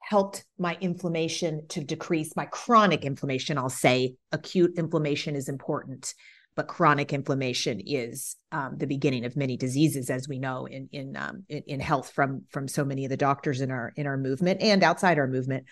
helped 0.00 0.44
my 0.58 0.76
inflammation 0.80 1.66
to 1.68 1.84
decrease 1.84 2.34
my 2.34 2.46
chronic 2.46 3.04
inflammation 3.04 3.58
i'll 3.58 3.68
say 3.68 4.14
acute 4.32 4.72
inflammation 4.78 5.36
is 5.36 5.48
important 5.48 6.14
but 6.56 6.66
chronic 6.66 7.12
inflammation 7.12 7.80
is 7.86 8.36
um, 8.52 8.76
the 8.76 8.86
beginning 8.86 9.24
of 9.24 9.36
many 9.36 9.56
diseases, 9.56 10.10
as 10.10 10.28
we 10.28 10.38
know 10.38 10.66
in 10.66 10.88
in, 10.92 11.16
um, 11.16 11.44
in, 11.48 11.62
in 11.66 11.80
health 11.80 12.10
from 12.10 12.42
from 12.50 12.66
so 12.66 12.84
many 12.84 13.04
of 13.04 13.10
the 13.10 13.16
doctors 13.16 13.60
in 13.60 13.70
our 13.70 13.92
in 13.96 14.06
our 14.06 14.16
movement 14.16 14.60
and 14.60 14.82
outside 14.82 15.18
our 15.18 15.28
movement. 15.28 15.64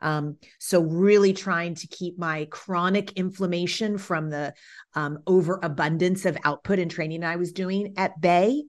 Um, 0.00 0.36
so 0.58 0.82
really 0.82 1.32
trying 1.32 1.74
to 1.76 1.86
keep 1.86 2.18
my 2.18 2.46
chronic 2.50 3.12
inflammation 3.12 3.98
from 3.98 4.30
the 4.30 4.54
um, 4.94 5.18
overabundance 5.26 6.26
of 6.26 6.36
output 6.44 6.78
and 6.78 6.90
training 6.90 7.24
I 7.24 7.36
was 7.36 7.52
doing 7.52 7.94
at 7.96 8.20
bay, 8.20 8.64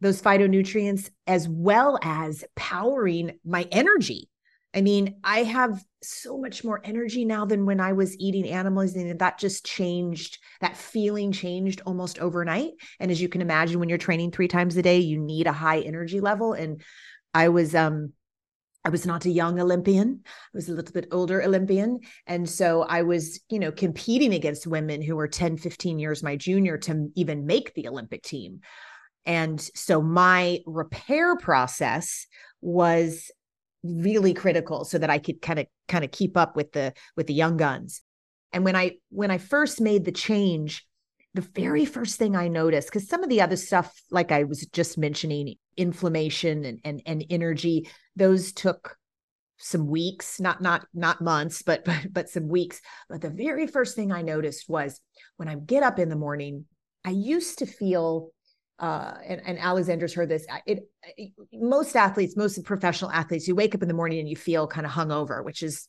those 0.00 0.22
phytonutrients, 0.22 1.10
as 1.26 1.48
well 1.48 1.98
as 2.02 2.44
powering 2.56 3.38
my 3.44 3.68
energy 3.70 4.28
I 4.74 4.80
mean, 4.80 5.16
I 5.22 5.42
have 5.42 5.84
so 6.02 6.38
much 6.38 6.64
more 6.64 6.80
energy 6.82 7.24
now 7.24 7.44
than 7.44 7.66
when 7.66 7.78
I 7.78 7.92
was 7.92 8.18
eating 8.18 8.48
animals, 8.48 8.94
and 8.94 9.18
that 9.18 9.38
just 9.38 9.66
changed. 9.66 10.38
That 10.60 10.76
feeling 10.76 11.30
changed 11.30 11.82
almost 11.84 12.18
overnight. 12.18 12.72
And 12.98 13.10
as 13.10 13.20
you 13.20 13.28
can 13.28 13.42
imagine, 13.42 13.80
when 13.80 13.88
you're 13.88 13.98
training 13.98 14.30
three 14.30 14.48
times 14.48 14.76
a 14.76 14.82
day, 14.82 14.98
you 14.98 15.18
need 15.18 15.46
a 15.46 15.52
high 15.52 15.80
energy 15.80 16.20
level. 16.20 16.54
And 16.54 16.82
I 17.34 17.50
was, 17.50 17.74
um, 17.74 18.14
I 18.84 18.88
was 18.88 19.06
not 19.06 19.24
a 19.26 19.30
young 19.30 19.60
Olympian. 19.60 20.22
I 20.24 20.50
was 20.54 20.68
a 20.68 20.72
little 20.72 20.92
bit 20.92 21.08
older 21.12 21.42
Olympian. 21.42 22.00
And 22.26 22.48
so 22.48 22.82
I 22.82 23.02
was, 23.02 23.40
you 23.48 23.58
know, 23.58 23.70
competing 23.70 24.34
against 24.34 24.66
women 24.66 25.02
who 25.02 25.14
were 25.14 25.28
10, 25.28 25.56
15 25.56 25.98
years 25.98 26.22
my 26.22 26.36
junior 26.36 26.78
to 26.78 27.08
even 27.14 27.46
make 27.46 27.74
the 27.74 27.86
Olympic 27.86 28.22
team. 28.22 28.60
And 29.24 29.60
so 29.74 30.02
my 30.02 30.60
repair 30.66 31.36
process 31.36 32.26
was 32.60 33.30
really 33.84 34.34
critical 34.34 34.84
so 34.84 34.98
that 34.98 35.10
I 35.10 35.18
could 35.18 35.40
kind 35.42 35.58
of 35.60 35.66
kind 35.88 36.04
of 36.04 36.10
keep 36.10 36.36
up 36.36 36.56
with 36.56 36.72
the 36.72 36.92
with 37.16 37.26
the 37.26 37.34
young 37.34 37.56
guns. 37.56 38.02
And 38.52 38.64
when 38.64 38.76
I 38.76 38.92
when 39.10 39.30
I 39.30 39.38
first 39.38 39.80
made 39.80 40.04
the 40.04 40.12
change, 40.12 40.84
the 41.34 41.40
very 41.40 41.84
first 41.84 42.18
thing 42.18 42.36
I 42.36 42.48
noticed, 42.48 42.88
because 42.88 43.08
some 43.08 43.22
of 43.22 43.28
the 43.28 43.40
other 43.40 43.56
stuff, 43.56 44.00
like 44.10 44.32
I 44.32 44.44
was 44.44 44.66
just 44.66 44.98
mentioning, 44.98 45.54
inflammation 45.76 46.64
and, 46.64 46.80
and 46.84 47.02
and 47.06 47.24
energy, 47.30 47.88
those 48.16 48.52
took 48.52 48.96
some 49.58 49.86
weeks, 49.86 50.40
not 50.40 50.60
not 50.60 50.86
not 50.94 51.20
months, 51.20 51.62
but 51.62 51.84
but 51.86 52.12
but 52.12 52.28
some 52.28 52.48
weeks. 52.48 52.80
But 53.08 53.20
the 53.20 53.30
very 53.30 53.66
first 53.66 53.96
thing 53.96 54.12
I 54.12 54.22
noticed 54.22 54.68
was 54.68 55.00
when 55.36 55.48
I 55.48 55.56
get 55.56 55.82
up 55.82 55.98
in 55.98 56.08
the 56.08 56.16
morning, 56.16 56.66
I 57.04 57.10
used 57.10 57.58
to 57.58 57.66
feel 57.66 58.32
uh, 58.78 59.14
and, 59.24 59.40
and 59.46 59.58
Alexandra's 59.60 60.12
heard 60.12 60.28
this. 60.28 60.44
It, 60.66 60.80
it, 61.16 61.32
most 61.52 61.94
athletes, 61.94 62.36
most 62.36 62.62
professional 62.64 63.12
athletes, 63.12 63.46
you 63.46 63.54
wake 63.54 63.76
up 63.76 63.82
in 63.82 63.88
the 63.88 63.94
morning 63.94 64.18
and 64.18 64.28
you 64.28 64.34
feel 64.34 64.66
kind 64.66 64.84
of 64.84 64.92
hungover, 64.92 65.44
which 65.44 65.62
is, 65.62 65.88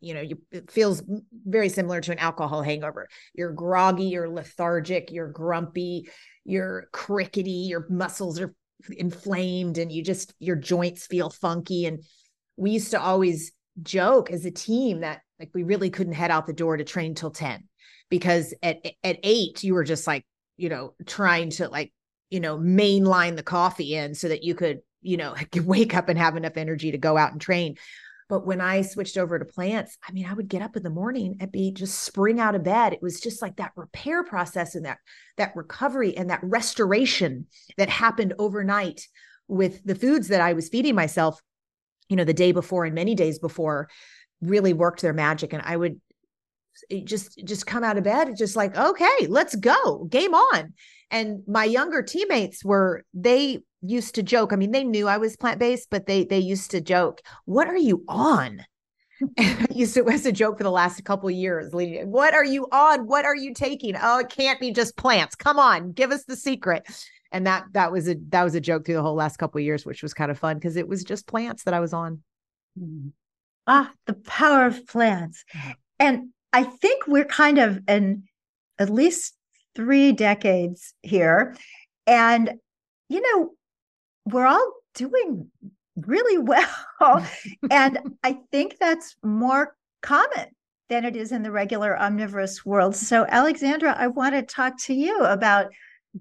you 0.00 0.14
know, 0.14 0.20
you 0.20 0.42
it 0.50 0.68
feels 0.68 1.00
very 1.46 1.68
similar 1.68 2.00
to 2.00 2.10
an 2.10 2.18
alcohol 2.18 2.62
hangover. 2.62 3.08
You're 3.34 3.52
groggy, 3.52 4.06
you're 4.06 4.28
lethargic, 4.28 5.12
you're 5.12 5.30
grumpy, 5.30 6.08
you're 6.44 6.88
crickety, 6.92 7.68
your 7.68 7.86
muscles 7.88 8.40
are 8.40 8.52
inflamed, 8.90 9.78
and 9.78 9.90
you 9.90 10.02
just 10.02 10.34
your 10.38 10.56
joints 10.56 11.06
feel 11.06 11.30
funky. 11.30 11.86
And 11.86 12.04
we 12.56 12.72
used 12.72 12.90
to 12.92 13.00
always 13.00 13.52
joke 13.82 14.30
as 14.30 14.44
a 14.44 14.50
team 14.50 15.00
that 15.00 15.20
like 15.38 15.50
we 15.54 15.62
really 15.62 15.90
couldn't 15.90 16.14
head 16.14 16.30
out 16.30 16.46
the 16.46 16.52
door 16.52 16.76
to 16.76 16.84
train 16.84 17.14
till 17.14 17.30
ten 17.30 17.64
because 18.08 18.54
at 18.62 18.78
at 19.04 19.18
eight 19.22 19.62
you 19.62 19.74
were 19.74 19.84
just 19.84 20.06
like 20.06 20.24
you 20.56 20.68
know 20.68 20.94
trying 21.06 21.50
to 21.50 21.68
like 21.68 21.92
you 22.30 22.40
know, 22.40 22.58
mainline 22.58 23.36
the 23.36 23.42
coffee 23.42 23.94
in 23.94 24.14
so 24.14 24.28
that 24.28 24.42
you 24.42 24.54
could, 24.54 24.80
you 25.00 25.16
know, 25.16 25.34
wake 25.62 25.94
up 25.94 26.08
and 26.08 26.18
have 26.18 26.36
enough 26.36 26.56
energy 26.56 26.90
to 26.90 26.98
go 26.98 27.16
out 27.16 27.32
and 27.32 27.40
train. 27.40 27.76
But 28.28 28.46
when 28.46 28.60
I 28.60 28.82
switched 28.82 29.16
over 29.16 29.38
to 29.38 29.44
plants, 29.44 29.96
I 30.06 30.12
mean, 30.12 30.26
I 30.26 30.34
would 30.34 30.48
get 30.48 30.60
up 30.60 30.76
in 30.76 30.82
the 30.82 30.90
morning 30.90 31.38
and 31.40 31.50
be 31.50 31.72
just 31.72 32.00
spring 32.00 32.40
out 32.40 32.54
of 32.54 32.62
bed. 32.62 32.92
It 32.92 33.02
was 33.02 33.20
just 33.20 33.40
like 33.40 33.56
that 33.56 33.72
repair 33.74 34.22
process 34.22 34.74
and 34.74 34.84
that 34.84 34.98
that 35.38 35.56
recovery 35.56 36.16
and 36.16 36.28
that 36.28 36.40
restoration 36.42 37.46
that 37.78 37.88
happened 37.88 38.34
overnight 38.38 39.06
with 39.48 39.82
the 39.84 39.94
foods 39.94 40.28
that 40.28 40.42
I 40.42 40.52
was 40.52 40.68
feeding 40.68 40.94
myself, 40.94 41.40
you 42.10 42.16
know, 42.16 42.24
the 42.24 42.34
day 42.34 42.52
before 42.52 42.84
and 42.84 42.94
many 42.94 43.14
days 43.14 43.38
before 43.38 43.88
really 44.42 44.74
worked 44.74 45.00
their 45.00 45.14
magic. 45.14 45.54
And 45.54 45.62
I 45.64 45.76
would 45.76 45.98
just 47.04 47.42
just 47.44 47.66
come 47.66 47.82
out 47.82 47.98
of 47.98 48.04
bed 48.04 48.36
just 48.36 48.54
like 48.54 48.76
okay 48.76 49.26
let's 49.26 49.56
go 49.56 50.04
game 50.04 50.32
on 50.32 50.72
and 51.10 51.42
my 51.46 51.64
younger 51.64 52.02
teammates 52.02 52.64
were 52.64 53.04
they 53.14 53.60
used 53.80 54.14
to 54.14 54.22
joke 54.22 54.52
i 54.52 54.56
mean 54.56 54.72
they 54.72 54.84
knew 54.84 55.06
i 55.06 55.18
was 55.18 55.36
plant-based 55.36 55.88
but 55.90 56.06
they 56.06 56.24
they 56.24 56.38
used 56.38 56.70
to 56.70 56.80
joke 56.80 57.20
what 57.44 57.68
are 57.68 57.76
you 57.76 58.04
on? 58.08 58.64
Used 59.74 59.94
to 59.94 60.08
as 60.08 60.26
a 60.26 60.32
joke 60.32 60.58
for 60.58 60.64
the 60.64 60.70
last 60.70 61.04
couple 61.04 61.30
years 61.30 61.74
leading 61.74 62.10
what 62.10 62.34
are 62.34 62.44
you 62.44 62.68
on? 62.70 63.06
What 63.06 63.24
are 63.24 63.34
you 63.34 63.52
taking? 63.52 63.96
Oh 64.00 64.18
it 64.18 64.28
can't 64.28 64.60
be 64.60 64.72
just 64.72 64.96
plants. 64.96 65.34
Come 65.34 65.58
on 65.58 65.92
give 65.92 66.12
us 66.12 66.24
the 66.24 66.36
secret. 66.36 66.86
And 67.32 67.46
that 67.46 67.64
that 67.72 67.92
was 67.92 68.08
a 68.08 68.16
that 68.28 68.44
was 68.44 68.54
a 68.54 68.60
joke 68.60 68.86
through 68.86 68.94
the 68.94 69.02
whole 69.02 69.14
last 69.14 69.36
couple 69.36 69.60
years 69.60 69.84
which 69.84 70.02
was 70.02 70.14
kind 70.14 70.30
of 70.30 70.38
fun 70.38 70.56
because 70.56 70.76
it 70.76 70.88
was 70.88 71.02
just 71.04 71.26
plants 71.26 71.64
that 71.64 71.74
i 71.74 71.80
was 71.80 71.92
on. 71.92 72.22
Ah 73.66 73.90
the 74.06 74.14
power 74.14 74.66
of 74.66 74.86
plants. 74.86 75.44
And 75.98 76.28
I 76.52 76.62
think 76.62 77.06
we're 77.06 77.24
kind 77.24 77.58
of 77.58 77.80
in 77.88 78.24
at 78.78 78.88
least 78.88 79.34
three 79.78 80.10
decades 80.10 80.92
here. 81.02 81.54
And, 82.04 82.54
you 83.08 83.20
know, 83.20 83.50
we're 84.24 84.46
all 84.46 84.72
doing 84.94 85.52
really 85.96 86.38
well. 87.00 87.24
and 87.70 88.16
I 88.24 88.38
think 88.50 88.78
that's 88.80 89.14
more 89.22 89.76
common 90.02 90.46
than 90.88 91.04
it 91.04 91.14
is 91.14 91.30
in 91.30 91.44
the 91.44 91.52
regular 91.52 91.96
omnivorous 91.96 92.66
world. 92.66 92.96
So, 92.96 93.24
Alexandra, 93.28 93.94
I 93.96 94.08
want 94.08 94.34
to 94.34 94.42
talk 94.42 94.82
to 94.84 94.94
you 94.94 95.20
about 95.20 95.68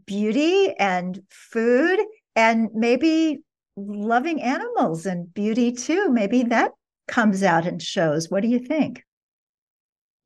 beauty 0.05 0.75
and 0.77 1.19
food 1.29 1.99
and 2.35 2.69
maybe 2.75 3.39
loving 3.75 4.39
animals 4.39 5.07
and 5.07 5.33
beauty 5.33 5.71
too. 5.71 6.11
Maybe 6.11 6.43
that 6.43 6.73
comes 7.07 7.41
out 7.41 7.65
and 7.65 7.81
shows. 7.81 8.29
What 8.29 8.43
do 8.43 8.49
you 8.49 8.59
think? 8.59 9.03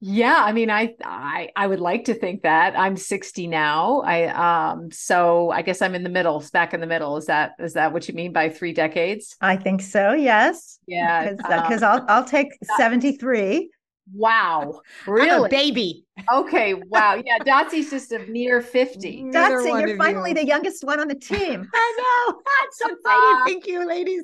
Yeah, 0.04 0.44
I 0.44 0.52
mean, 0.52 0.72
I 0.72 0.96
I 1.04 1.50
I 1.56 1.68
would 1.68 1.80
like 1.80 2.06
to 2.06 2.16
think 2.16 2.42
that 2.42 2.78
I'm 2.78 2.98
60 2.98 3.46
now. 3.46 4.02
I 4.02 4.72
um 4.72 4.90
so 4.92 5.52
I 5.52 5.62
guess 5.62 5.80
I'm 5.80 5.94
in 5.94 6.04
the 6.04 6.10
middle, 6.10 6.44
back 6.52 6.74
in 6.74 6.82
the 6.82 6.88
middle. 6.88 7.18
Is 7.18 7.28
that 7.28 7.52
is 7.60 7.74
that 7.74 7.94
what 7.94 8.08
you 8.08 8.16
mean 8.16 8.34
by 8.34 8.50
three 8.50 8.74
decades? 8.74 9.38
I 9.42 9.58
think 9.58 9.82
so. 9.82 10.14
Yes. 10.14 10.80
Yeah. 10.88 11.34
Because 11.34 11.84
uh, 11.84 11.92
um, 11.92 12.06
I'll 12.10 12.18
I'll 12.18 12.26
take 12.26 12.50
73. 12.78 13.70
Wow, 14.14 14.82
really, 15.08 15.50
baby? 15.50 16.06
Okay, 16.34 16.74
wow, 16.74 17.22
yeah. 17.24 17.38
Dotsie's 17.40 17.92
just 17.92 18.12
a 18.12 18.30
near 18.30 18.60
fifty. 18.60 19.24
Dotsie, 19.24 19.88
you're 19.88 19.98
finally 19.98 20.32
you. 20.32 20.36
the 20.36 20.46
youngest 20.46 20.84
one 20.84 21.00
on 21.00 21.08
the 21.08 21.16
team. 21.16 21.70
I 21.74 22.26
know. 22.28 22.42
That's 22.62 22.78
so 22.80 22.94
exciting. 22.94 23.46
Thank 23.46 23.68
you, 23.68 23.88
ladies. 23.88 24.24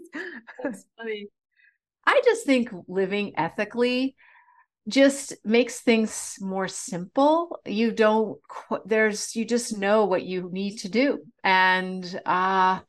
That's 0.62 0.86
funny. 0.98 1.28
I 2.06 2.22
just 2.26 2.46
think 2.46 2.70
living 2.88 3.34
ethically 3.38 4.16
just 4.88 5.34
makes 5.44 5.82
things 5.82 6.38
more 6.40 6.68
simple. 6.68 7.60
You 7.66 7.92
don't 7.92 8.40
there's 8.86 9.36
you 9.36 9.46
just 9.46 9.78
know 9.78 10.06
what 10.06 10.24
you 10.24 10.50
need 10.52 10.78
to 10.80 10.90
do. 10.90 11.20
And 11.44 12.04
uh 12.26 12.80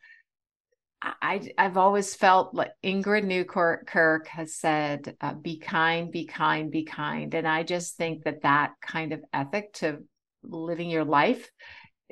I 1.03 1.49
I've 1.57 1.77
always 1.77 2.15
felt 2.15 2.55
like 2.55 2.73
Ingrid 2.83 3.25
Newkirk 3.25 4.29
has 4.29 4.57
said, 4.57 5.17
uh, 5.21 5.35
"Be 5.35 5.59
kind, 5.59 6.11
be 6.11 6.27
kind, 6.27 6.71
be 6.71 6.85
kind," 6.85 7.33
and 7.35 7.47
I 7.47 7.63
just 7.63 7.97
think 7.97 8.25
that 8.25 8.43
that 8.43 8.73
kind 8.83 9.13
of 9.13 9.23
ethic 9.33 9.73
to 9.75 9.99
living 10.43 10.91
your 10.91 11.05
life 11.05 11.49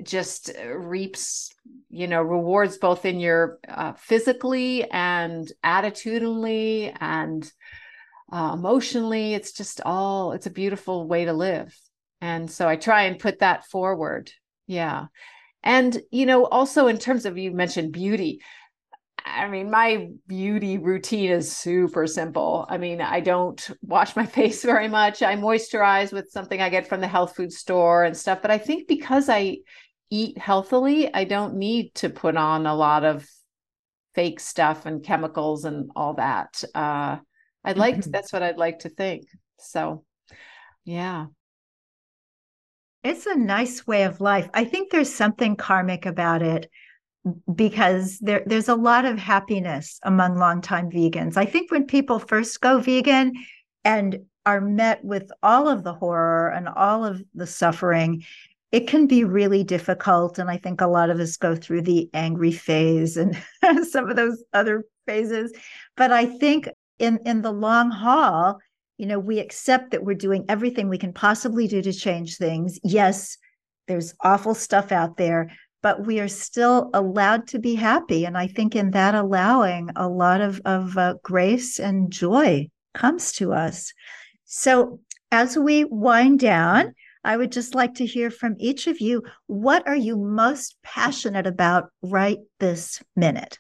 just 0.03 0.53
reaps, 0.65 1.53
you 1.89 2.07
know, 2.07 2.23
rewards 2.23 2.79
both 2.79 3.05
in 3.05 3.19
your 3.19 3.59
uh, 3.67 3.95
physically 3.95 4.89
and 4.91 5.51
attitudinally 5.65 6.95
and 7.01 7.51
uh, 8.33 8.51
emotionally 8.55 9.35
it's 9.35 9.53
just 9.53 9.81
all 9.85 10.33
it's 10.33 10.47
a 10.47 10.51
beautiful 10.51 11.07
way 11.07 11.25
to 11.25 11.33
live 11.33 11.75
and 12.21 12.51
so 12.51 12.69
i 12.69 12.77
try 12.77 13.03
and 13.03 13.19
put 13.19 13.39
that 13.39 13.67
forward 13.67 14.31
yeah 14.67 15.07
and 15.63 16.01
you 16.11 16.27
know 16.27 16.45
also 16.45 16.87
in 16.89 16.99
terms 16.99 17.25
of 17.25 17.39
you 17.39 17.51
mentioned 17.51 17.93
beauty 17.93 18.41
I 19.27 19.49
mean, 19.49 19.71
my 19.71 20.09
beauty 20.29 20.79
routine 20.79 21.31
is 21.31 21.51
super 21.51 22.07
simple. 22.07 22.65
I 22.69 22.79
mean, 22.79 23.01
I 23.01 23.21
don't 23.21 23.71
wash 23.83 24.15
my 24.15 24.25
face 24.39 24.63
very 24.63 24.89
much. 24.89 25.23
I 25.23 25.35
moisturize 25.37 26.13
with 26.13 26.31
something 26.31 26.63
I 26.63 26.69
get 26.69 26.87
from 26.87 27.01
the 27.01 27.09
health 27.09 27.35
food 27.35 27.53
store 27.53 28.05
and 28.05 28.17
stuff. 28.17 28.41
But 28.41 28.53
I 28.53 28.59
think 28.59 28.87
because 28.87 29.29
I 29.29 29.59
eat 30.11 30.39
healthily, 30.39 31.13
I 31.13 31.25
don't 31.25 31.57
need 31.57 31.95
to 31.97 32.09
put 32.09 32.37
on 32.37 32.67
a 32.67 32.75
lot 32.75 33.05
of 33.05 33.27
fake 34.15 34.39
stuff 34.39 34.87
and 34.87 35.05
chemicals 35.05 35.65
and 35.65 35.91
all 35.97 36.15
that. 36.15 36.63
Uh, 36.73 37.19
I'd 37.67 37.73
mm-hmm. 37.73 37.81
like 37.81 38.01
to, 38.03 38.11
that's 38.11 38.33
what 38.33 38.43
I'd 38.43 38.57
like 38.57 38.79
to 38.81 38.89
think. 38.89 39.27
So, 39.59 40.05
yeah. 40.85 41.27
It's 43.03 43.27
a 43.27 43.37
nice 43.37 43.87
way 43.87 44.05
of 44.05 44.21
life. 44.21 44.49
I 44.55 44.65
think 44.65 44.91
there's 44.91 45.13
something 45.13 45.57
karmic 45.57 46.07
about 46.07 46.43
it 46.43 46.71
because 47.53 48.19
there, 48.21 48.43
there's 48.47 48.69
a 48.69 48.75
lot 48.75 49.05
of 49.05 49.19
happiness 49.19 49.99
among 50.05 50.39
longtime 50.39 50.91
vegans. 50.91 51.37
I 51.37 51.45
think 51.45 51.71
when 51.71 51.87
people 51.87 52.21
first 52.21 52.61
go 52.61 52.79
vegan 52.79 53.33
and 53.85 54.21
are 54.45 54.61
met 54.61 55.05
with 55.05 55.31
all 55.43 55.69
of 55.69 55.83
the 55.83 55.95
horror 55.95 56.51
and 56.51 56.69
all 56.69 57.05
of 57.05 57.21
the 57.35 57.47
suffering, 57.47 58.25
it 58.71 58.87
can 58.87 59.07
be 59.07 59.25
really 59.25 59.65
difficult. 59.65 60.39
And 60.39 60.49
I 60.49 60.57
think 60.57 60.81
a 60.81 60.87
lot 60.87 61.11
of 61.11 61.19
us 61.19 61.37
go 61.37 61.57
through 61.57 61.83
the 61.83 62.09
angry 62.15 62.53
phase 62.53 63.17
and 63.17 63.37
some 63.89 64.09
of 64.09 64.15
those 64.15 64.43
other 64.53 64.85
phases. 65.07 65.53
But 65.97 66.13
I 66.13 66.27
think 66.27 66.69
in, 66.99 67.19
in 67.25 67.43
the 67.43 67.53
long 67.53 67.91
haul, 67.91 68.59
you 68.99 69.07
know, 69.07 69.19
we 69.19 69.39
accept 69.39 69.91
that 69.91 70.05
we're 70.05 70.15
doing 70.15 70.45
everything 70.49 70.89
we 70.89 70.99
can 70.99 71.13
possibly 71.13 71.69
do 71.69 71.83
to 71.83 71.93
change 71.93 72.37
things. 72.37 72.79
Yes, 72.83 73.37
there's 73.87 74.15
awful 74.21 74.55
stuff 74.55 74.91
out 74.91 75.17
there, 75.17 75.51
but 75.83 76.07
we 76.07 76.19
are 76.21 76.29
still 76.29 76.91
allowed 76.95 77.47
to 77.49 77.59
be 77.59 77.75
happy. 77.75 78.25
And 78.25 78.37
I 78.37 78.47
think 78.47 78.75
in 78.75 78.93
that 78.93 79.15
allowing, 79.15 79.91
a 79.97 80.09
lot 80.09 80.41
of, 80.41 80.61
of 80.65 80.97
uh, 80.97 81.15
grace 81.23 81.79
and 81.79 82.11
joy 82.11 82.69
comes 82.95 83.33
to 83.35 83.53
us. 83.53 83.93
So 84.45 85.01
as 85.31 85.57
we 85.57 85.85
wind 85.85 86.41
down, 86.41 86.95
I 87.23 87.37
would 87.37 87.53
just 87.53 87.75
like 87.75 87.95
to 87.95 88.07
hear 88.07 88.31
from 88.31 88.55
each 88.59 88.87
of 88.87 89.01
you. 89.01 89.25
What 89.47 89.87
are 89.87 89.97
you 89.97 90.17
most 90.17 90.77
passionate 90.83 91.47
about 91.47 91.91
right 92.01 92.39
this 92.61 93.03
minute? 93.17 93.59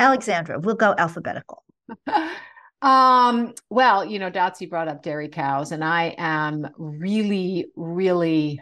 Alexandra, 0.00 0.58
we'll 0.58 0.74
go 0.74 0.94
alphabetical. 0.96 1.62
um, 2.86 3.52
well, 3.68 4.04
you 4.04 4.20
know, 4.20 4.30
Dotsie 4.30 4.70
brought 4.70 4.86
up 4.86 5.02
dairy 5.02 5.28
cows, 5.28 5.72
and 5.72 5.82
I 5.82 6.14
am 6.18 6.68
really, 6.78 7.66
really 7.74 8.60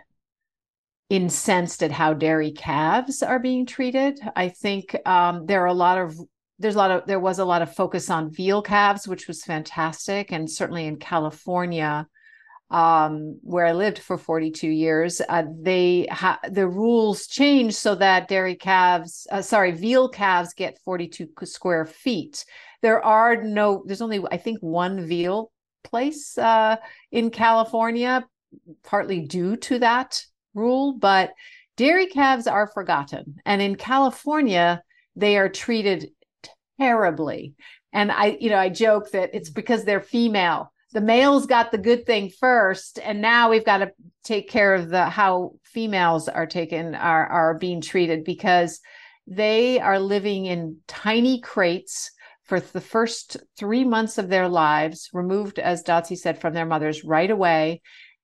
incensed 1.11 1.83
at 1.83 1.91
how 1.91 2.15
dairy 2.15 2.51
calves 2.51 3.23
are 3.23 3.39
being 3.39 3.67
treated. 3.67 4.19
I 4.35 4.49
think 4.49 4.97
um, 5.07 5.45
there 5.45 5.63
are 5.63 5.67
a 5.67 5.75
lot 5.75 5.99
of 5.99 6.19
there's 6.59 6.75
a 6.75 6.79
lot 6.79 6.91
of 6.91 7.07
there 7.07 7.21
was 7.21 7.39
a 7.39 7.45
lot 7.45 7.61
of 7.61 7.75
focus 7.75 8.09
on 8.09 8.33
veal 8.33 8.63
calves, 8.63 9.07
which 9.07 9.29
was 9.29 9.45
fantastic, 9.45 10.33
and 10.33 10.51
certainly 10.51 10.87
in 10.87 10.97
California, 10.97 12.09
um, 12.71 13.39
where 13.43 13.67
I 13.67 13.73
lived 13.73 13.99
for 13.99 14.17
42 14.17 14.69
years, 14.69 15.21
uh, 15.29 15.45
they 15.61 16.09
ha- 16.11 16.41
the 16.51 16.67
rules 16.67 17.27
changed 17.27 17.77
so 17.77 17.95
that 17.97 18.29
dairy 18.29 18.57
calves, 18.57 19.27
uh, 19.31 19.43
sorry, 19.43 19.73
veal 19.73 20.09
calves 20.09 20.55
get 20.55 20.81
42 20.83 21.29
square 21.45 21.85
feet. 21.85 22.47
There 22.85 23.03
are 23.03 23.43
no, 23.43 23.83
there's 23.87 24.03
only 24.03 24.21
I 24.31 24.37
think 24.37 24.59
one 24.61 25.07
veal 25.07 25.51
place 25.85 26.37
uh, 26.37 26.77
in 27.11 27.31
California, 27.31 28.27
partly 28.83 29.23
due 29.23 29.57
to 29.57 29.79
that 29.79 30.23
rule, 30.53 30.93
but 30.93 31.33
dairy 31.79 32.09
calves 32.09 32.47
are 32.47 32.67
forgotten, 32.67 33.37
and 33.47 33.63
in 33.63 33.77
California 33.77 34.83
they 35.17 35.39
are 35.39 35.49
treated 35.49 36.11
terribly. 36.79 37.55
And 37.95 38.13
I, 38.13 38.37
you 38.39 38.51
know, 38.51 38.59
I 38.59 38.69
joke 38.69 39.13
that 39.13 39.31
it's 39.33 39.49
because 39.49 39.87
they're 39.87 40.03
female 40.03 40.71
the 40.93 41.01
males 41.01 41.47
got 41.47 41.73
the 41.73 41.79
good 41.79 42.05
thing 42.05 42.31
first 42.31 43.01
and 43.03 43.21
now 43.23 43.51
we've 43.51 43.65
got 43.65 43.79
to 43.79 43.91
take 44.23 44.49
care 44.49 44.75
of 44.75 44.91
the 44.91 45.07
how 45.07 45.55
females 45.65 46.29
are 46.29 46.47
taken 46.47 46.95
are 46.95 47.27
are 47.27 47.55
being 47.59 47.81
treated 47.81 48.25
because 48.25 48.81
they 49.27 49.81
are 49.81 49.99
living 49.99 50.47
in 50.47 50.77
tiny 50.87 51.41
crates 51.41 52.13
for 52.45 52.61
the 52.61 52.81
first 52.81 53.39
three 53.57 53.85
months 53.85 54.19
of 54.19 54.29
their 54.29 54.49
lives 54.49 55.11
removed 55.13 55.59
as 55.59 55.83
dotsie 55.83 56.19
said 56.19 56.41
from 56.41 56.55
their 56.55 56.67
mothers 56.67 57.05
right 57.05 57.31
away 57.31 57.81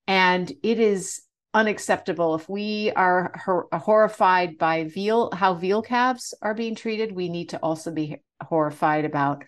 and 0.07 0.51
it 0.63 0.79
is 0.79 1.21
unacceptable 1.53 2.35
if 2.35 2.47
we 2.47 2.91
are 2.95 3.33
hor- 3.43 3.67
horrified 3.73 4.57
by 4.57 4.85
veal 4.85 5.29
how 5.33 5.53
veal 5.53 5.81
calves 5.81 6.33
are 6.41 6.53
being 6.53 6.75
treated 6.75 7.11
we 7.11 7.29
need 7.29 7.49
to 7.49 7.59
also 7.59 7.91
be 7.91 8.17
horrified 8.41 9.05
about 9.05 9.43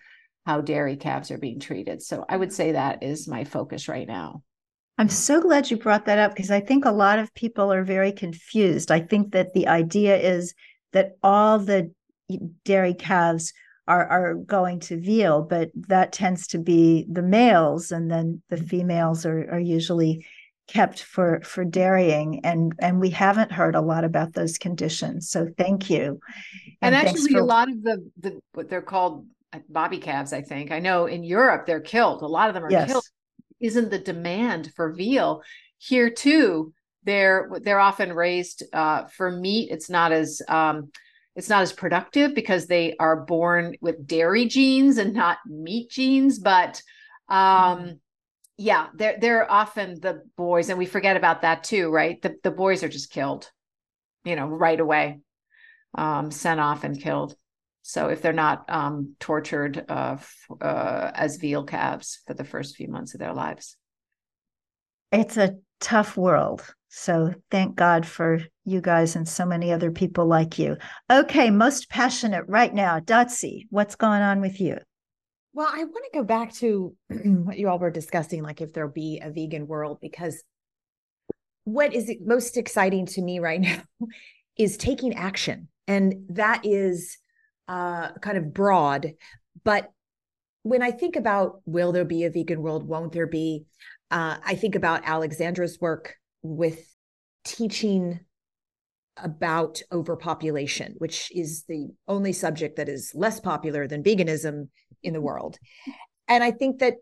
how 0.46 0.60
dairy 0.60 0.96
calves 0.96 1.30
are 1.30 1.38
being 1.38 1.60
treated. 1.60 2.02
So 2.02 2.24
I 2.28 2.36
would 2.36 2.52
say 2.52 2.72
that 2.72 3.02
is 3.02 3.28
my 3.28 3.44
focus 3.44 3.88
right 3.88 4.06
now. 4.06 4.42
I'm 4.98 5.08
so 5.08 5.40
glad 5.40 5.70
you 5.70 5.76
brought 5.76 6.06
that 6.06 6.18
up 6.18 6.34
because 6.34 6.50
I 6.50 6.60
think 6.60 6.84
a 6.84 6.92
lot 6.92 7.18
of 7.18 7.34
people 7.34 7.72
are 7.72 7.82
very 7.82 8.12
confused. 8.12 8.90
I 8.90 9.00
think 9.00 9.32
that 9.32 9.52
the 9.54 9.68
idea 9.68 10.16
is 10.16 10.54
that 10.92 11.12
all 11.22 11.58
the 11.58 11.92
dairy 12.64 12.94
calves 12.94 13.52
are 13.86 14.06
are 14.06 14.34
going 14.34 14.80
to 14.80 15.00
veal, 15.00 15.42
but 15.42 15.70
that 15.74 16.12
tends 16.12 16.46
to 16.48 16.58
be 16.58 17.06
the 17.10 17.22
males, 17.22 17.92
and 17.92 18.10
then 18.10 18.42
the 18.48 18.56
females 18.56 19.26
are 19.26 19.48
are 19.50 19.60
usually 19.60 20.26
kept 20.66 21.02
for 21.02 21.42
for 21.42 21.62
dairying 21.62 22.40
and 22.42 22.72
and 22.78 22.98
we 22.98 23.10
haven't 23.10 23.52
heard 23.52 23.74
a 23.74 23.80
lot 23.82 24.02
about 24.02 24.32
those 24.32 24.56
conditions 24.56 25.28
so 25.28 25.46
thank 25.58 25.90
you. 25.90 26.18
And, 26.80 26.94
and 26.94 27.06
actually 27.06 27.32
for- 27.32 27.40
a 27.40 27.44
lot 27.44 27.68
of 27.68 27.82
the 27.82 28.10
the 28.18 28.40
what 28.54 28.70
they're 28.70 28.80
called 28.80 29.26
bobby 29.68 29.98
calves 29.98 30.32
i 30.32 30.40
think. 30.40 30.70
I 30.70 30.78
know 30.78 31.06
in 31.06 31.22
europe 31.22 31.66
they're 31.66 31.80
killed. 31.80 32.22
A 32.22 32.26
lot 32.26 32.48
of 32.48 32.54
them 32.54 32.64
are 32.64 32.70
yes. 32.70 32.88
killed 32.88 33.04
isn't 33.60 33.90
the 33.90 33.98
demand 33.98 34.72
for 34.74 34.92
veal. 34.92 35.42
Here 35.78 36.08
too 36.10 36.72
they're 37.04 37.50
they're 37.62 37.80
often 37.80 38.12
raised 38.12 38.64
uh, 38.72 39.04
for 39.04 39.30
meat. 39.30 39.70
It's 39.70 39.90
not 39.90 40.12
as 40.12 40.40
um, 40.48 40.90
it's 41.36 41.48
not 41.48 41.62
as 41.62 41.72
productive 41.72 42.34
because 42.34 42.66
they 42.66 42.94
are 42.98 43.24
born 43.24 43.74
with 43.80 44.06
dairy 44.06 44.46
genes 44.46 44.98
and 44.98 45.14
not 45.14 45.38
meat 45.46 45.90
genes 45.90 46.38
but 46.38 46.80
um, 47.28 47.38
mm-hmm. 47.38 47.92
yeah 48.58 48.88
they're 48.94 49.18
they're 49.20 49.50
often 49.50 50.00
the 50.00 50.22
boys 50.36 50.68
and 50.68 50.78
we 50.78 50.86
forget 50.86 51.16
about 51.16 51.42
that 51.42 51.64
too 51.64 51.90
right 51.90 52.20
the, 52.22 52.36
the 52.42 52.50
boys 52.50 52.82
are 52.82 52.88
just 52.88 53.10
killed 53.10 53.50
you 54.24 54.36
know 54.36 54.46
right 54.46 54.80
away 54.80 55.20
um, 55.96 56.30
sent 56.30 56.60
off 56.60 56.84
and 56.84 57.00
killed 57.00 57.36
so 57.86 58.08
if 58.08 58.22
they're 58.22 58.32
not 58.32 58.64
um, 58.70 59.14
tortured 59.20 59.84
uh, 59.90 60.16
f- 60.16 60.46
uh, 60.58 61.10
as 61.14 61.36
veal 61.36 61.64
calves 61.64 62.20
for 62.26 62.32
the 62.32 62.42
first 62.42 62.76
few 62.76 62.88
months 62.88 63.12
of 63.12 63.20
their 63.20 63.34
lives. 63.34 63.76
It's 65.12 65.36
a 65.36 65.58
tough 65.80 66.16
world. 66.16 66.64
So 66.96 67.34
thank 67.50 67.74
God 67.74 68.06
for 68.06 68.38
you 68.64 68.80
guys 68.80 69.16
and 69.16 69.28
so 69.28 69.44
many 69.44 69.72
other 69.72 69.90
people 69.90 70.26
like 70.26 70.60
you. 70.60 70.76
Okay, 71.10 71.50
most 71.50 71.90
passionate 71.90 72.44
right 72.46 72.72
now, 72.72 73.00
Dotsie, 73.00 73.66
what's 73.70 73.96
going 73.96 74.22
on 74.22 74.40
with 74.40 74.60
you? 74.60 74.78
Well, 75.52 75.66
I 75.68 75.82
want 75.82 76.04
to 76.04 76.18
go 76.18 76.22
back 76.22 76.52
to 76.54 76.94
what 77.08 77.58
you 77.58 77.68
all 77.68 77.80
were 77.80 77.90
discussing, 77.90 78.44
like 78.44 78.60
if 78.60 78.72
there'll 78.72 78.92
be 78.92 79.20
a 79.20 79.30
vegan 79.30 79.66
world, 79.66 79.98
because 80.00 80.44
what 81.64 81.92
is 81.92 82.12
most 82.24 82.56
exciting 82.56 83.06
to 83.06 83.22
me 83.22 83.40
right 83.40 83.60
now 83.60 83.82
is 84.56 84.76
taking 84.76 85.14
action. 85.14 85.66
And 85.88 86.26
that 86.28 86.60
is 86.62 87.18
uh, 87.66 88.12
kind 88.12 88.38
of 88.38 88.54
broad. 88.54 89.14
But 89.64 89.90
when 90.62 90.80
I 90.80 90.92
think 90.92 91.16
about 91.16 91.60
will 91.66 91.90
there 91.90 92.04
be 92.04 92.22
a 92.22 92.30
vegan 92.30 92.62
world, 92.62 92.86
won't 92.86 93.10
there 93.10 93.26
be? 93.26 93.64
Uh, 94.12 94.36
I 94.46 94.54
think 94.54 94.76
about 94.76 95.02
Alexandra's 95.04 95.80
work 95.80 96.18
with 96.44 96.86
teaching 97.44 98.20
about 99.16 99.82
overpopulation, 99.90 100.94
which 100.98 101.32
is 101.34 101.64
the 101.68 101.88
only 102.06 102.32
subject 102.32 102.76
that 102.76 102.88
is 102.88 103.12
less 103.14 103.40
popular 103.40 103.88
than 103.88 104.02
veganism 104.02 104.68
in 105.02 105.12
the 105.12 105.18
mm-hmm. 105.18 105.26
world. 105.26 105.58
And 106.28 106.44
I 106.44 106.50
think 106.50 106.78
that 106.78 106.94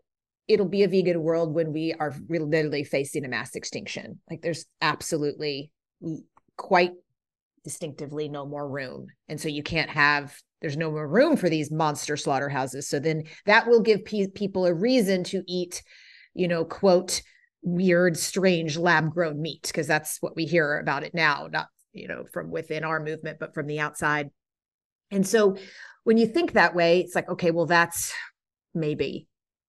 it'll 0.47 0.67
be 0.67 0.83
a 0.83 0.87
vegan 0.87 1.21
world 1.21 1.53
when 1.53 1.71
we 1.71 1.93
are 1.93 2.13
literally 2.29 2.83
facing 2.83 3.25
a 3.25 3.29
mass 3.29 3.55
extinction. 3.55 4.19
Like 4.29 4.41
there's 4.41 4.65
absolutely 4.81 5.71
quite 6.57 6.91
distinctively 7.63 8.27
no 8.27 8.45
more 8.45 8.67
room. 8.67 9.07
And 9.29 9.39
so 9.39 9.47
you 9.47 9.63
can't 9.63 9.89
have 9.89 10.35
there's 10.61 10.77
no 10.77 10.91
more 10.91 11.07
room 11.07 11.35
for 11.35 11.49
these 11.49 11.71
monster 11.71 12.15
slaughterhouses. 12.15 12.87
So 12.87 12.97
then 12.97 13.23
that 13.45 13.67
will 13.67 13.81
give 13.81 14.05
pe- 14.05 14.27
people 14.27 14.65
a 14.65 14.73
reason 14.73 15.25
to 15.25 15.43
eat, 15.45 15.83
you 16.33 16.47
know, 16.47 16.63
quote, 16.63 17.21
weird, 17.63 18.17
strange 18.17 18.77
lab 18.77 19.11
grown 19.11 19.41
meat, 19.41 19.63
because 19.63 19.87
that's 19.87 20.17
what 20.21 20.35
we 20.35 20.45
hear 20.45 20.79
about 20.79 21.03
it 21.03 21.13
now, 21.13 21.47
not, 21.51 21.67
you 21.93 22.07
know, 22.07 22.25
from 22.31 22.51
within 22.51 22.83
our 22.83 22.99
movement, 22.99 23.39
but 23.39 23.53
from 23.53 23.67
the 23.67 23.79
outside. 23.79 24.29
And 25.11 25.25
so 25.25 25.57
when 26.03 26.17
you 26.17 26.27
think 26.27 26.53
that 26.53 26.75
way, 26.75 26.99
it's 26.99 27.15
like, 27.15 27.29
okay, 27.29 27.51
well, 27.51 27.65
that's 27.65 28.13
maybe 28.73 29.27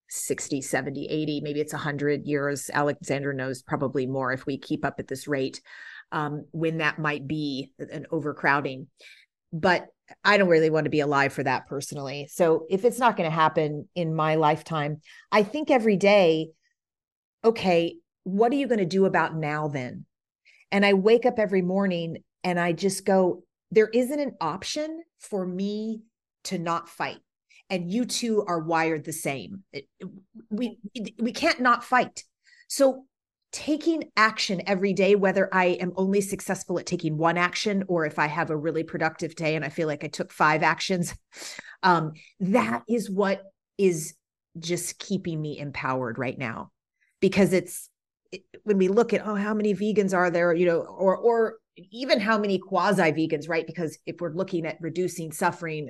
60, 0.09 0.61
70, 0.61 1.07
80, 1.07 1.41
maybe 1.41 1.61
it's 1.61 1.73
100 1.73 2.27
years. 2.27 2.71
Alexandra 2.73 3.35
knows 3.35 3.63
probably 3.63 4.07
more 4.07 4.33
if 4.33 4.47
we 4.47 4.59
keep 4.59 4.85
up 4.85 4.97
at 4.99 5.09
this 5.09 5.29
rate, 5.29 5.61
um, 6.13 6.47
when 6.53 6.79
that 6.79 6.99
might 6.99 7.27
be 7.27 7.73
an 7.79 8.07
overcrowding. 8.11 8.89
But 9.53 9.87
I 10.25 10.37
don't 10.37 10.49
really 10.49 10.71
want 10.71 10.85
to 10.85 10.91
be 10.91 11.01
alive 11.01 11.33
for 11.33 11.43
that 11.43 11.67
personally. 11.67 12.29
So 12.31 12.67
if 12.69 12.85
it's 12.85 12.99
not 12.99 13.17
going 13.17 13.29
to 13.29 13.35
happen 13.35 13.89
in 13.95 14.15
my 14.15 14.35
lifetime, 14.35 15.01
I 15.33 15.43
think 15.43 15.71
every 15.71 15.97
day, 15.97 16.51
okay, 17.45 17.97
what 18.25 18.53
are 18.53 18.57
you 18.57 18.67
going 18.67 18.79
to 18.79 18.87
do 18.87 19.05
about 19.05 19.37
now 19.37 19.69
then? 19.69 20.07
And 20.73 20.85
I 20.85 20.95
wake 20.95 21.27
up 21.27 21.39
every 21.39 21.63
morning 21.63 22.19
and 22.43 22.59
I 22.59 22.73
just 22.73 23.05
go, 23.05 23.45
there 23.71 23.89
isn't 23.89 24.21
an 24.21 24.35
option 24.41 25.03
for 25.21 25.47
me 25.47 26.03
to 26.45 26.59
not 26.59 26.89
fight. 26.89 27.19
And 27.71 27.91
you 27.91 28.05
two 28.05 28.45
are 28.47 28.61
wired 28.61 29.05
the 29.05 29.13
same. 29.13 29.65
we 30.51 30.79
we 31.19 31.33
can't 31.33 31.61
not 31.61 31.83
fight. 31.83 32.23
So 32.69 33.07
taking 33.53 34.11
action 34.17 34.63
every 34.67 34.93
day, 34.93 35.15
whether 35.15 35.49
I 35.53 35.67
am 35.81 35.93
only 35.97 36.21
successful 36.21 36.79
at 36.79 36.87
taking 36.87 37.17
one 37.17 37.39
action 37.39 37.85
or 37.89 38.05
if 38.05 38.19
I 38.19 38.27
have 38.27 38.51
a 38.51 38.57
really 38.57 38.83
productive 38.83 39.35
day 39.35 39.55
and 39.55 39.65
I 39.65 39.69
feel 39.69 39.87
like 39.87 40.05
I 40.05 40.09
took 40.09 40.33
five 40.33 40.63
actions, 40.63 41.15
um, 41.83 42.13
that 42.41 42.83
is 42.89 43.11
what 43.11 43.43
is 43.79 44.15
just 44.59 44.99
keeping 44.99 45.41
me 45.41 45.59
empowered 45.59 46.19
right 46.19 46.39
now 46.39 46.71
because 47.25 47.55
it's 47.55 47.89
when 48.65 48.77
we 48.77 48.89
look 48.89 49.15
at 49.15 49.27
oh 49.27 49.35
how 49.35 49.55
many 49.55 49.75
vegans 49.75 50.13
are 50.13 50.29
there 50.29 50.53
you 50.53 50.67
know 50.67 50.81
or 50.81 51.17
or 51.17 51.55
even 51.91 52.21
how 52.21 52.37
many 52.37 52.59
quasi 52.59 53.01
vegans 53.13 53.49
right? 53.49 53.67
Because 53.67 53.97
if 54.05 54.21
we're 54.21 54.35
looking 54.35 54.67
at 54.67 54.77
reducing 54.79 55.33
suffering 55.33 55.89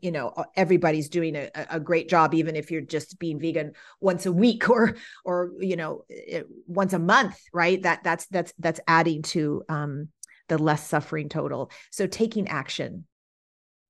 you 0.00 0.10
know 0.10 0.32
everybody's 0.56 1.10
doing 1.10 1.36
a, 1.36 1.50
a 1.68 1.78
great 1.78 2.08
job 2.08 2.32
even 2.32 2.56
if 2.56 2.70
you're 2.70 2.80
just 2.80 3.18
being 3.18 3.38
vegan 3.38 3.72
once 4.00 4.24
a 4.24 4.32
week 4.32 4.70
or 4.74 4.96
or 5.22 5.52
you 5.60 5.76
know 5.76 6.04
eh, 6.10 6.44
once 6.66 6.94
a 6.94 6.98
month 6.98 7.38
right? 7.52 7.82
That 7.82 8.02
that's 8.02 8.24
that's 8.28 8.54
that's 8.58 8.80
adding 8.88 9.20
to 9.34 9.64
um 9.68 10.08
the 10.48 10.56
less 10.56 10.88
suffering 10.88 11.28
total. 11.28 11.70
So 11.90 12.06
taking 12.06 12.48
action 12.48 13.04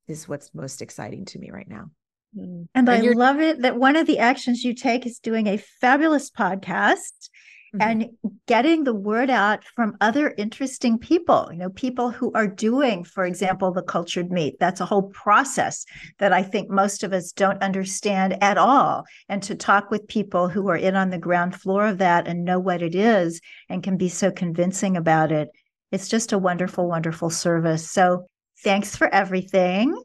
is 0.08 0.26
what's 0.26 0.52
most 0.52 0.82
exciting 0.82 1.24
to 1.26 1.38
me 1.38 1.52
right 1.52 1.68
now 1.68 1.92
and, 2.34 2.68
and 2.74 2.90
I 2.90 3.00
love 3.00 3.40
it 3.40 3.62
that 3.62 3.76
one 3.76 3.96
of 3.96 4.06
the 4.06 4.18
actions 4.18 4.64
you 4.64 4.74
take 4.74 5.06
is 5.06 5.18
doing 5.18 5.46
a 5.46 5.56
fabulous 5.56 6.30
podcast 6.30 7.30
mm-hmm. 7.74 7.80
and 7.80 8.06
getting 8.46 8.84
the 8.84 8.94
word 8.94 9.30
out 9.30 9.64
from 9.64 9.96
other 10.00 10.34
interesting 10.36 10.98
people, 10.98 11.48
you 11.50 11.58
know, 11.58 11.70
people 11.70 12.10
who 12.10 12.32
are 12.34 12.46
doing, 12.46 13.04
for 13.04 13.24
example, 13.24 13.72
the 13.72 13.82
cultured 13.82 14.30
meat. 14.30 14.56
That's 14.60 14.80
a 14.80 14.86
whole 14.86 15.04
process 15.10 15.84
that 16.18 16.32
I 16.32 16.42
think 16.42 16.70
most 16.70 17.02
of 17.02 17.12
us 17.12 17.32
don't 17.32 17.62
understand 17.62 18.42
at 18.42 18.58
all. 18.58 19.04
And 19.28 19.42
to 19.44 19.54
talk 19.54 19.90
with 19.90 20.08
people 20.08 20.48
who 20.48 20.68
are 20.68 20.76
in 20.76 20.96
on 20.96 21.10
the 21.10 21.18
ground 21.18 21.54
floor 21.54 21.86
of 21.86 21.98
that 21.98 22.26
and 22.28 22.44
know 22.44 22.58
what 22.58 22.82
it 22.82 22.94
is 22.94 23.40
and 23.68 23.82
can 23.82 23.96
be 23.96 24.08
so 24.08 24.30
convincing 24.30 24.96
about 24.96 25.32
it, 25.32 25.48
it's 25.90 26.08
just 26.08 26.32
a 26.32 26.38
wonderful, 26.38 26.86
wonderful 26.86 27.30
service. 27.30 27.90
So 27.90 28.26
thanks 28.62 28.96
for 28.96 29.08
everything. 29.08 29.96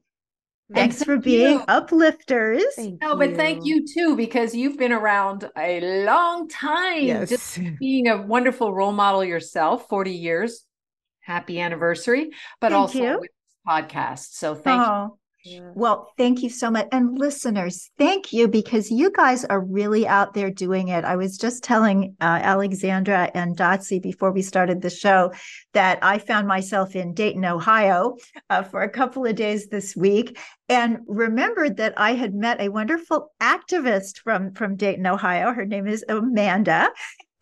Thanks 0.72 0.98
thank 0.98 1.06
for 1.06 1.18
being 1.18 1.60
you. 1.60 1.66
uplifters. 1.68 2.64
Thank 2.76 3.02
no, 3.02 3.12
you. 3.12 3.18
but 3.18 3.36
thank 3.36 3.66
you 3.66 3.86
too, 3.86 4.16
because 4.16 4.56
you've 4.56 4.78
been 4.78 4.94
around 4.94 5.50
a 5.58 6.06
long 6.06 6.48
time. 6.48 7.04
Yes. 7.04 7.30
Just 7.30 7.60
being 7.80 8.08
a 8.08 8.22
wonderful 8.22 8.74
role 8.74 8.94
model 8.94 9.24
yourself, 9.24 9.88
40 9.90 10.12
years. 10.12 10.66
Happy 11.22 11.60
anniversary, 11.60 12.32
but 12.60 12.72
thank 12.72 12.80
also 12.80 12.98
you. 13.00 13.20
with 13.20 13.30
this 13.32 13.56
podcast. 13.68 14.34
So 14.34 14.56
thank 14.56 14.82
oh. 14.86 15.04
you 15.06 15.20
yeah. 15.44 15.72
Well, 15.76 16.14
thank 16.18 16.42
you 16.42 16.50
so 16.50 16.72
much. 16.72 16.88
And 16.94 17.20
listeners, 17.20 17.92
thank 17.98 18.32
you 18.32 18.48
because 18.48 18.90
you 18.90 19.12
guys 19.12 19.44
are 19.44 19.60
really 19.60 20.08
out 20.08 20.34
there 20.34 20.50
doing 20.50 20.88
it. 20.88 21.04
I 21.04 21.18
was 21.18 21.38
just 21.38 21.64
telling 21.64 22.16
uh, 22.22 22.40
Alexandra 22.42 23.30
and 23.34 23.58
Dotsie 23.58 24.02
before 24.02 24.32
we 24.32 24.42
started 24.42 24.82
the 24.82 24.90
show 24.90 25.34
that 25.74 26.00
I 26.02 26.18
found 26.18 26.48
myself 26.48 26.96
in 26.96 27.14
Dayton, 27.14 27.44
Ohio 27.44 28.16
uh, 28.50 28.64
for 28.64 28.84
a 28.84 28.90
couple 28.90 29.26
of 29.26 29.36
days 29.36 29.68
this 29.68 29.98
week 29.98 30.40
and 30.70 31.00
remembered 31.08 31.76
that 31.76 31.94
I 31.98 32.14
had 32.14 32.34
met 32.34 32.62
a 32.62 32.70
wonderful 32.70 33.32
activist 33.42 34.20
from, 34.20 34.54
from 34.54 34.78
Dayton, 34.78 35.06
Ohio. 35.06 35.52
Her 35.52 35.66
name 35.66 35.88
is 35.88 36.06
Amanda 36.08 36.90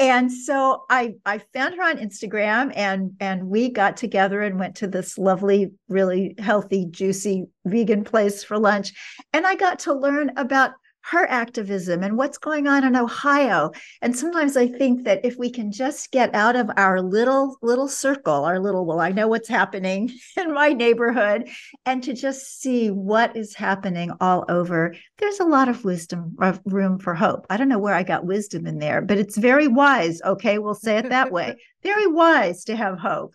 and 0.01 0.31
so 0.31 0.83
I 0.89 1.13
I 1.27 1.37
found 1.53 1.75
her 1.75 1.83
on 1.83 1.97
Instagram 1.97 2.73
and 2.75 3.11
and 3.19 3.47
we 3.47 3.69
got 3.69 3.97
together 3.97 4.41
and 4.41 4.59
went 4.59 4.75
to 4.77 4.87
this 4.87 5.15
lovely, 5.19 5.71
really 5.89 6.33
healthy, 6.39 6.87
juicy 6.89 7.45
vegan 7.65 8.03
place 8.03 8.43
for 8.43 8.57
lunch. 8.57 8.93
And 9.31 9.45
I 9.45 9.53
got 9.53 9.77
to 9.79 9.93
learn 9.93 10.31
about 10.37 10.71
her 11.03 11.25
activism 11.29 12.03
and 12.03 12.17
what's 12.17 12.37
going 12.37 12.67
on 12.67 12.83
in 12.83 12.95
Ohio. 12.95 13.71
And 14.01 14.15
sometimes 14.15 14.55
I 14.55 14.67
think 14.67 15.03
that 15.05 15.23
if 15.23 15.37
we 15.37 15.49
can 15.49 15.71
just 15.71 16.11
get 16.11 16.33
out 16.35 16.55
of 16.55 16.69
our 16.77 17.01
little 17.01 17.57
little 17.61 17.87
circle, 17.87 18.45
our 18.45 18.59
little 18.59 18.85
well, 18.85 18.99
I 18.99 19.11
know 19.11 19.27
what's 19.27 19.49
happening 19.49 20.11
in 20.37 20.53
my 20.53 20.69
neighborhood, 20.73 21.49
and 21.85 22.03
to 22.03 22.13
just 22.13 22.61
see 22.61 22.89
what 22.89 23.35
is 23.35 23.55
happening 23.55 24.11
all 24.21 24.45
over, 24.49 24.95
there's 25.17 25.39
a 25.39 25.45
lot 25.45 25.69
of 25.69 25.83
wisdom, 25.83 26.35
of 26.39 26.59
room 26.65 26.99
for 26.99 27.15
hope. 27.15 27.45
I 27.49 27.57
don't 27.57 27.69
know 27.69 27.79
where 27.79 27.95
I 27.95 28.03
got 28.03 28.25
wisdom 28.25 28.67
in 28.67 28.79
there, 28.79 29.01
but 29.01 29.17
it's 29.17 29.37
very 29.37 29.67
wise. 29.67 30.21
Okay, 30.23 30.59
we'll 30.59 30.75
say 30.75 30.97
it 30.97 31.09
that 31.09 31.31
way. 31.31 31.55
very 31.83 32.07
wise 32.07 32.63
to 32.65 32.75
have 32.75 32.99
hope. 32.99 33.33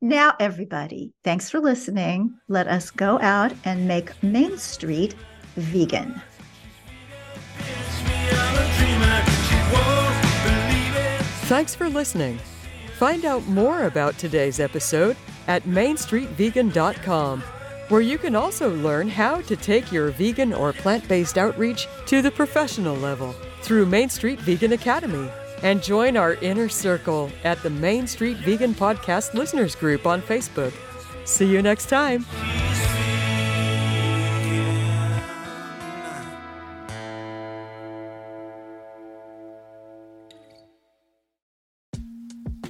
Now, 0.00 0.34
everybody, 0.38 1.12
thanks 1.24 1.50
for 1.50 1.58
listening. 1.58 2.32
Let 2.46 2.68
us 2.68 2.90
go 2.90 3.18
out 3.20 3.52
and 3.64 3.88
make 3.88 4.22
Main 4.22 4.56
Street 4.56 5.16
vegan. 5.56 6.22
Thanks 11.48 11.74
for 11.74 11.88
listening. 11.88 12.38
Find 12.98 13.24
out 13.24 13.46
more 13.46 13.84
about 13.84 14.18
today's 14.18 14.60
episode 14.60 15.16
at 15.46 15.62
MainStreetVegan.com, 15.62 17.42
where 17.88 18.00
you 18.02 18.18
can 18.18 18.36
also 18.36 18.74
learn 18.76 19.08
how 19.08 19.40
to 19.40 19.56
take 19.56 19.90
your 19.90 20.10
vegan 20.10 20.52
or 20.52 20.74
plant 20.74 21.08
based 21.08 21.38
outreach 21.38 21.88
to 22.06 22.20
the 22.20 22.30
professional 22.30 22.96
level 22.96 23.34
through 23.62 23.86
Main 23.86 24.10
Street 24.10 24.40
Vegan 24.40 24.72
Academy. 24.72 25.30
And 25.62 25.82
join 25.82 26.16
our 26.16 26.34
inner 26.34 26.68
circle 26.68 27.32
at 27.44 27.62
the 27.62 27.70
Main 27.70 28.06
Street 28.06 28.36
Vegan 28.36 28.74
Podcast 28.74 29.34
Listeners 29.34 29.74
Group 29.74 30.06
on 30.06 30.20
Facebook. 30.20 30.74
See 31.24 31.50
you 31.50 31.62
next 31.62 31.88
time. 31.88 32.26